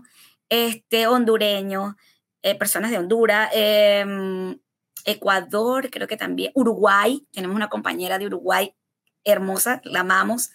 este, 0.49 1.09
hondureños, 1.09 1.97
eh, 2.43 2.55
personas 2.55 2.93
de 2.93 2.99
Honduras, 2.99 3.51
em, 3.53 4.57
Ecuador, 5.05 5.91
creo 5.91 6.07
que 6.07 6.17
también, 6.17 6.53
Uruguay, 6.55 7.27
tenemos 7.33 7.57
una 7.57 7.69
compañera 7.69 8.21
de 8.21 8.27
Uruguay 8.27 8.73
hermosa, 9.25 9.81
la 9.83 10.01
amamos. 10.01 10.51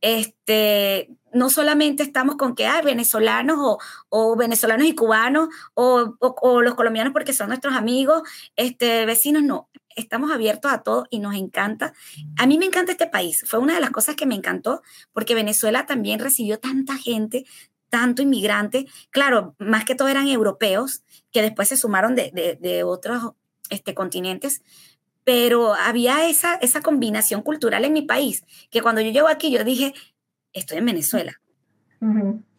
Este, 0.00 1.08
no 1.32 1.48
solamente 1.48 2.02
estamos 2.02 2.34
con 2.34 2.56
que 2.56 2.66
hay 2.66 2.82
venezolanos 2.82 3.78
o, 4.08 4.36
venezolanos 4.36 4.88
y 4.88 4.94
cubanos 4.96 5.48
o, 5.74 6.16
o, 6.18 6.60
los 6.60 6.74
colombianos 6.74 7.12
porque 7.12 7.32
son 7.32 7.48
nuestros 7.50 7.76
amigos, 7.76 8.22
este, 8.56 9.06
vecinos, 9.06 9.44
no 9.44 9.68
estamos 9.96 10.30
abiertos 10.30 10.72
a 10.72 10.82
todo 10.82 11.06
y 11.10 11.18
nos 11.18 11.34
encanta. 11.34 11.92
A 12.38 12.46
mí 12.46 12.58
me 12.58 12.66
encanta 12.66 12.92
este 12.92 13.06
país. 13.06 13.44
Fue 13.46 13.58
una 13.58 13.74
de 13.74 13.80
las 13.80 13.90
cosas 13.90 14.14
que 14.14 14.26
me 14.26 14.34
encantó 14.34 14.82
porque 15.12 15.34
Venezuela 15.34 15.86
también 15.86 16.20
recibió 16.20 16.60
tanta 16.60 16.96
gente, 16.96 17.44
tanto 17.88 18.22
inmigrante. 18.22 18.86
Claro, 19.10 19.56
más 19.58 19.84
que 19.84 19.94
todo 19.94 20.08
eran 20.08 20.28
europeos 20.28 21.02
que 21.32 21.42
después 21.42 21.68
se 21.68 21.76
sumaron 21.76 22.14
de, 22.14 22.58
de, 22.60 22.84
otros 22.84 23.32
este, 23.70 23.94
continentes, 23.94 24.62
pero 25.24 25.74
había 25.74 26.28
esa, 26.28 26.54
esa 26.56 26.82
combinación 26.82 27.42
cultural 27.42 27.84
en 27.84 27.92
mi 27.92 28.02
país, 28.02 28.44
que 28.70 28.82
cuando 28.82 29.00
yo 29.00 29.10
llego 29.10 29.28
aquí 29.28 29.50
yo 29.50 29.64
dije, 29.64 29.94
estoy 30.52 30.78
en 30.78 30.86
Venezuela. 30.86 31.40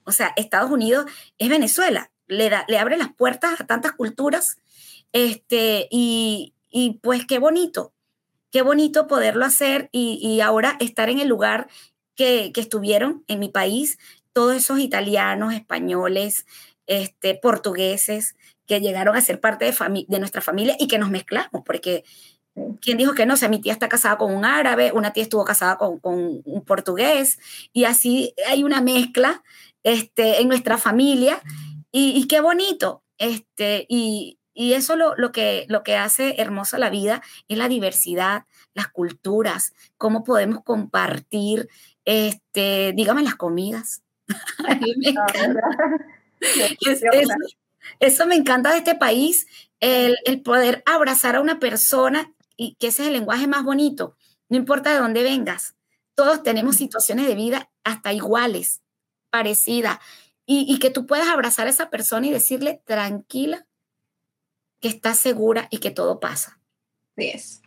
O 0.03 0.11
sea, 0.11 0.33
Estados 0.35 0.71
Unidos 0.71 1.05
es 1.37 1.49
Venezuela, 1.49 2.11
le, 2.27 2.49
da, 2.49 2.65
le 2.67 2.77
abre 2.79 2.97
las 2.97 3.13
puertas 3.13 3.61
a 3.61 3.67
tantas 3.67 3.93
culturas, 3.93 4.57
este, 5.13 5.87
y, 5.91 6.53
y 6.77 6.99
pues 7.01 7.25
qué 7.25 7.39
bonito, 7.39 7.91
qué 8.51 8.61
bonito 8.61 9.07
poderlo 9.07 9.45
hacer 9.45 9.89
y, 9.91 10.19
y 10.21 10.41
ahora 10.41 10.77
estar 10.79 11.09
en 11.09 11.17
el 11.17 11.27
lugar 11.27 11.69
que, 12.13 12.51
que, 12.53 12.61
estuvieron 12.61 13.23
en 13.27 13.39
mi 13.39 13.49
país, 13.49 13.97
todos 14.31 14.55
esos 14.55 14.77
italianos, 14.77 15.55
españoles, 15.55 16.45
este, 16.85 17.33
portugueses, 17.33 18.35
que 18.67 18.79
llegaron 18.79 19.15
a 19.15 19.21
ser 19.21 19.39
parte 19.39 19.65
de, 19.65 20.05
de 20.07 20.19
nuestra 20.19 20.41
familia 20.41 20.75
y 20.79 20.87
que 20.87 20.99
nos 20.99 21.09
mezclamos, 21.09 21.63
porque 21.65 22.03
¿quién 22.79 22.99
dijo 22.99 23.15
que 23.15 23.25
no? 23.25 23.33
O 23.33 23.37
sea, 23.37 23.49
mi 23.49 23.59
tía 23.59 23.73
está 23.73 23.89
casada 23.89 24.19
con 24.19 24.31
un 24.31 24.45
árabe, 24.45 24.91
una 24.91 25.13
tía 25.13 25.23
estuvo 25.23 25.45
casada 25.45 25.79
con, 25.79 25.97
con 25.97 26.43
un 26.45 26.63
portugués, 26.63 27.39
y 27.73 27.85
así 27.85 28.35
hay 28.47 28.63
una 28.63 28.81
mezcla 28.81 29.41
este, 29.81 30.43
en 30.43 30.47
nuestra 30.47 30.77
familia, 30.77 31.41
y, 31.91 32.11
y 32.11 32.27
qué 32.27 32.39
bonito. 32.39 33.01
Este, 33.17 33.87
y, 33.89 34.37
y 34.57 34.73
eso 34.73 34.95
lo, 34.95 35.15
lo, 35.15 35.31
que, 35.31 35.67
lo 35.69 35.83
que 35.83 35.95
hace 35.95 36.41
hermosa 36.41 36.79
la 36.79 36.89
vida 36.89 37.21
es 37.47 37.59
la 37.59 37.69
diversidad, 37.69 38.45
las 38.73 38.87
culturas, 38.87 39.73
cómo 39.97 40.23
podemos 40.23 40.63
compartir, 40.63 41.69
este, 42.05 42.91
dígame 42.95 43.21
las 43.21 43.35
comidas. 43.35 44.01
A 44.67 44.73
mí 44.73 44.95
me 44.97 45.09
encanta. 45.09 45.61
eso, 46.87 47.05
eso, 47.99 48.25
me 48.25 48.33
encanta 48.33 48.71
de 48.71 48.79
este 48.79 48.95
país, 48.95 49.45
el, 49.79 50.17
el, 50.25 50.41
poder 50.41 50.81
abrazar 50.87 51.35
a 51.35 51.41
una 51.41 51.59
persona 51.59 52.33
y 52.55 52.77
que 52.79 52.87
ese 52.87 53.03
es 53.03 53.09
el 53.09 53.13
lenguaje 53.13 53.45
más 53.45 53.63
bonito. 53.63 54.17
No 54.49 54.57
importa 54.57 54.91
de 54.91 54.97
dónde 54.97 55.21
vengas, 55.21 55.75
todos 56.15 56.41
tenemos 56.41 56.77
situaciones 56.77 57.27
de 57.27 57.35
vida 57.35 57.69
hasta 57.83 58.11
iguales, 58.11 58.81
parecidas, 59.29 59.99
y, 60.47 60.65
y 60.67 60.79
que 60.79 60.89
tú 60.89 61.05
puedas 61.05 61.27
abrazar 61.27 61.67
a 61.67 61.69
esa 61.69 61.91
persona 61.91 62.25
y 62.25 62.31
decirle, 62.31 62.81
tranquila, 62.85 63.66
que 64.79 64.87
estás 64.87 65.19
segura 65.19 65.67
y 65.69 65.79
que 65.79 65.91
todo 65.91 66.19
pasa. 66.19 66.59
Sí 67.15 67.29
es. 67.33 67.61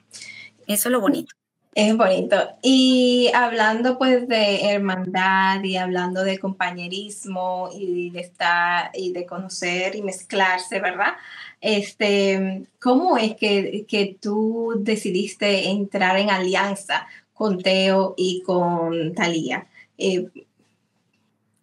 Eso 0.67 0.89
es 0.89 0.93
lo 0.93 1.01
bonito. 1.01 1.35
Es 1.75 1.97
bonito. 1.97 2.37
Y 2.63 3.31
hablando 3.33 3.97
pues 3.97 4.27
de 4.27 4.73
hermandad 4.73 5.63
y 5.63 5.77
hablando 5.77 6.25
de 6.25 6.39
compañerismo 6.39 7.71
y 7.73 8.11
de 8.11 8.21
estar 8.21 8.91
y 8.93 9.13
de 9.13 9.25
conocer 9.25 9.95
y 9.95 10.03
mezclarse, 10.03 10.81
¿verdad? 10.81 11.15
Este, 11.61 12.65
¿cómo 12.81 13.19
es 13.19 13.37
que, 13.37 13.85
que 13.87 14.17
tú 14.21 14.75
decidiste 14.79 15.69
entrar 15.71 16.19
en 16.19 16.31
alianza 16.31 17.07
con 17.33 17.63
Teo 17.63 18.15
y 18.17 18.43
con 18.43 19.15
Talía? 19.15 19.69
Eh, 19.97 20.27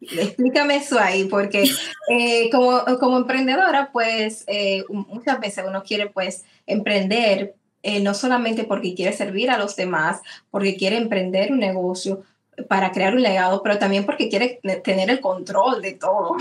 Explícame 0.01 0.77
eso 0.77 0.99
ahí, 0.99 1.25
porque 1.25 1.69
eh, 2.09 2.49
como, 2.51 2.83
como, 2.99 3.17
emprendedora, 3.17 3.91
pues 3.91 4.43
eh, 4.47 4.83
muchas 4.89 5.39
veces 5.39 5.65
uno 5.67 5.83
quiere 5.83 6.09
pues 6.09 6.45
emprender, 6.65 7.55
eh, 7.83 7.99
no 8.01 8.13
solamente 8.13 8.63
porque 8.63 8.93
quiere 8.93 9.13
servir 9.13 9.49
a 9.49 9.57
los 9.57 9.75
demás, 9.75 10.21
porque 10.51 10.77
quiere 10.77 10.97
emprender 10.97 11.51
un 11.51 11.59
negocio 11.59 12.23
para 12.67 12.91
crear 12.91 13.13
un 13.13 13.21
legado, 13.21 13.61
pero 13.61 13.77
también 13.77 14.05
porque 14.05 14.29
quiere 14.29 14.59
tener 14.83 15.09
el 15.09 15.19
control 15.19 15.81
de 15.81 15.93
todo. 15.93 16.37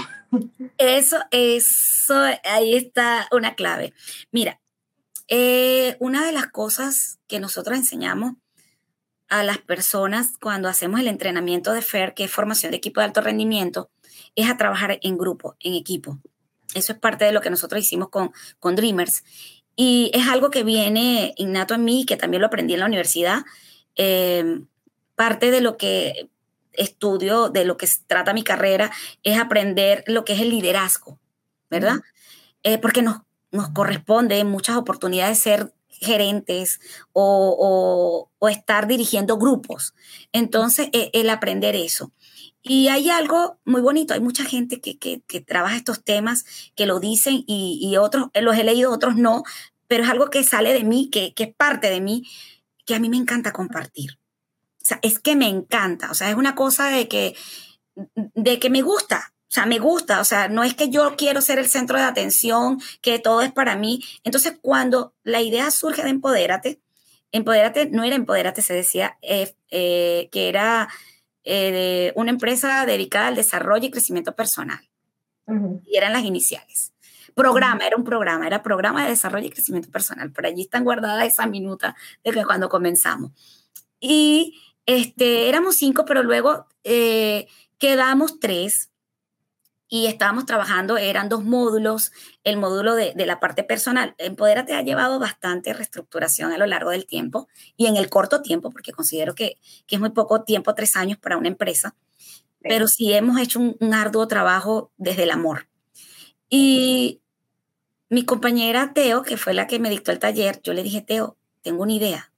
Eso, 0.79 1.19
eso, 1.31 2.15
ahí 2.45 2.75
está 2.75 3.29
una 3.33 3.55
clave. 3.55 3.93
Mira, 4.33 4.61
una 5.99 6.25
de 6.25 6.33
las 6.33 6.47
cosas 6.47 7.19
que 7.27 7.39
nosotros 7.39 7.77
enseñamos 7.77 8.33
a 9.29 9.43
las 9.43 9.59
personas 9.59 10.39
cuando 10.41 10.69
hacemos 10.69 11.01
el 11.01 11.09
entrenamiento 11.09 11.73
de 11.73 11.83
FAIR, 11.83 12.15
que 12.15 12.25
es 12.25 12.31
formación 12.31 12.71
de 12.71 12.79
equipo 12.79 13.01
de 13.01 13.07
alto 13.07 13.21
rendimiento, 13.21 13.91
es 14.35 14.49
a 14.49 14.57
trabajar 14.57 14.99
en 15.03 15.19
grupo, 15.19 15.57
en 15.61 15.75
equipo. 15.75 16.19
Eso 16.75 16.93
es 16.93 16.99
parte 16.99 17.25
de 17.25 17.33
lo 17.33 17.41
que 17.41 17.51
nosotros 17.51 17.81
hicimos 17.81 18.11
con, 18.11 18.33
con 18.61 18.77
Dreamers. 18.77 19.25
Y 19.75 20.11
es 20.15 20.29
algo 20.29 20.51
que 20.51 20.65
viene 20.65 21.35
innato 21.37 21.75
en 21.75 21.85
mí, 21.85 22.05
que 22.07 22.17
también 22.17 22.41
lo 22.41 22.47
aprendí 22.47 22.75
en 22.75 22.81
la 22.81 22.87
universidad. 22.87 23.45
Eh, 23.97 24.61
parte 25.15 25.51
de 25.51 25.61
lo 25.61 25.77
que 25.77 26.31
estudio, 26.73 27.49
de 27.49 27.65
lo 27.65 27.77
que 27.77 27.89
trata 28.07 28.35
mi 28.35 28.45
carrera, 28.45 28.91
es 29.23 29.39
aprender 29.39 30.05
lo 30.07 30.25
que 30.25 30.35
es 30.35 30.41
el 30.41 30.51
liderazgo, 30.51 31.19
¿verdad? 31.71 32.01
Eh, 32.63 32.79
porque 32.79 33.03
nos, 33.03 33.23
nos 33.51 33.71
corresponde 33.71 34.39
en 34.39 34.49
muchas 34.49 34.77
oportunidades 34.77 35.39
ser 35.39 35.73
gerentes 36.01 36.81
o, 37.13 38.31
o, 38.39 38.49
estar 38.49 38.87
dirigiendo 38.87 39.39
grupos. 39.39 39.95
Entonces, 40.33 40.89
e, 40.93 41.11
el 41.15 41.31
aprender 41.31 41.75
eso. 41.75 42.13
Y 42.63 42.89
hay 42.89 43.11
algo 43.11 43.59
muy 43.65 43.81
bonito, 43.81 44.15
hay 44.15 44.21
mucha 44.21 44.45
gente 44.45 44.81
que, 44.81 44.99
que, 44.99 45.23
que 45.27 45.41
trabaja 45.41 45.77
estos 45.77 46.03
temas, 46.03 46.45
que 46.75 46.87
lo 46.87 47.01
dicen 47.01 47.45
y, 47.47 47.79
y, 47.81 47.97
otros, 47.97 48.29
eh, 48.35 48.43
los 48.43 48.57
he 48.57 48.65
leído, 48.65 48.93
otros 48.93 49.17
no, 49.17 49.43
pero 49.89 50.05
es 50.05 50.11
algo 50.11 50.31
que 50.31 50.43
sale 50.43 50.73
de 50.73 50.85
mí, 50.85 51.09
que, 51.11 51.33
que 51.35 51.45
es 51.45 51.55
parte 51.55 51.91
de 51.91 52.01
mí, 52.01 52.25
que 52.85 52.95
a 52.95 53.01
mí 53.01 53.09
me 53.09 53.17
encanta 53.17 53.53
compartir. 53.53 54.19
O 54.83 54.85
sea, 54.85 54.99
es 55.03 55.19
que 55.19 55.37
me 55.37 55.49
encanta, 55.49 56.11
o 56.11 56.15
sea, 56.15 56.31
es 56.31 56.37
una 56.37 56.55
cosa 56.55 56.89
de 56.89 57.09
que, 57.09 57.35
de 58.15 58.59
que 58.59 58.71
me 58.71 58.83
gusta, 58.83 59.33
o 59.49 59.53
sea, 59.57 59.65
me 59.65 59.79
gusta, 59.79 60.21
o 60.21 60.25
sea, 60.25 60.49
no 60.49 60.65
es 60.65 60.75
que 60.75 60.91
yo 60.91 61.15
quiero 61.17 61.41
ser 61.41 61.61
el 61.61 61.69
centro 61.69 61.97
de 61.97 62.05
atención, 62.05 62.81
que 63.01 63.21
todo 63.21 63.43
es 63.43 63.53
para 63.53 63.77
mí. 63.77 64.03
Entonces, 64.25 64.59
cuando 64.61 65.15
la 65.23 65.41
idea 65.41 65.71
surge 65.71 66.03
de 66.03 66.11
Empodérate, 66.11 66.81
Empodérate 67.31 67.89
no 67.91 68.03
era 68.03 68.17
Empodérate, 68.17 68.61
se 68.61 68.75
decía 68.75 69.19
eh, 69.23 69.55
eh, 69.71 70.29
que 70.33 70.49
era 70.49 70.89
eh, 71.45 72.13
una 72.17 72.31
empresa 72.31 72.87
dedicada 72.87 73.29
al 73.29 73.37
desarrollo 73.37 73.87
y 73.87 73.91
crecimiento 73.93 74.35
personal. 74.35 74.81
Uh 75.47 75.53
-huh. 75.53 75.83
Y 75.87 75.97
eran 75.97 76.13
las 76.13 76.25
iniciales. 76.25 76.93
Programa, 77.35 77.77
uh 77.77 77.79
-huh. 77.79 77.87
era 77.87 77.97
un 77.97 78.05
programa, 78.05 78.47
era 78.49 78.63
programa 78.65 79.05
de 79.05 79.11
desarrollo 79.11 79.47
y 79.47 79.51
crecimiento 79.51 79.91
personal. 79.93 80.33
Por 80.33 80.45
allí 80.45 80.63
están 80.63 80.83
guardadas 80.83 81.25
esa 81.29 81.47
minuta 81.47 81.95
de 82.25 82.33
que 82.33 82.45
cuando 82.45 82.69
comenzamos. 82.69 83.31
Y 84.01 84.61
este, 84.87 85.49
éramos 85.49 85.77
cinco, 85.77 86.05
pero 86.05 86.25
luego 86.25 86.67
quedamos 87.79 88.41
tres 88.41 88.91
y 89.89 90.07
estábamos 90.07 90.47
trabajando, 90.47 90.99
eran 90.99 91.29
dos 91.29 91.45
módulos, 91.45 92.13
el 92.43 92.57
módulo 92.57 92.95
de, 92.95 93.13
de, 93.15 93.27
la 93.27 93.39
parte 93.39 93.63
personal. 93.63 94.15
Empodérate 94.19 94.75
ha 94.75 94.83
llevado 94.83 95.19
bastante 95.19 95.73
reestructuración 95.73 96.53
a 96.53 96.59
lo 96.59 96.67
largo 96.67 96.91
del 96.91 97.07
tiempo 97.07 97.49
y 97.77 97.87
en 97.87 97.97
el 97.97 98.11
corto 98.11 98.43
tiempo, 98.43 98.71
porque 98.71 98.93
considero 98.93 99.35
que, 99.35 99.59
que 99.87 99.97
es 99.97 100.01
muy 100.01 100.11
poco 100.11 100.43
tiempo, 100.43 100.75
tres 100.75 100.97
años 100.97 101.19
para 101.19 101.37
una 101.37 101.49
empresa, 101.49 101.95
sí. 102.19 102.43
pero 102.63 102.89
sí 102.89 103.13
hemos 103.13 103.41
hecho 103.41 103.61
un, 103.61 103.77
un, 103.79 103.95
arduo 103.95 104.27
trabajo 104.27 104.91
desde 104.97 105.23
el 105.23 105.31
amor. 105.31 105.69
Y 106.51 107.21
mi 108.09 108.25
compañera 108.25 108.93
Teo, 108.93 109.23
que 109.23 109.37
fue 109.37 109.55
la 109.55 109.67
que 109.67 109.79
me 109.79 109.91
dictó 109.91 110.11
el 110.11 110.19
taller, 110.19 110.61
yo 110.63 110.73
le 110.73 110.83
dije, 110.83 111.01
Teo, 111.01 111.37
tengo 111.63 111.83
una 111.83 111.93
idea 111.93 112.33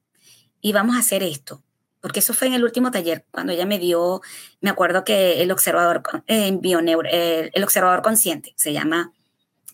y 0.60 0.72
vamos 0.72 0.96
a 0.96 1.00
hacer 1.00 1.22
esto 1.22 1.62
porque 2.00 2.20
eso 2.20 2.34
fue 2.34 2.48
en 2.48 2.54
el 2.54 2.64
último 2.64 2.90
taller, 2.90 3.24
cuando 3.30 3.52
ella 3.52 3.66
me 3.66 3.78
dio, 3.78 4.20
me 4.60 4.70
acuerdo 4.70 5.04
que 5.04 5.42
el 5.42 5.50
observador, 5.50 6.02
eh, 6.26 6.58
eh, 6.62 7.50
el 7.52 7.64
observador 7.64 8.02
consciente, 8.02 8.54
se 8.56 8.72
llama 8.72 9.12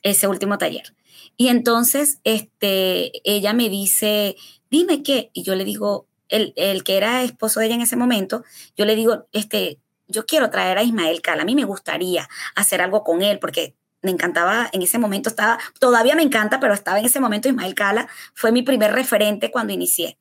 ese 0.03 0.27
último 0.27 0.59
taller. 0.59 0.95
Y 1.37 1.49
entonces 1.49 2.21
este, 2.25 3.13
ella 3.25 3.53
me 3.53 3.69
dice, 3.69 4.37
dime 4.71 5.03
qué, 5.03 5.31
y 5.33 5.43
yo 5.43 5.55
le 5.55 5.65
digo, 5.65 6.07
el, 6.29 6.53
el, 6.57 6.85
que 6.85 6.97
era 6.97 7.23
esposo 7.23 7.61
de 7.61 7.67
ella 7.67 7.75
en 7.75 7.83
ese 7.83 7.97
momento, 7.97 8.45
yo 8.77 8.85
le 8.85 8.97
digo, 8.97 9.27
este, 9.33 9.79
yo 10.07 10.27
quiero 10.27 10.51
traer 10.51 10.79
a 10.79 10.83
Ismael 10.83 11.21
Cala, 11.23 11.43
a 11.43 11.45
mí 11.45 11.55
me 11.55 11.65
gustaría 11.65 12.29
hacer 12.55 12.81
algo 12.81 13.05
con 13.05 13.23
él, 13.23 13.39
porque 13.39 13.75
me 14.03 14.11
encantaba, 14.11 14.69
en 14.73 14.83
ese 14.83 14.99
momento 14.99 15.31
estaba, 15.31 15.59
todavía 15.79 16.15
me 16.15 16.23
encanta, 16.23 16.61
pero 16.61 16.75
estaba 16.75 16.99
en 16.99 17.07
ese 17.07 17.21
momento 17.21 17.49
Ismael 17.49 17.75
Cala, 17.75 18.09
fue 18.35 18.53
mi 18.53 18.63
primer 18.63 18.93
referente 18.93 19.51
cuando 19.51 19.73
inicié. 19.73 20.19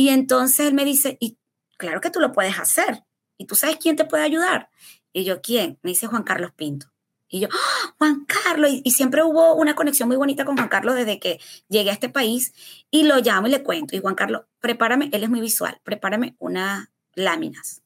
Y 0.00 0.08
entonces 0.08 0.66
él 0.66 0.72
me 0.72 0.86
dice, 0.86 1.18
y 1.20 1.36
claro 1.76 2.00
que 2.00 2.08
tú 2.08 2.20
lo 2.20 2.32
puedes 2.32 2.58
hacer. 2.58 3.04
¿Y 3.36 3.44
tú 3.44 3.54
sabes 3.54 3.76
quién 3.76 3.96
te 3.96 4.06
puede 4.06 4.22
ayudar? 4.22 4.70
Y 5.12 5.24
yo, 5.24 5.42
¿quién? 5.42 5.78
Me 5.82 5.90
dice 5.90 6.06
Juan 6.06 6.22
Carlos 6.22 6.52
Pinto. 6.56 6.90
Y 7.28 7.40
yo, 7.40 7.48
¡Oh, 7.48 7.94
Juan 7.98 8.24
Carlos, 8.24 8.70
y, 8.70 8.80
y, 8.82 8.92
siempre 8.92 9.22
hubo 9.22 9.52
una 9.56 9.74
conexión 9.74 10.08
muy 10.08 10.16
bonita 10.16 10.46
con 10.46 10.56
Juan 10.56 10.70
Carlos 10.70 10.94
desde 10.94 11.20
que 11.20 11.38
llegué 11.68 11.90
a 11.90 11.92
este 11.92 12.08
país 12.08 12.54
y 12.90 13.02
lo 13.02 13.18
llamo 13.18 13.48
y 13.48 13.50
le 13.50 13.62
cuento. 13.62 13.94
Y 13.94 14.00
Juan 14.00 14.14
Carlos, 14.14 14.44
prepárame, 14.58 15.10
él 15.12 15.22
es 15.22 15.28
muy 15.28 15.42
visual, 15.42 15.78
prepárame 15.84 16.34
unas 16.38 16.88
láminas. 17.12 17.82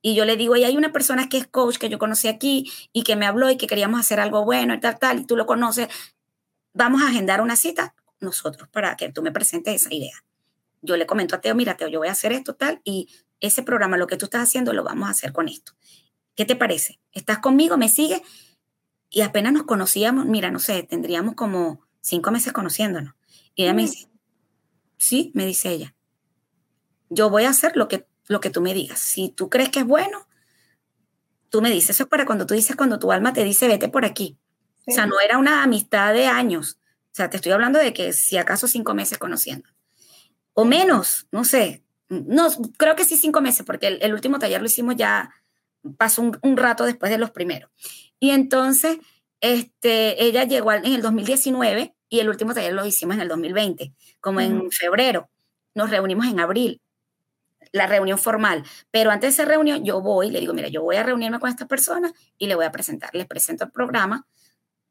Y 0.00 0.14
yo 0.14 0.24
le 0.24 0.36
digo, 0.36 0.54
y 0.54 0.62
hay 0.62 0.76
una 0.76 0.92
persona 0.92 1.28
que 1.28 1.38
es 1.38 1.48
coach 1.48 1.78
que 1.78 1.88
yo 1.88 1.98
conocí 1.98 2.28
aquí 2.28 2.70
y 2.92 3.02
que 3.02 3.16
me 3.16 3.26
habló 3.26 3.50
y 3.50 3.56
que 3.56 3.66
queríamos 3.66 3.98
hacer 3.98 4.20
algo 4.20 4.44
bueno 4.44 4.74
y 4.74 4.78
tal, 4.78 4.96
tal, 5.00 5.18
y 5.18 5.24
tú 5.24 5.36
lo 5.36 5.44
conoces. 5.44 5.88
Vamos 6.72 7.02
a 7.02 7.08
agendar 7.08 7.40
una 7.40 7.56
cita 7.56 7.96
nosotros 8.20 8.68
para 8.68 8.96
que 8.96 9.10
tú 9.10 9.22
me 9.22 9.32
presentes 9.32 9.74
esa 9.74 9.92
idea 9.92 10.22
yo 10.82 10.96
le 10.96 11.06
comento 11.06 11.34
a 11.34 11.40
Teo, 11.40 11.54
mira, 11.54 11.76
Teo, 11.76 11.88
yo 11.88 12.00
voy 12.00 12.08
a 12.08 12.12
hacer 12.12 12.32
esto, 12.32 12.54
tal, 12.54 12.80
y 12.84 13.08
ese 13.40 13.62
programa, 13.62 13.96
lo 13.96 14.06
que 14.06 14.16
tú 14.16 14.26
estás 14.26 14.42
haciendo, 14.42 14.72
lo 14.72 14.84
vamos 14.84 15.08
a 15.08 15.12
hacer 15.12 15.32
con 15.32 15.48
esto. 15.48 15.72
¿Qué 16.34 16.44
te 16.44 16.56
parece? 16.56 17.00
¿Estás 17.12 17.38
conmigo? 17.38 17.76
¿Me 17.76 17.88
sigues? 17.88 18.22
Y 19.10 19.20
apenas 19.22 19.52
nos 19.52 19.64
conocíamos, 19.64 20.26
mira, 20.26 20.50
no 20.50 20.58
sé, 20.58 20.82
tendríamos 20.82 21.34
como 21.34 21.86
cinco 22.00 22.30
meses 22.30 22.52
conociéndonos. 22.52 23.14
Y 23.54 23.64
ella 23.64 23.74
me 23.74 23.82
dice, 23.82 24.08
sí, 24.96 25.30
me 25.34 25.46
dice 25.46 25.70
ella, 25.70 25.94
yo 27.10 27.30
voy 27.30 27.44
a 27.44 27.50
hacer 27.50 27.76
lo 27.76 27.88
que, 27.88 28.06
lo 28.28 28.40
que 28.40 28.50
tú 28.50 28.60
me 28.60 28.74
digas. 28.74 28.98
Si 28.98 29.28
tú 29.28 29.50
crees 29.50 29.68
que 29.68 29.80
es 29.80 29.86
bueno, 29.86 30.26
tú 31.50 31.60
me 31.60 31.70
dices, 31.70 31.90
eso 31.90 32.04
es 32.04 32.08
para 32.08 32.24
cuando 32.24 32.46
tú 32.46 32.54
dices, 32.54 32.76
cuando 32.76 32.98
tu 32.98 33.12
alma 33.12 33.32
te 33.32 33.44
dice, 33.44 33.68
vete 33.68 33.88
por 33.88 34.04
aquí. 34.04 34.38
O 34.86 34.92
sea, 34.92 35.06
no 35.06 35.20
era 35.20 35.38
una 35.38 35.62
amistad 35.62 36.14
de 36.14 36.26
años. 36.26 36.78
O 37.12 37.14
sea, 37.14 37.28
te 37.28 37.36
estoy 37.36 37.52
hablando 37.52 37.78
de 37.78 37.92
que 37.92 38.14
si 38.14 38.38
acaso 38.38 38.66
cinco 38.66 38.94
meses 38.94 39.18
conociendo. 39.18 39.68
O 40.54 40.64
menos, 40.64 41.26
no 41.32 41.44
sé. 41.44 41.82
No, 42.08 42.48
creo 42.76 42.94
que 42.94 43.04
sí 43.04 43.16
cinco 43.16 43.40
meses, 43.40 43.64
porque 43.64 43.86
el, 43.86 44.12
último 44.12 44.38
taller 44.38 44.60
lo 44.60 44.66
hicimos 44.66 44.96
ya, 44.96 45.34
pasó 45.96 46.22
un, 46.22 46.56
rato 46.56 46.84
después 46.84 47.10
de 47.10 47.18
los 47.18 47.30
primeros. 47.30 47.70
Y 48.20 48.30
entonces, 48.30 48.98
este, 49.40 50.22
ella 50.22 50.44
llegó 50.44 50.72
en 50.72 50.84
el 50.84 51.02
2019 51.02 51.94
y 52.08 52.20
el 52.20 52.28
último 52.28 52.52
taller 52.52 52.74
lo 52.74 52.84
hicimos 52.84 53.16
en 53.16 53.22
el 53.22 53.28
2020, 53.28 53.94
como 54.20 54.40
en 54.40 54.70
febrero. 54.70 55.30
Nos 55.74 55.90
reunimos 55.90 56.26
en 56.26 56.40
abril 56.40 56.82
la 57.72 57.86
reunión 57.86 58.18
formal. 58.18 58.64
Pero 58.90 59.10
antes 59.10 59.36
de 59.36 59.42
esa 59.42 59.50
reunión, 59.50 59.84
yo 59.84 60.00
voy, 60.00 60.30
le 60.30 60.40
digo, 60.40 60.54
mira, 60.54 60.68
yo 60.68 60.82
voy 60.82 60.96
a 60.96 61.02
reunirme 61.02 61.40
con 61.40 61.50
estas 61.50 61.68
personas 61.68 62.12
y 62.38 62.46
le 62.46 62.54
voy 62.54 62.66
a 62.66 62.72
presentar. 62.72 63.10
Les 63.14 63.26
presento 63.26 63.64
el 63.64 63.70
programa, 63.70 64.26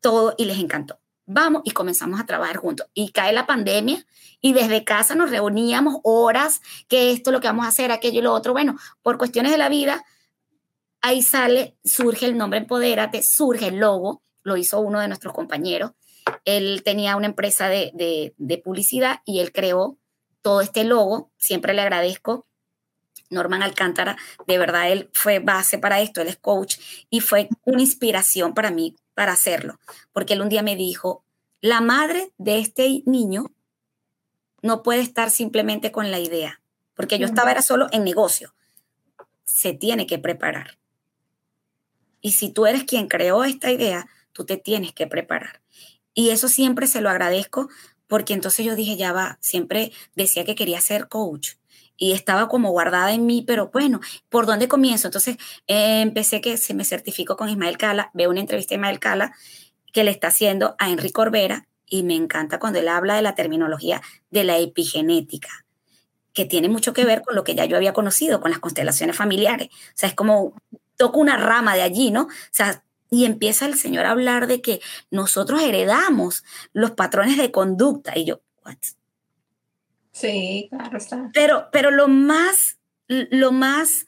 todo, 0.02 0.34
y 0.38 0.46
les 0.46 0.60
encantó. 0.60 1.01
Vamos 1.26 1.62
y 1.66 1.72
comenzamos 1.72 2.20
a 2.20 2.26
trabajar 2.26 2.58
juntos. 2.58 2.88
Y 2.94 3.12
cae 3.12 3.34
la 3.34 3.46
pandemia 3.46 4.06
y 4.42 4.54
desde 4.54 4.84
casa 4.84 5.16
nos 5.16 5.30
reuníamos 5.30 5.98
horas, 6.04 6.62
que 6.88 7.12
esto, 7.12 7.32
lo 7.32 7.40
que 7.40 7.48
vamos 7.48 7.66
a 7.66 7.70
hacer, 7.70 7.92
aquello 7.92 8.20
y 8.20 8.24
lo 8.24 8.34
otro. 8.34 8.54
Bueno, 8.54 8.76
por 9.02 9.18
cuestiones 9.18 9.52
de 9.52 9.58
la 9.58 9.70
vida, 9.70 10.04
ahí 11.02 11.22
sale, 11.22 11.78
surge 11.84 12.26
el 12.26 12.38
nombre 12.38 12.60
Empodérate, 12.60 13.24
surge 13.24 13.68
el 13.68 13.78
logo, 13.78 14.24
lo 14.44 14.58
hizo 14.58 14.80
uno 14.80 15.00
de 15.00 15.08
nuestros 15.08 15.34
compañeros. 15.34 15.92
Él 16.46 16.82
tenía 16.84 17.16
una 17.16 17.28
empresa 17.28 17.70
de, 17.70 17.92
de, 17.94 18.34
de 18.38 18.58
publicidad 18.58 19.22
y 19.26 19.40
él 19.40 19.52
creó 19.52 19.98
todo 20.42 20.62
este 20.62 20.84
logo. 20.84 21.32
Siempre 21.38 21.74
le 21.74 21.82
agradezco 21.82 22.48
Norman 23.32 23.64
Alcántara, 23.64 24.18
de 24.46 24.58
verdad 24.58 24.92
él 24.92 25.10
fue 25.14 25.40
base 25.40 25.78
para 25.78 26.02
esto, 26.02 26.22
él 26.22 26.28
es 26.28 26.38
coach 26.38 26.78
y 27.10 27.22
fue 27.22 27.50
una 27.64 27.82
inspiración 27.82 28.54
para 28.54 28.72
mí 28.72 28.96
para 29.14 29.34
hacerlo, 29.34 29.80
porque 30.12 30.34
él 30.34 30.42
un 30.42 30.50
día 30.50 30.64
me 30.64 30.76
dijo, 30.76 31.24
la 31.60 31.82
madre 31.82 32.32
de 32.38 32.60
este 32.60 33.04
niño 33.06 33.52
no 34.62 34.84
puede 34.84 35.02
estar 35.02 35.30
simplemente 35.30 35.92
con 35.92 36.12
la 36.12 36.20
idea, 36.20 36.62
porque 36.94 37.20
yo 37.20 37.26
estaba 37.26 37.52
era 37.52 37.62
solo 37.62 37.88
en 37.92 38.04
negocio, 38.04 38.54
se 39.44 39.74
tiene 39.74 40.08
que 40.08 40.20
preparar. 40.20 40.78
Y 42.22 42.32
si 42.32 42.50
tú 42.50 42.66
eres 42.66 42.84
quien 42.84 43.08
creó 43.08 43.44
esta 43.44 43.72
idea, 43.72 44.08
tú 44.32 44.46
te 44.46 44.58
tienes 44.58 44.94
que 44.94 45.08
preparar. 45.08 45.62
Y 46.14 46.30
eso 46.30 46.48
siempre 46.48 46.88
se 46.88 47.02
lo 47.02 47.10
agradezco 47.10 47.70
porque 48.08 48.34
entonces 48.34 48.66
yo 48.66 48.76
dije, 48.76 48.98
ya 48.98 49.14
va, 49.14 49.38
siempre 49.40 49.92
decía 50.16 50.44
que 50.44 50.56
quería 50.56 50.82
ser 50.82 51.08
coach 51.08 51.54
y 52.02 52.14
estaba 52.14 52.48
como 52.48 52.72
guardada 52.72 53.14
en 53.14 53.28
mí, 53.28 53.44
pero 53.46 53.70
bueno, 53.72 54.00
¿por 54.28 54.48
dónde 54.48 54.68
comienzo? 54.68 55.08
Entonces 55.08 55.38
eh, 55.68 56.02
empecé 56.02 56.42
que 56.42 56.58
se 56.58 56.74
me 56.74 56.84
certificó 56.84 57.38
con 57.38 57.48
Ismael 57.48 57.78
Cala, 57.78 58.10
veo 58.16 58.32
una 58.32 58.40
entrevista 58.40 58.74
de 58.74 58.78
Ismael 58.78 59.00
Cala 59.00 59.36
que 59.94 60.04
le 60.04 60.10
está 60.10 60.30
haciendo 60.30 60.76
a 60.80 60.90
Enrique 60.90 61.14
Corbera 61.14 61.68
y 61.86 62.02
me 62.02 62.16
encanta 62.16 62.58
cuando 62.58 62.80
él 62.80 62.88
habla 62.88 63.16
de 63.16 63.22
la 63.22 63.36
terminología 63.36 64.02
de 64.32 64.44
la 64.44 64.58
epigenética 64.58 65.64
que 66.34 66.46
tiene 66.46 66.70
mucho 66.70 66.92
que 66.94 67.06
ver 67.06 67.22
con 67.22 67.36
lo 67.36 67.44
que 67.44 67.54
ya 67.54 67.66
yo 67.66 67.78
había 67.78 67.94
conocido, 67.94 68.42
con 68.42 68.50
las 68.50 68.60
constelaciones 68.60 69.16
familiares. 69.16 69.68
O 69.68 69.94
sea, 69.94 70.10
es 70.10 70.16
como 70.16 70.56
toco 70.98 71.20
una 71.20 71.38
rama 71.38 71.76
de 71.76 71.84
allí, 71.84 72.10
¿no? 72.10 72.24
O 72.24 72.30
sea, 72.50 72.84
y 73.12 73.26
empieza 73.26 73.68
el 73.68 73.78
Señor 73.78 74.08
a 74.08 74.12
hablar 74.12 74.48
de 74.48 74.60
que 74.60 74.82
nosotros 75.12 75.62
heredamos 75.62 76.44
los 76.74 76.92
patrones 76.92 77.38
de 77.38 77.52
conducta. 77.52 78.18
Y 78.18 78.26
yo, 78.26 78.42
¿what? 78.66 78.78
Sí, 80.12 80.68
claro 80.70 80.98
está. 80.98 81.30
Pero, 81.34 81.70
pero 81.72 81.92
lo 81.92 82.08
más, 82.08 82.80
lo 83.08 83.52
más 83.52 84.06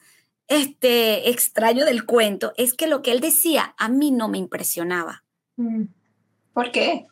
este, 0.48 1.30
extraño 1.30 1.84
del 1.84 2.04
cuento 2.04 2.52
es 2.56 2.74
que 2.74 2.86
lo 2.86 3.02
que 3.02 3.12
él 3.12 3.20
decía 3.20 3.74
a 3.78 3.88
mí 3.88 4.10
no 4.10 4.28
me 4.28 4.38
impresionaba. 4.38 5.24
Mm. 5.56 5.84
¿Por 6.52 6.70
qué? 6.70 7.06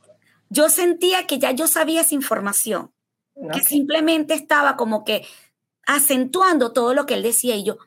Yo 0.50 0.68
sentía 0.68 1.26
que 1.26 1.38
ya 1.38 1.52
yo 1.52 1.66
sabía 1.66 2.02
esa 2.02 2.14
información, 2.14 2.92
que 3.52 3.60
simplemente 3.60 4.34
estaba 4.34 4.76
como 4.76 5.04
que 5.04 5.26
acentuando 5.86 6.72
todo 6.72 6.92
lo 6.92 7.06
que 7.06 7.14
él 7.14 7.22
decía 7.22 7.56
y 7.56 7.64
yo, 7.64 7.78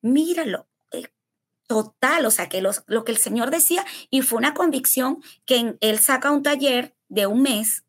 míralo, 0.00 0.68
eh, 0.92 1.08
total, 1.66 2.24
o 2.24 2.30
sea, 2.30 2.48
que 2.48 2.62
lo 2.62 3.04
que 3.04 3.12
el 3.12 3.18
Señor 3.18 3.50
decía 3.50 3.84
y 4.08 4.22
fue 4.22 4.38
una 4.38 4.54
convicción 4.54 5.20
que 5.44 5.76
él 5.80 5.98
saca 5.98 6.30
un 6.30 6.44
taller 6.44 6.94
de 7.08 7.26
un 7.26 7.42
mes 7.42 7.84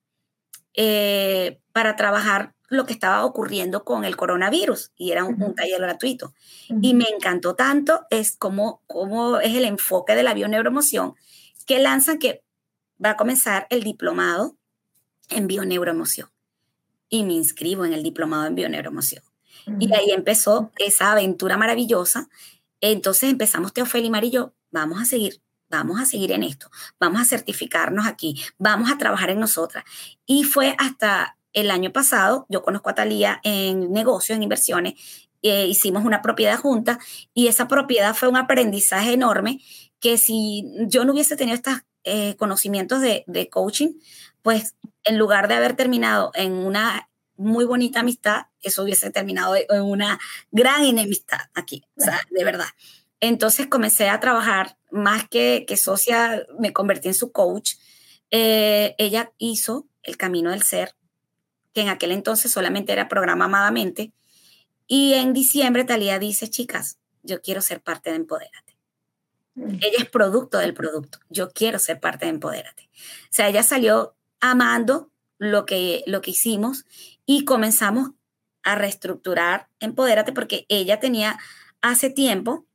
eh, 0.80 1.60
para 1.78 1.96
trabajar 1.96 2.56
lo 2.70 2.88
que 2.88 2.94
estaba 2.94 3.24
ocurriendo 3.24 3.84
con 3.84 4.04
el 4.04 4.18
coronavirus 4.18 4.94
y 4.96 5.12
era 5.12 5.26
un, 5.26 5.54
taller 5.54 5.80
gratuito. 5.80 6.34
Y 6.82 6.96
me 6.96 7.06
encantó 7.08 7.54
tanto 7.54 8.08
es 8.10 8.36
como, 8.36 8.82
como 8.88 9.40
es 9.40 9.54
el 9.54 9.64
enfoque 9.64 10.16
de 10.16 10.24
la 10.24 10.34
bioneuroemoción 10.34 11.14
que 11.68 11.78
lanzan 11.78 12.18
que 12.18 12.44
va 13.04 13.12
a 13.12 13.16
comenzar 13.16 13.68
el 13.70 13.84
diplomado 13.84 14.58
en 15.30 15.46
bioneuroemoción. 15.46 16.32
Y 17.10 17.22
me 17.26 17.34
inscribo 17.34 17.86
en 17.86 17.94
el 17.94 18.02
diplomado 18.02 18.48
en 18.48 18.56
bioneuroemoción. 18.56 19.22
Y 19.80 19.94
ahí 19.94 20.10
empezó 20.10 20.72
esa 20.80 21.12
aventura 21.12 21.58
maravillosa. 21.58 22.28
Entonces 22.82 23.30
empezamos 23.30 23.72
Teofel 23.72 24.12
y 24.24 24.32
yo, 24.32 24.56
vamos 24.72 25.00
a 25.00 25.06
seguir 25.06 25.44
vamos 25.70 26.00
a 26.00 26.06
seguir 26.06 26.32
en 26.32 26.44
esto, 26.44 26.70
vamos 27.00 27.22
a 27.22 27.26
certificarnos 27.26 28.08
aquí, 28.08 28.42
vamos 28.58 28.92
a 28.92 28.98
trabajar 28.98 29.30
en 29.30 29.40
nosotras. 29.40 29.84
Y 30.26 30.44
fue 30.44 30.76
hasta 30.78 31.37
el 31.60 31.72
año 31.72 31.92
pasado, 31.92 32.46
yo 32.50 32.62
conozco 32.62 32.92
a 32.92 32.96
Talía 32.96 33.40
en 33.44 33.92
negocios, 33.92 34.36
en 34.36 34.44
inversiones, 34.44 34.94
eh, 35.42 35.66
hicimos 35.66 36.06
una 36.06 36.22
propiedad 36.22 36.60
junta 36.60 37.00
y 37.34 37.48
esa 37.48 37.68
propiedad 37.68 38.14
fue 38.14 38.28
un 38.28 38.38
aprendizaje 38.38 39.14
enorme 39.14 39.60
que 40.00 40.20
si 40.20 40.66
yo 40.88 41.04
no 41.04 41.14
hubiese 41.14 41.36
tenido 41.36 41.56
estos 41.56 41.80
eh, 42.04 42.36
conocimientos 42.36 43.02
de, 43.02 43.24
de 43.26 43.50
coaching, 43.50 43.94
pues 44.44 44.76
en 45.04 45.18
lugar 45.18 45.48
de 45.48 45.56
haber 45.56 45.76
terminado 45.76 46.30
en 46.36 46.54
una 46.54 47.10
muy 47.38 47.66
bonita 47.66 48.02
amistad, 48.02 48.44
eso 48.62 48.84
hubiese 48.84 49.10
terminado 49.10 49.56
en 49.56 49.82
una 49.82 50.20
gran 50.52 50.84
enemistad 50.84 51.40
aquí, 51.56 51.84
o 51.98 52.02
sea, 52.02 52.22
de 52.30 52.44
verdad. 52.44 52.68
Entonces 53.20 53.66
comencé 53.66 54.10
a 54.10 54.20
trabajar 54.20 54.78
más 54.92 55.28
que, 55.28 55.66
que 55.68 55.76
socia, 55.76 56.46
me 56.60 56.72
convertí 56.72 57.08
en 57.08 57.14
su 57.16 57.32
coach. 57.32 57.74
Eh, 58.30 58.94
ella 59.00 59.32
hizo 59.40 59.88
el 60.04 60.18
camino 60.18 60.52
del 60.52 60.62
ser, 60.64 60.96
que 61.78 61.84
en 61.84 61.90
aquel 61.90 62.12
entonces 62.12 62.52
solamente 62.52 62.92
era 62.92 63.08
programa 63.08 63.46
amadamente. 63.46 64.12
Y 64.88 65.14
en 65.14 65.32
diciembre 65.32 65.84
Talía 65.84 66.18
dice, 66.18 66.50
chicas, 66.50 66.98
yo 67.22 67.40
quiero 67.40 67.62
ser 67.62 67.82
parte 67.82 68.10
de 68.10 68.16
Empodérate. 68.16 68.76
Mm. 69.54 69.76
Ella 69.76 69.98
es 70.00 70.10
producto 70.10 70.58
del 70.58 70.74
producto. 70.74 71.20
Yo 71.30 71.52
quiero 71.52 71.78
ser 71.78 72.00
parte 72.00 72.26
de 72.26 72.32
Empodérate. 72.32 72.90
O 72.96 73.28
sea, 73.30 73.48
ella 73.48 73.62
salió 73.62 74.16
amando 74.40 75.12
lo 75.38 75.68
que, 75.68 76.04
lo 76.08 76.22
que 76.22 76.32
hicimos 76.32 76.88
y 77.28 77.46
comenzamos 77.46 78.10
a 78.64 78.74
reestructurar 78.74 79.70
Empodérate 79.80 80.34
porque 80.34 80.66
ella 80.70 81.00
tenía 81.00 81.38
hace 81.82 82.10
tiempo 82.10 82.66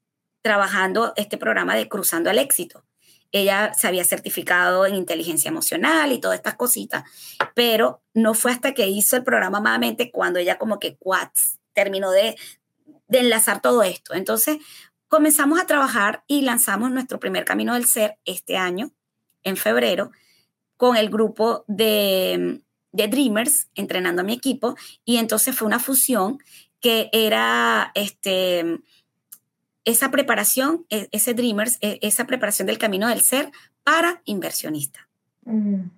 trabajando 0.42 1.12
este 1.16 1.38
programa 1.38 1.74
de 1.74 1.88
Cruzando 1.88 2.30
al 2.30 2.38
Éxito. 2.38 2.84
Ella 3.33 3.72
se 3.74 3.89
había 3.89 4.05
certificado 4.05 4.87
en 4.87 4.95
inteligencia 4.95 5.49
emocional 5.49 6.12
y 6.12 6.20
todas 6.20 6.37
estas 6.37 6.55
cositas, 6.55 7.05
pero 7.55 8.03
no 8.14 8.35
fue 8.35 8.53
hasta 8.53 8.74
que 8.74 8.87
hizo 8.87 9.16
el 9.16 9.24
programa 9.24 9.59
amadamente 9.59 10.11
cuando 10.11 10.39
ella 10.39 10.59
como 10.59 10.78
que 10.78 10.97
cuats, 10.97 11.59
terminó 11.72 12.11
de, 12.11 12.37
de 13.09 13.18
enlazar 13.18 13.62
todo 13.62 13.83
esto. 13.83 14.14
Entonces 14.14 14.59
comenzamos 15.09 15.61
a 15.61 15.66
trabajar 15.66 16.24
y 16.26 16.43
lanzamos 16.43 16.91
nuestro 16.91 17.18
primer 17.18 17.45
Camino 17.45 17.74
del 17.74 17.87
Ser 17.87 18.18
este 18.24 18.57
año, 18.57 18.93
en 19.43 19.57
febrero, 19.57 20.12
con 20.76 20.97
el 20.97 21.11
grupo 21.11 21.64
de, 21.68 22.61
de 22.93 23.09
Dreamers, 23.09 23.68
entrenando 23.74 24.22
a 24.22 24.24
mi 24.24 24.35
equipo, 24.35 24.76
y 25.05 25.16
entonces 25.16 25.57
fue 25.57 25.66
una 25.66 25.78
fusión 25.78 26.39
que 26.80 27.09
era 27.12 27.93
este 27.95 28.80
esa 29.85 30.11
preparación, 30.11 30.87
e, 30.91 31.09
ese 31.12 31.35
Dreamers, 31.35 31.78
e, 31.80 31.99
esa 32.03 32.26
preparación 32.26 32.66
del 32.66 32.78
camino 32.78 33.09
del 33.09 33.20
ser 33.20 33.51
para 33.83 34.22
inversionista. 34.24 35.09
Mm. 35.45 35.91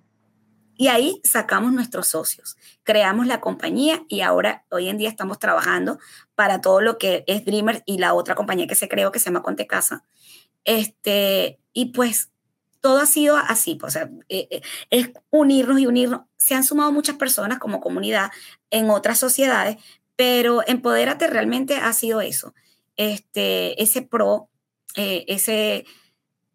Y 0.77 0.87
ahí 0.87 1.21
sacamos 1.23 1.71
nuestros 1.71 2.07
socios, 2.07 2.57
creamos 2.83 3.27
la 3.27 3.39
compañía 3.39 4.03
y 4.09 4.21
ahora, 4.21 4.65
hoy 4.69 4.89
en 4.89 4.97
día, 4.97 5.07
estamos 5.07 5.39
trabajando 5.39 5.99
para 6.35 6.59
todo 6.59 6.81
lo 6.81 6.97
que 6.97 7.23
es 7.27 7.45
Dreamers 7.45 7.81
y 7.85 7.97
la 7.97 8.13
otra 8.13 8.35
compañía 8.35 8.67
que 8.67 8.75
se 8.75 8.89
creó 8.89 9.11
que 9.11 9.19
se 9.19 9.25
llama 9.25 9.41
Conte 9.41 9.67
Casa. 9.67 10.03
Este, 10.65 11.59
y 11.71 11.93
pues 11.93 12.29
todo 12.81 12.99
ha 12.99 13.05
sido 13.05 13.37
así, 13.37 13.75
pues, 13.75 13.95
o 13.95 13.99
sea, 13.99 14.09
eh, 14.27 14.61
es 14.89 15.11
unirnos 15.29 15.79
y 15.79 15.87
unirnos. 15.87 16.21
Se 16.37 16.55
han 16.55 16.63
sumado 16.63 16.91
muchas 16.91 17.15
personas 17.15 17.57
como 17.57 17.79
comunidad 17.79 18.31
en 18.69 18.89
otras 18.89 19.17
sociedades, 19.17 19.77
pero 20.15 20.61
Empodérate 20.67 21.27
realmente 21.27 21.77
ha 21.77 21.93
sido 21.93 22.21
eso, 22.21 22.53
este, 22.97 23.81
ese 23.81 24.01
pro, 24.01 24.49
eh, 24.95 25.25
ese, 25.27 25.85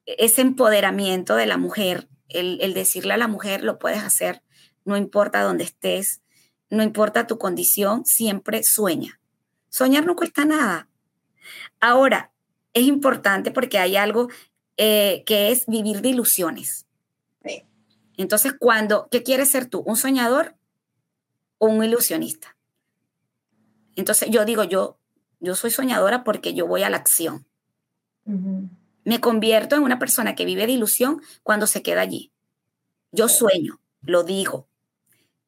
ese 0.06 0.40
empoderamiento 0.40 1.36
de 1.36 1.46
la 1.46 1.58
mujer, 1.58 2.08
el, 2.28 2.74
decirle 2.74 3.14
a 3.14 3.18
la 3.18 3.28
mujer 3.28 3.62
lo 3.62 3.78
puedes 3.78 4.02
hacer, 4.02 4.42
no 4.84 4.96
importa 4.96 5.42
dónde 5.42 5.64
estés, 5.64 6.22
no 6.68 6.82
importa 6.82 7.26
tu 7.26 7.38
condición, 7.38 8.04
siempre 8.04 8.62
sueña. 8.62 9.20
Soñar 9.68 10.06
no 10.06 10.16
cuesta 10.16 10.44
nada. 10.44 10.88
Ahora, 11.80 12.32
es 12.72 12.84
importante 12.84 13.50
porque 13.50 13.78
hay 13.78 13.96
algo 13.96 14.28
eh, 14.76 15.24
que 15.26 15.50
es 15.50 15.66
vivir 15.66 16.00
de 16.00 16.10
ilusiones. 16.10 16.86
Entonces, 18.20 18.52
cuando, 18.58 19.08
¿qué 19.10 19.22
quieres 19.22 19.48
ser 19.48 19.64
tú? 19.64 19.80
¿Un 19.80 19.96
soñador 19.96 20.54
o 21.56 21.68
un 21.68 21.82
ilusionista? 21.82 22.54
Entonces, 23.96 24.28
yo 24.30 24.44
digo, 24.44 24.62
yo, 24.62 24.99
yo 25.40 25.54
soy 25.54 25.70
soñadora 25.70 26.24
porque 26.24 26.54
yo 26.54 26.66
voy 26.66 26.82
a 26.82 26.90
la 26.90 26.98
acción. 26.98 27.46
Me 29.04 29.20
convierto 29.20 29.74
en 29.74 29.82
una 29.82 29.98
persona 29.98 30.34
que 30.34 30.44
vive 30.44 30.66
de 30.66 30.72
ilusión 30.72 31.20
cuando 31.42 31.66
se 31.66 31.82
queda 31.82 32.02
allí. 32.02 32.32
Yo 33.10 33.28
sueño, 33.28 33.80
lo 34.02 34.22
digo. 34.22 34.68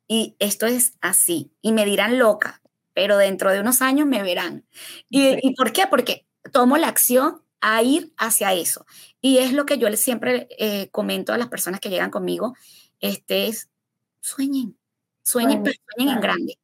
Y 0.08 0.34
esto 0.40 0.66
es 0.66 0.94
así. 1.00 1.52
Y 1.60 1.72
me 1.72 1.84
dirán 1.84 2.18
loca, 2.18 2.60
pero 2.92 3.16
dentro 3.16 3.52
de 3.52 3.60
unos 3.60 3.82
años 3.82 4.06
me 4.06 4.22
verán. 4.22 4.66
¿Y, 5.08 5.38
¿y 5.46 5.54
por 5.54 5.72
qué? 5.72 5.86
Porque 5.86 6.26
tomo 6.50 6.76
la 6.76 6.88
acción 6.88 7.42
a 7.62 7.82
ir 7.82 8.12
hacia 8.18 8.52
eso. 8.52 8.84
Y 9.20 9.38
es 9.38 9.52
lo 9.52 9.64
que 9.64 9.78
yo 9.78 9.90
siempre 9.96 10.48
eh, 10.58 10.90
comento 10.90 11.32
a 11.32 11.38
las 11.38 11.48
personas 11.48 11.80
que 11.80 11.88
llegan 11.88 12.10
conmigo, 12.10 12.54
este 13.00 13.46
es, 13.46 13.70
sueñen, 14.20 14.76
sueñen, 15.22 15.62
pero 15.62 15.76
sueñen 15.94 16.16
en 16.16 16.20
grande. 16.20 16.58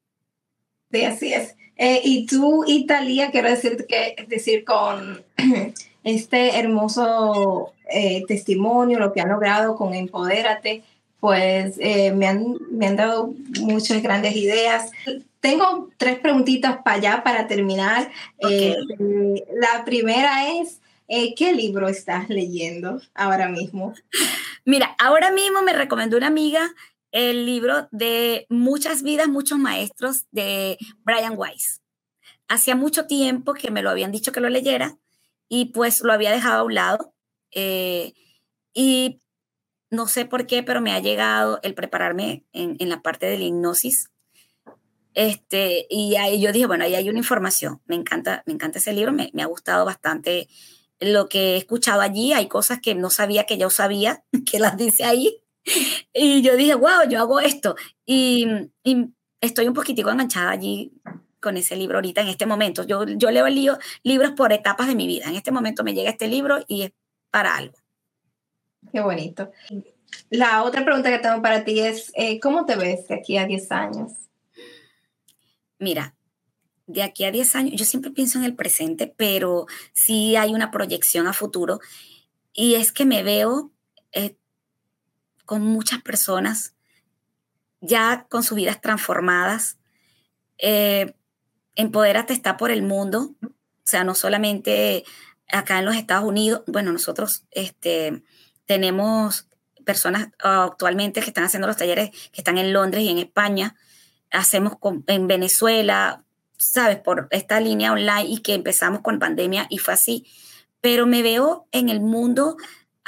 Sí, 0.93 1.05
así 1.05 1.32
es. 1.32 1.57
Eh, 1.76 2.01
y 2.05 2.26
tú, 2.26 2.64
Italia, 2.66 3.30
quiero 3.30 3.51
decir, 3.51 3.86
que, 3.86 4.26
decir 4.28 4.64
con 4.64 5.22
este 6.05 6.59
hermoso 6.59 7.72
eh, 7.91 8.24
testimonio, 8.26 8.99
lo 8.99 9.12
que 9.12 9.20
han 9.20 9.28
logrado 9.28 9.76
con 9.76 9.95
Empodérate, 9.95 10.82
pues 11.20 11.78
me, 11.78 12.28
han, 12.28 12.57
me 12.70 12.86
han 12.86 12.97
dado 12.97 13.34
muchas 13.61 14.03
grandes 14.03 14.36
ideas. 14.36 14.93
Tengo 15.41 15.89
tres 15.97 16.18
preguntitas 16.20 16.78
para 16.84 16.97
allá 16.97 17.22
para 17.24 17.49
terminar. 17.49 18.09
la 18.41 19.84
primera 19.84 20.49
es, 20.61 20.78
eh, 21.11 21.34
¿Qué 21.34 21.55
libro 21.55 21.89
estás 21.89 22.28
leyendo 22.28 23.01
ahora 23.14 23.49
mismo? 23.49 23.95
Mira, 24.66 24.95
ahora 24.99 25.30
mismo 25.30 25.62
me 25.62 25.72
recomendó 25.72 26.18
una 26.18 26.26
amiga 26.26 26.70
el 27.13 27.47
libro 27.47 27.89
de 27.91 28.47
Muchas 28.49 29.03
vidas, 29.03 29.29
muchos 29.29 29.59
maestros 29.59 30.27
de 30.31 30.79
Brian 31.05 31.35
Weiss. 31.37 31.83
Hacía 32.49 32.77
mucho 32.77 33.07
tiempo 33.07 33.55
que 33.55 33.71
me 33.71 33.83
lo 33.83 33.91
habían 33.91 34.13
dicho 34.13 34.33
que 34.33 34.41
lo 34.41 34.49
leyera 34.49 34.99
y 35.49 35.67
pues 35.67 36.01
lo 36.01 36.13
había 36.13 36.31
dejado 36.31 36.61
a 36.61 36.65
un 36.65 36.75
lado. 36.75 37.15
Eh, 37.51 38.15
y 38.75 39.21
no 39.91 40.07
sé 40.07 40.25
por 40.25 40.47
qué, 40.47 40.63
pero 40.63 40.81
me 40.81 40.93
ha 40.93 41.01
llegado 41.01 41.61
el 41.63 41.75
prepararme 41.75 42.45
en, 42.53 42.77
la 42.89 43.03
parte 43.03 43.27
de 43.27 43.39
la 43.39 43.45
hipnosis. 43.45 44.11
Este, 45.15 45.87
y 45.91 46.17
ahí 46.17 46.41
yo 46.41 46.53
dije, 46.53 46.67
bueno, 46.67 46.85
ahí 46.85 46.95
hay 46.95 47.09
una 47.09 47.19
información. 47.19 47.81
Me 47.87 47.97
encanta, 47.97 48.43
me 48.47 48.53
encanta 48.53 48.79
ese 48.79 48.93
libro, 48.93 49.13
me, 49.13 49.31
me 49.33 49.43
ha 49.43 49.47
gustado 49.47 49.85
bastante 49.85 50.49
lo 51.01 51.29
que 51.29 51.55
he 51.55 51.57
escuchado 51.57 52.01
allí, 52.01 52.33
hay 52.33 52.49
cosas 52.49 52.81
que 52.81 52.95
no 52.95 53.11
sabía 53.11 53.45
que 53.45 53.59
yo 53.59 53.71
sabía, 53.71 54.25
que 54.51 54.59
las 54.59 54.77
dice 54.77 55.05
ahí. 55.05 55.43
Y 56.12 56.43
yo 56.43 56.57
dije, 56.57 56.75
wow, 56.75 57.09
yo 57.09 57.19
hago 57.21 57.41
esto. 57.41 57.77
Y, 58.05 58.47
estoy 59.41 59.69
un 59.69 59.75
poquitico 59.75 60.11
enganchada 60.11 60.51
allí 60.51 60.93
con 61.41 61.57
ese 61.57 61.77
libro 61.77 61.99
ahorita 61.99 62.23
en 62.23 62.29
este 62.29 62.47
momento. 62.47 62.83
Yo, 62.85 63.05
yo 63.05 63.31
leo 63.31 63.47
el 63.47 63.71
libros 64.03 64.33
por 64.33 64.53
etapas 64.53 64.89
de 64.89 64.97
mi 64.97 65.07
vida. 65.07 65.27
En 65.29 65.37
este 65.37 65.53
momento 65.53 65.85
me 65.85 65.95
llega 65.95 66.11
este 66.11 66.27
libro 66.29 66.64
y 66.66 66.83
es 66.83 66.93
para 67.31 67.57
algo. 67.57 67.77
Qué 68.93 69.01
bonito. 69.01 69.53
La 70.31 70.64
otra 70.64 70.85
pregunta 70.85 71.11
que 71.11 71.19
tengo 71.19 71.41
para 71.43 71.64
ti 71.64 71.81
es, 71.81 72.11
eh, 72.14 72.41
¿cómo 72.41 72.66
te 72.66 72.77
ves 72.77 73.07
de 73.09 73.14
aquí 73.14 73.37
a 73.37 73.47
10 73.47 73.73
años? 73.73 74.12
Mira, 75.79 76.16
de 76.87 77.03
aquí 77.03 77.25
a 77.25 77.31
10 77.31 77.55
años, 77.55 77.75
yo 77.77 77.85
siempre 77.85 78.11
pienso 78.11 78.39
en 78.39 78.45
el 78.45 78.57
presente, 78.57 79.12
pero 79.14 79.66
sí 79.93 80.37
hay 80.37 80.55
una 80.55 80.71
proyección 80.71 81.27
a 81.27 81.33
futuro 81.33 81.81
y 82.53 82.75
es 82.75 82.93
que 82.93 83.05
me 83.05 83.23
veo 83.23 83.71
eh, 84.12 84.37
con 85.49 85.63
muchas 85.63 86.03
personas 86.03 86.75
ya 87.81 88.27
con 88.29 88.43
sus 88.43 88.55
vidas 88.55 88.83
transformadas. 88.83 89.79
Eh, 90.59 91.15
Empodérate 91.75 92.35
está 92.35 92.59
por 92.59 92.71
el 92.71 92.83
mundo, 92.83 93.35
o 93.41 93.49
sea, 93.83 94.05
no 94.05 94.15
solamente 94.15 95.05
acá 95.51 95.79
en 95.79 95.87
los 95.87 95.97
Estados 95.97 96.27
Unidos, 96.27 96.65
bueno, 96.67 96.93
nosotros 96.93 97.45
este, 97.51 98.23
tenemos 98.67 99.49
personas 99.87 100.29
actualmente 100.41 101.23
que 101.23 101.29
están 101.29 101.45
haciendo 101.45 101.67
los 101.67 101.79
talleres 101.79 102.11
que 102.11 102.43
están 102.43 102.59
en 102.59 102.75
Londres 102.75 103.05
y 103.05 103.09
en 103.09 103.17
España, 103.17 103.75
hacemos 104.31 104.75
en 105.07 105.29
Venezuela, 105.29 106.25
sabes, 106.59 106.99
por 106.99 107.29
esta 107.31 107.59
línea 107.59 107.93
online 107.93 108.27
y 108.27 108.39
que 108.41 108.53
empezamos 108.53 109.01
con 109.01 109.19
pandemia 109.19 109.67
y 109.71 109.79
fue 109.79 109.95
así. 109.95 110.27
Pero 110.83 111.07
me 111.07 111.23
veo 111.23 111.69
en 111.73 111.89
el 111.89 112.01
mundo 112.01 112.59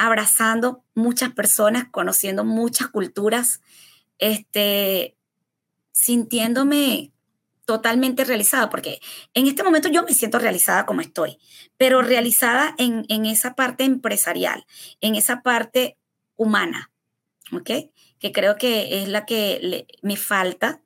abrazando 0.00 0.82
muchas 0.94 1.32
personas, 1.32 1.84
conociendo 1.90 2.42
muchas 2.42 2.88
culturas, 2.88 3.60
este, 4.18 5.14
sintiéndome 5.92 7.12
totalmente 7.66 8.24
realizada, 8.24 8.70
porque 8.70 9.00
en 9.34 9.46
este 9.46 9.62
momento 9.62 9.90
yo 9.90 10.02
me 10.02 10.14
siento 10.14 10.38
realizada 10.38 10.86
como 10.86 11.02
estoy, 11.02 11.38
pero 11.76 12.00
realizada 12.00 12.74
en, 12.78 13.26
esa 13.26 13.54
parte 13.54 13.84
empresarial, 13.84 14.64
en 15.02 15.16
esa 15.16 15.42
parte 15.42 15.98
humana, 16.34 16.90
¿ok? 17.52 17.70
Que 18.18 18.32
creo 18.32 18.56
que 18.56 19.02
es 19.02 19.08
la 19.08 19.26
que 19.26 19.86
me 20.00 20.16
falta. 20.16 20.80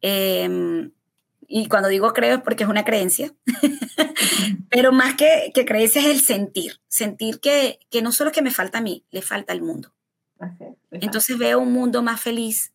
Em, 0.00 0.90
y 1.50 1.66
cuando 1.66 1.88
digo 1.88 2.12
creo 2.12 2.36
es 2.36 2.42
porque 2.42 2.64
es 2.64 2.68
una 2.68 2.84
creencia, 2.84 3.34
pero 4.70 4.92
más 4.92 5.14
que, 5.14 5.50
que 5.54 5.64
creencia 5.64 6.02
es 6.02 6.08
el 6.08 6.20
sentir, 6.20 6.80
sentir 6.88 7.40
que, 7.40 7.80
que 7.90 8.02
no 8.02 8.12
solo 8.12 8.30
que 8.30 8.42
me 8.42 8.50
falta 8.50 8.78
a 8.78 8.82
mí, 8.82 9.04
le 9.10 9.22
falta 9.22 9.54
al 9.54 9.62
mundo. 9.62 9.92
Entonces 10.90 11.38
veo 11.38 11.58
un 11.58 11.72
mundo 11.72 12.02
más 12.02 12.20
feliz, 12.20 12.72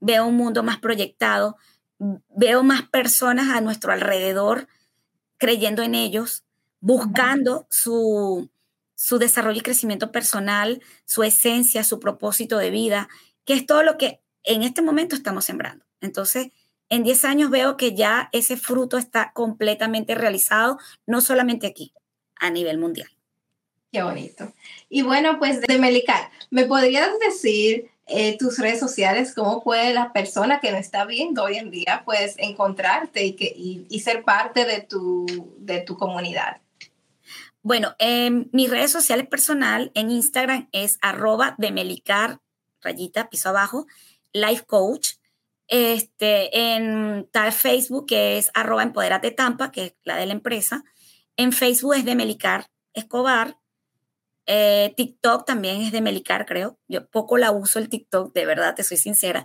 veo 0.00 0.26
un 0.26 0.36
mundo 0.36 0.62
más 0.62 0.78
proyectado, 0.78 1.56
veo 2.34 2.62
más 2.62 2.82
personas 2.88 3.54
a 3.54 3.60
nuestro 3.60 3.92
alrededor 3.92 4.68
creyendo 5.36 5.82
en 5.82 5.94
ellos, 5.94 6.44
buscando 6.80 7.66
su, 7.70 8.50
su 8.94 9.18
desarrollo 9.18 9.58
y 9.58 9.62
crecimiento 9.62 10.10
personal, 10.10 10.82
su 11.04 11.22
esencia, 11.22 11.84
su 11.84 12.00
propósito 12.00 12.56
de 12.58 12.70
vida, 12.70 13.08
que 13.44 13.54
es 13.54 13.66
todo 13.66 13.82
lo 13.82 13.98
que 13.98 14.20
en 14.44 14.62
este 14.62 14.82
momento 14.82 15.14
estamos 15.14 15.44
sembrando. 15.44 15.84
Entonces, 16.00 16.48
en 16.88 17.04
10 17.04 17.24
años 17.24 17.50
veo 17.50 17.76
que 17.76 17.94
ya 17.94 18.28
ese 18.32 18.56
fruto 18.56 18.98
está 18.98 19.32
completamente 19.32 20.14
realizado, 20.14 20.78
no 21.06 21.20
solamente 21.20 21.66
aquí, 21.66 21.92
a 22.36 22.50
nivel 22.50 22.78
mundial. 22.78 23.08
Qué 23.92 24.02
bonito. 24.02 24.52
Y 24.88 25.02
bueno, 25.02 25.38
pues 25.38 25.60
de 25.60 25.78
Melicar, 25.78 26.30
¿me 26.50 26.64
podrías 26.64 27.10
decir 27.18 27.90
eh, 28.06 28.38
tus 28.38 28.58
redes 28.58 28.80
sociales, 28.80 29.34
cómo 29.34 29.62
puede 29.62 29.92
la 29.92 30.12
persona 30.12 30.60
que 30.60 30.72
no 30.72 30.78
está 30.78 31.04
viendo 31.04 31.44
hoy 31.44 31.56
en 31.56 31.70
día, 31.70 32.02
pues 32.06 32.34
encontrarte 32.38 33.24
y, 33.24 33.32
que, 33.34 33.52
y, 33.54 34.00
ser 34.00 34.24
parte 34.24 34.64
de 34.64 34.80
tu, 34.80 35.26
de 35.58 35.80
tu 35.80 35.98
comunidad? 35.98 36.62
Bueno, 37.62 37.94
en 37.98 38.48
mis 38.52 38.70
redes 38.70 38.90
sociales 38.90 39.26
personal 39.28 39.90
en 39.94 40.10
Instagram 40.10 40.68
es 40.72 40.98
arroba 41.02 41.54
de 41.58 41.70
Melicar, 41.70 42.40
rayita, 42.80 43.28
piso 43.28 43.50
abajo, 43.50 43.86
life 44.32 44.64
coach. 44.64 45.17
Este, 45.68 46.74
en 46.74 47.28
tal 47.30 47.52
Facebook 47.52 48.06
que 48.06 48.38
es 48.38 48.50
arroba 48.54 48.82
empoderate 48.82 49.30
tampa, 49.30 49.70
que 49.70 49.84
es 49.84 49.94
la 50.02 50.16
de 50.16 50.26
la 50.26 50.32
empresa. 50.32 50.82
En 51.36 51.52
Facebook 51.52 51.94
es 51.94 52.04
de 52.04 52.16
Melicar 52.16 52.70
Escobar. 52.94 53.58
Eh, 54.46 54.94
TikTok 54.96 55.44
también 55.44 55.82
es 55.82 55.92
de 55.92 56.00
Melicar, 56.00 56.46
creo. 56.46 56.78
Yo 56.88 57.06
poco 57.08 57.36
la 57.36 57.52
uso 57.52 57.78
el 57.78 57.90
TikTok, 57.90 58.32
de 58.32 58.46
verdad, 58.46 58.74
te 58.74 58.82
soy 58.82 58.96
sincera. 58.96 59.44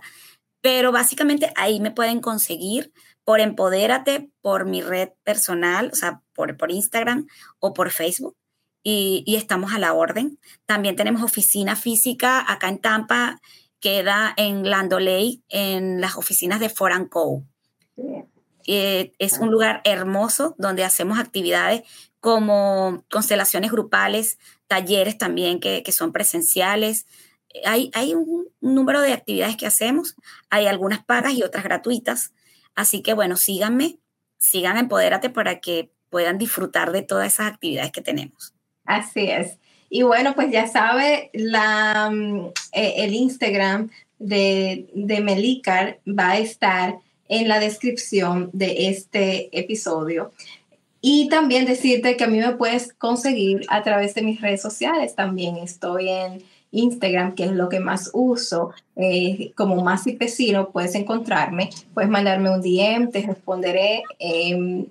Pero 0.62 0.92
básicamente 0.92 1.52
ahí 1.56 1.78
me 1.78 1.90
pueden 1.90 2.20
conseguir 2.20 2.92
por 3.22 3.40
Empodérate, 3.40 4.30
por 4.40 4.64
mi 4.64 4.80
red 4.80 5.10
personal, 5.24 5.90
o 5.92 5.96
sea, 5.96 6.22
por, 6.34 6.56
por 6.56 6.70
Instagram 6.70 7.26
o 7.58 7.74
por 7.74 7.90
Facebook. 7.90 8.34
Y, 8.82 9.24
y 9.26 9.36
estamos 9.36 9.74
a 9.74 9.78
la 9.78 9.92
orden. 9.92 10.38
También 10.64 10.96
tenemos 10.96 11.22
oficina 11.22 11.76
física 11.76 12.50
acá 12.50 12.68
en 12.68 12.80
Tampa 12.80 13.40
queda 13.84 14.32
en 14.38 14.70
Landoley, 14.70 15.44
en 15.50 16.00
las 16.00 16.16
oficinas 16.16 16.58
de 16.58 16.70
Foranco. 16.70 17.44
Eh, 18.66 19.12
es 19.18 19.38
un 19.38 19.50
lugar 19.50 19.82
hermoso 19.84 20.54
donde 20.56 20.84
hacemos 20.84 21.18
actividades 21.18 21.82
como 22.18 23.04
constelaciones 23.10 23.70
grupales, 23.70 24.38
talleres 24.68 25.18
también 25.18 25.60
que, 25.60 25.84
son 25.92 26.14
presenciales. 26.14 27.04
Hay, 27.66 27.90
hay 27.92 28.14
un, 28.14 28.48
número 28.62 29.02
de 29.02 29.12
actividades 29.12 29.58
que 29.58 29.66
hacemos, 29.66 30.16
hay 30.48 30.66
algunas 30.66 31.04
pagas 31.04 31.34
y 31.34 31.42
otras 31.42 31.62
gratuitas. 31.62 32.32
Así 32.74 33.02
que 33.02 33.12
bueno, 33.12 33.36
síganme, 33.36 33.98
sigan 34.38 34.78
Empodérate 34.78 35.28
para 35.28 35.60
que 35.60 35.92
puedan 36.08 36.38
disfrutar 36.38 36.90
de 36.90 37.02
todas 37.02 37.34
esas 37.34 37.52
actividades 37.52 37.92
que 37.92 38.00
tenemos. 38.00 38.54
Así 38.86 39.26
es. 39.28 39.58
Y 39.94 40.02
bueno, 40.02 40.34
pues 40.34 40.50
ya 40.50 40.66
sabe 40.66 41.30
la, 41.34 42.10
mm, 42.10 42.46
eh, 42.72 42.94
el 42.96 43.14
Instagram 43.14 43.90
de, 44.18 44.88
de 44.92 45.20
va 46.04 46.30
a 46.30 46.38
estar 46.38 46.98
en 47.28 47.46
la 47.46 47.60
descripción 47.60 48.50
de 48.52 48.88
este 48.88 49.56
episodio. 49.56 50.32
Y 51.00 51.28
también 51.28 51.64
decirte 51.64 52.16
que 52.16 52.24
a 52.24 52.26
mí 52.26 52.40
me 52.40 52.56
puedes 52.56 52.92
conseguir 52.94 53.64
a 53.68 53.84
través 53.84 54.16
de 54.16 54.22
mis 54.22 54.40
redes 54.40 54.60
sociales. 54.60 55.14
También 55.14 55.58
estoy 55.58 56.08
en 56.08 56.42
Instagram, 56.72 57.36
que 57.36 57.44
es 57.44 57.52
lo 57.52 57.68
que 57.68 57.78
más 57.78 58.10
uso, 58.12 58.72
eh, 58.96 59.52
como 59.54 59.80
más 59.84 60.08
y 60.08 60.14
Pesino, 60.14 60.70
puedes 60.70 60.96
encontrarme, 60.96 61.70
puedes 61.94 62.10
mandarme 62.10 62.50
un 62.50 62.60
DM, 62.60 63.12
te 63.12 63.22
responderé 63.22 64.02
eh, 64.18 64.86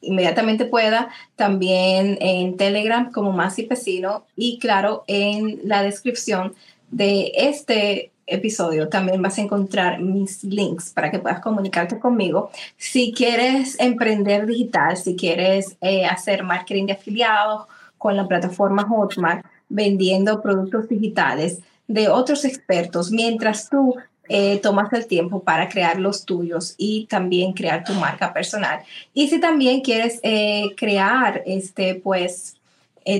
inmediatamente 0.00 0.64
pueda, 0.64 1.10
también 1.36 2.18
en 2.20 2.56
Telegram 2.56 3.10
como 3.12 3.32
más 3.32 3.58
y 3.58 3.64
Pesino 3.64 4.24
y 4.36 4.58
claro, 4.58 5.04
en 5.06 5.60
la 5.64 5.82
descripción 5.82 6.54
de 6.90 7.32
este 7.34 8.10
episodio 8.26 8.88
también 8.88 9.20
vas 9.20 9.38
a 9.38 9.42
encontrar 9.42 10.00
mis 10.00 10.44
links 10.44 10.90
para 10.90 11.10
que 11.10 11.18
puedas 11.18 11.40
comunicarte 11.40 11.98
conmigo. 11.98 12.50
Si 12.76 13.12
quieres 13.12 13.78
emprender 13.80 14.46
digital, 14.46 14.96
si 14.96 15.16
quieres 15.16 15.76
eh, 15.80 16.06
hacer 16.06 16.42
marketing 16.44 16.86
de 16.86 16.92
afiliados 16.92 17.66
con 17.98 18.16
la 18.16 18.26
plataforma 18.26 18.86
Hotmart, 18.88 19.44
vendiendo 19.68 20.40
productos 20.40 20.88
digitales 20.88 21.58
de 21.86 22.08
otros 22.08 22.44
expertos, 22.44 23.10
mientras 23.10 23.68
tú 23.68 23.96
eh, 24.30 24.58
tomas 24.62 24.92
el 24.92 25.06
tiempo 25.06 25.42
para 25.42 25.68
crear 25.68 25.98
los 25.98 26.24
tuyos 26.24 26.74
y 26.78 27.06
también 27.06 27.52
crear 27.52 27.84
tu 27.84 27.92
marca 27.94 28.32
personal. 28.32 28.80
Y 29.12 29.28
si 29.28 29.40
también 29.40 29.82
quieres 29.82 30.20
eh, 30.22 30.74
crear 30.76 31.42
este, 31.44 31.96
pues, 31.96 32.56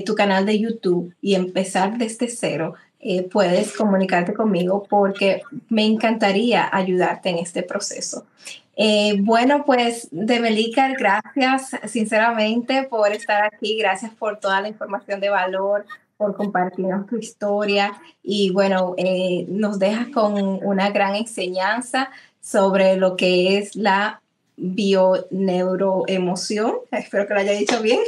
tu 0.05 0.15
canal 0.15 0.45
de 0.45 0.57
YouTube 0.57 1.13
y 1.21 1.35
empezar 1.35 1.97
desde 1.97 2.29
cero, 2.29 2.75
eh, 3.03 3.23
puedes 3.23 3.75
comunicarte 3.75 4.33
conmigo 4.33 4.85
porque 4.87 5.41
me 5.69 5.83
encantaría 5.85 6.69
ayudarte 6.71 7.29
en 7.29 7.39
este 7.39 7.63
proceso. 7.63 8.27
Eh, 8.75 9.15
bueno, 9.21 9.65
pues 9.65 10.07
Demelicar, 10.11 10.95
gracias 10.97 11.71
sinceramente 11.87 12.83
por 12.83 13.11
estar 13.11 13.43
aquí, 13.43 13.75
gracias 13.77 14.13
por 14.13 14.39
toda 14.39 14.61
la 14.61 14.67
información 14.67 15.19
de 15.19 15.29
valor, 15.29 15.85
por 16.21 16.35
compartirnos 16.35 17.07
tu 17.07 17.17
historia 17.17 17.99
y 18.21 18.51
bueno, 18.51 18.93
eh, 18.97 19.47
nos 19.49 19.79
dejas 19.79 20.09
con 20.09 20.35
una 20.63 20.91
gran 20.91 21.15
enseñanza 21.15 22.11
sobre 22.39 22.95
lo 22.95 23.17
que 23.17 23.57
es 23.57 23.75
la 23.75 24.21
bioneuroemoción. 24.55 26.75
Espero 26.91 27.27
que 27.27 27.33
lo 27.33 27.39
haya 27.39 27.53
dicho 27.53 27.81
bien. 27.81 28.01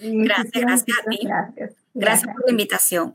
Gracias, 0.00 0.52
gracias 0.52 0.98
a 0.98 1.04
ti. 1.08 1.20
Gracias. 1.22 1.74
Gracias 1.94 2.34
por 2.34 2.46
la 2.46 2.50
invitación. 2.50 3.14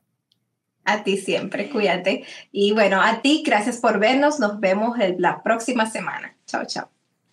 A 0.85 1.03
ti 1.03 1.17
siempre, 1.17 1.69
cuídate. 1.69 2.23
Y 2.53 2.71
bueno, 2.71 3.01
a 3.01 3.21
ti, 3.21 3.43
gracias 3.45 3.79
por 3.79 3.99
vernos. 3.99 4.39
Nos 4.39 4.61
vemos 4.61 4.97
la 5.17 5.43
próxima 5.43 5.89
semana. 5.89 6.37
Chao, 6.45 6.63
chao. 6.65 6.92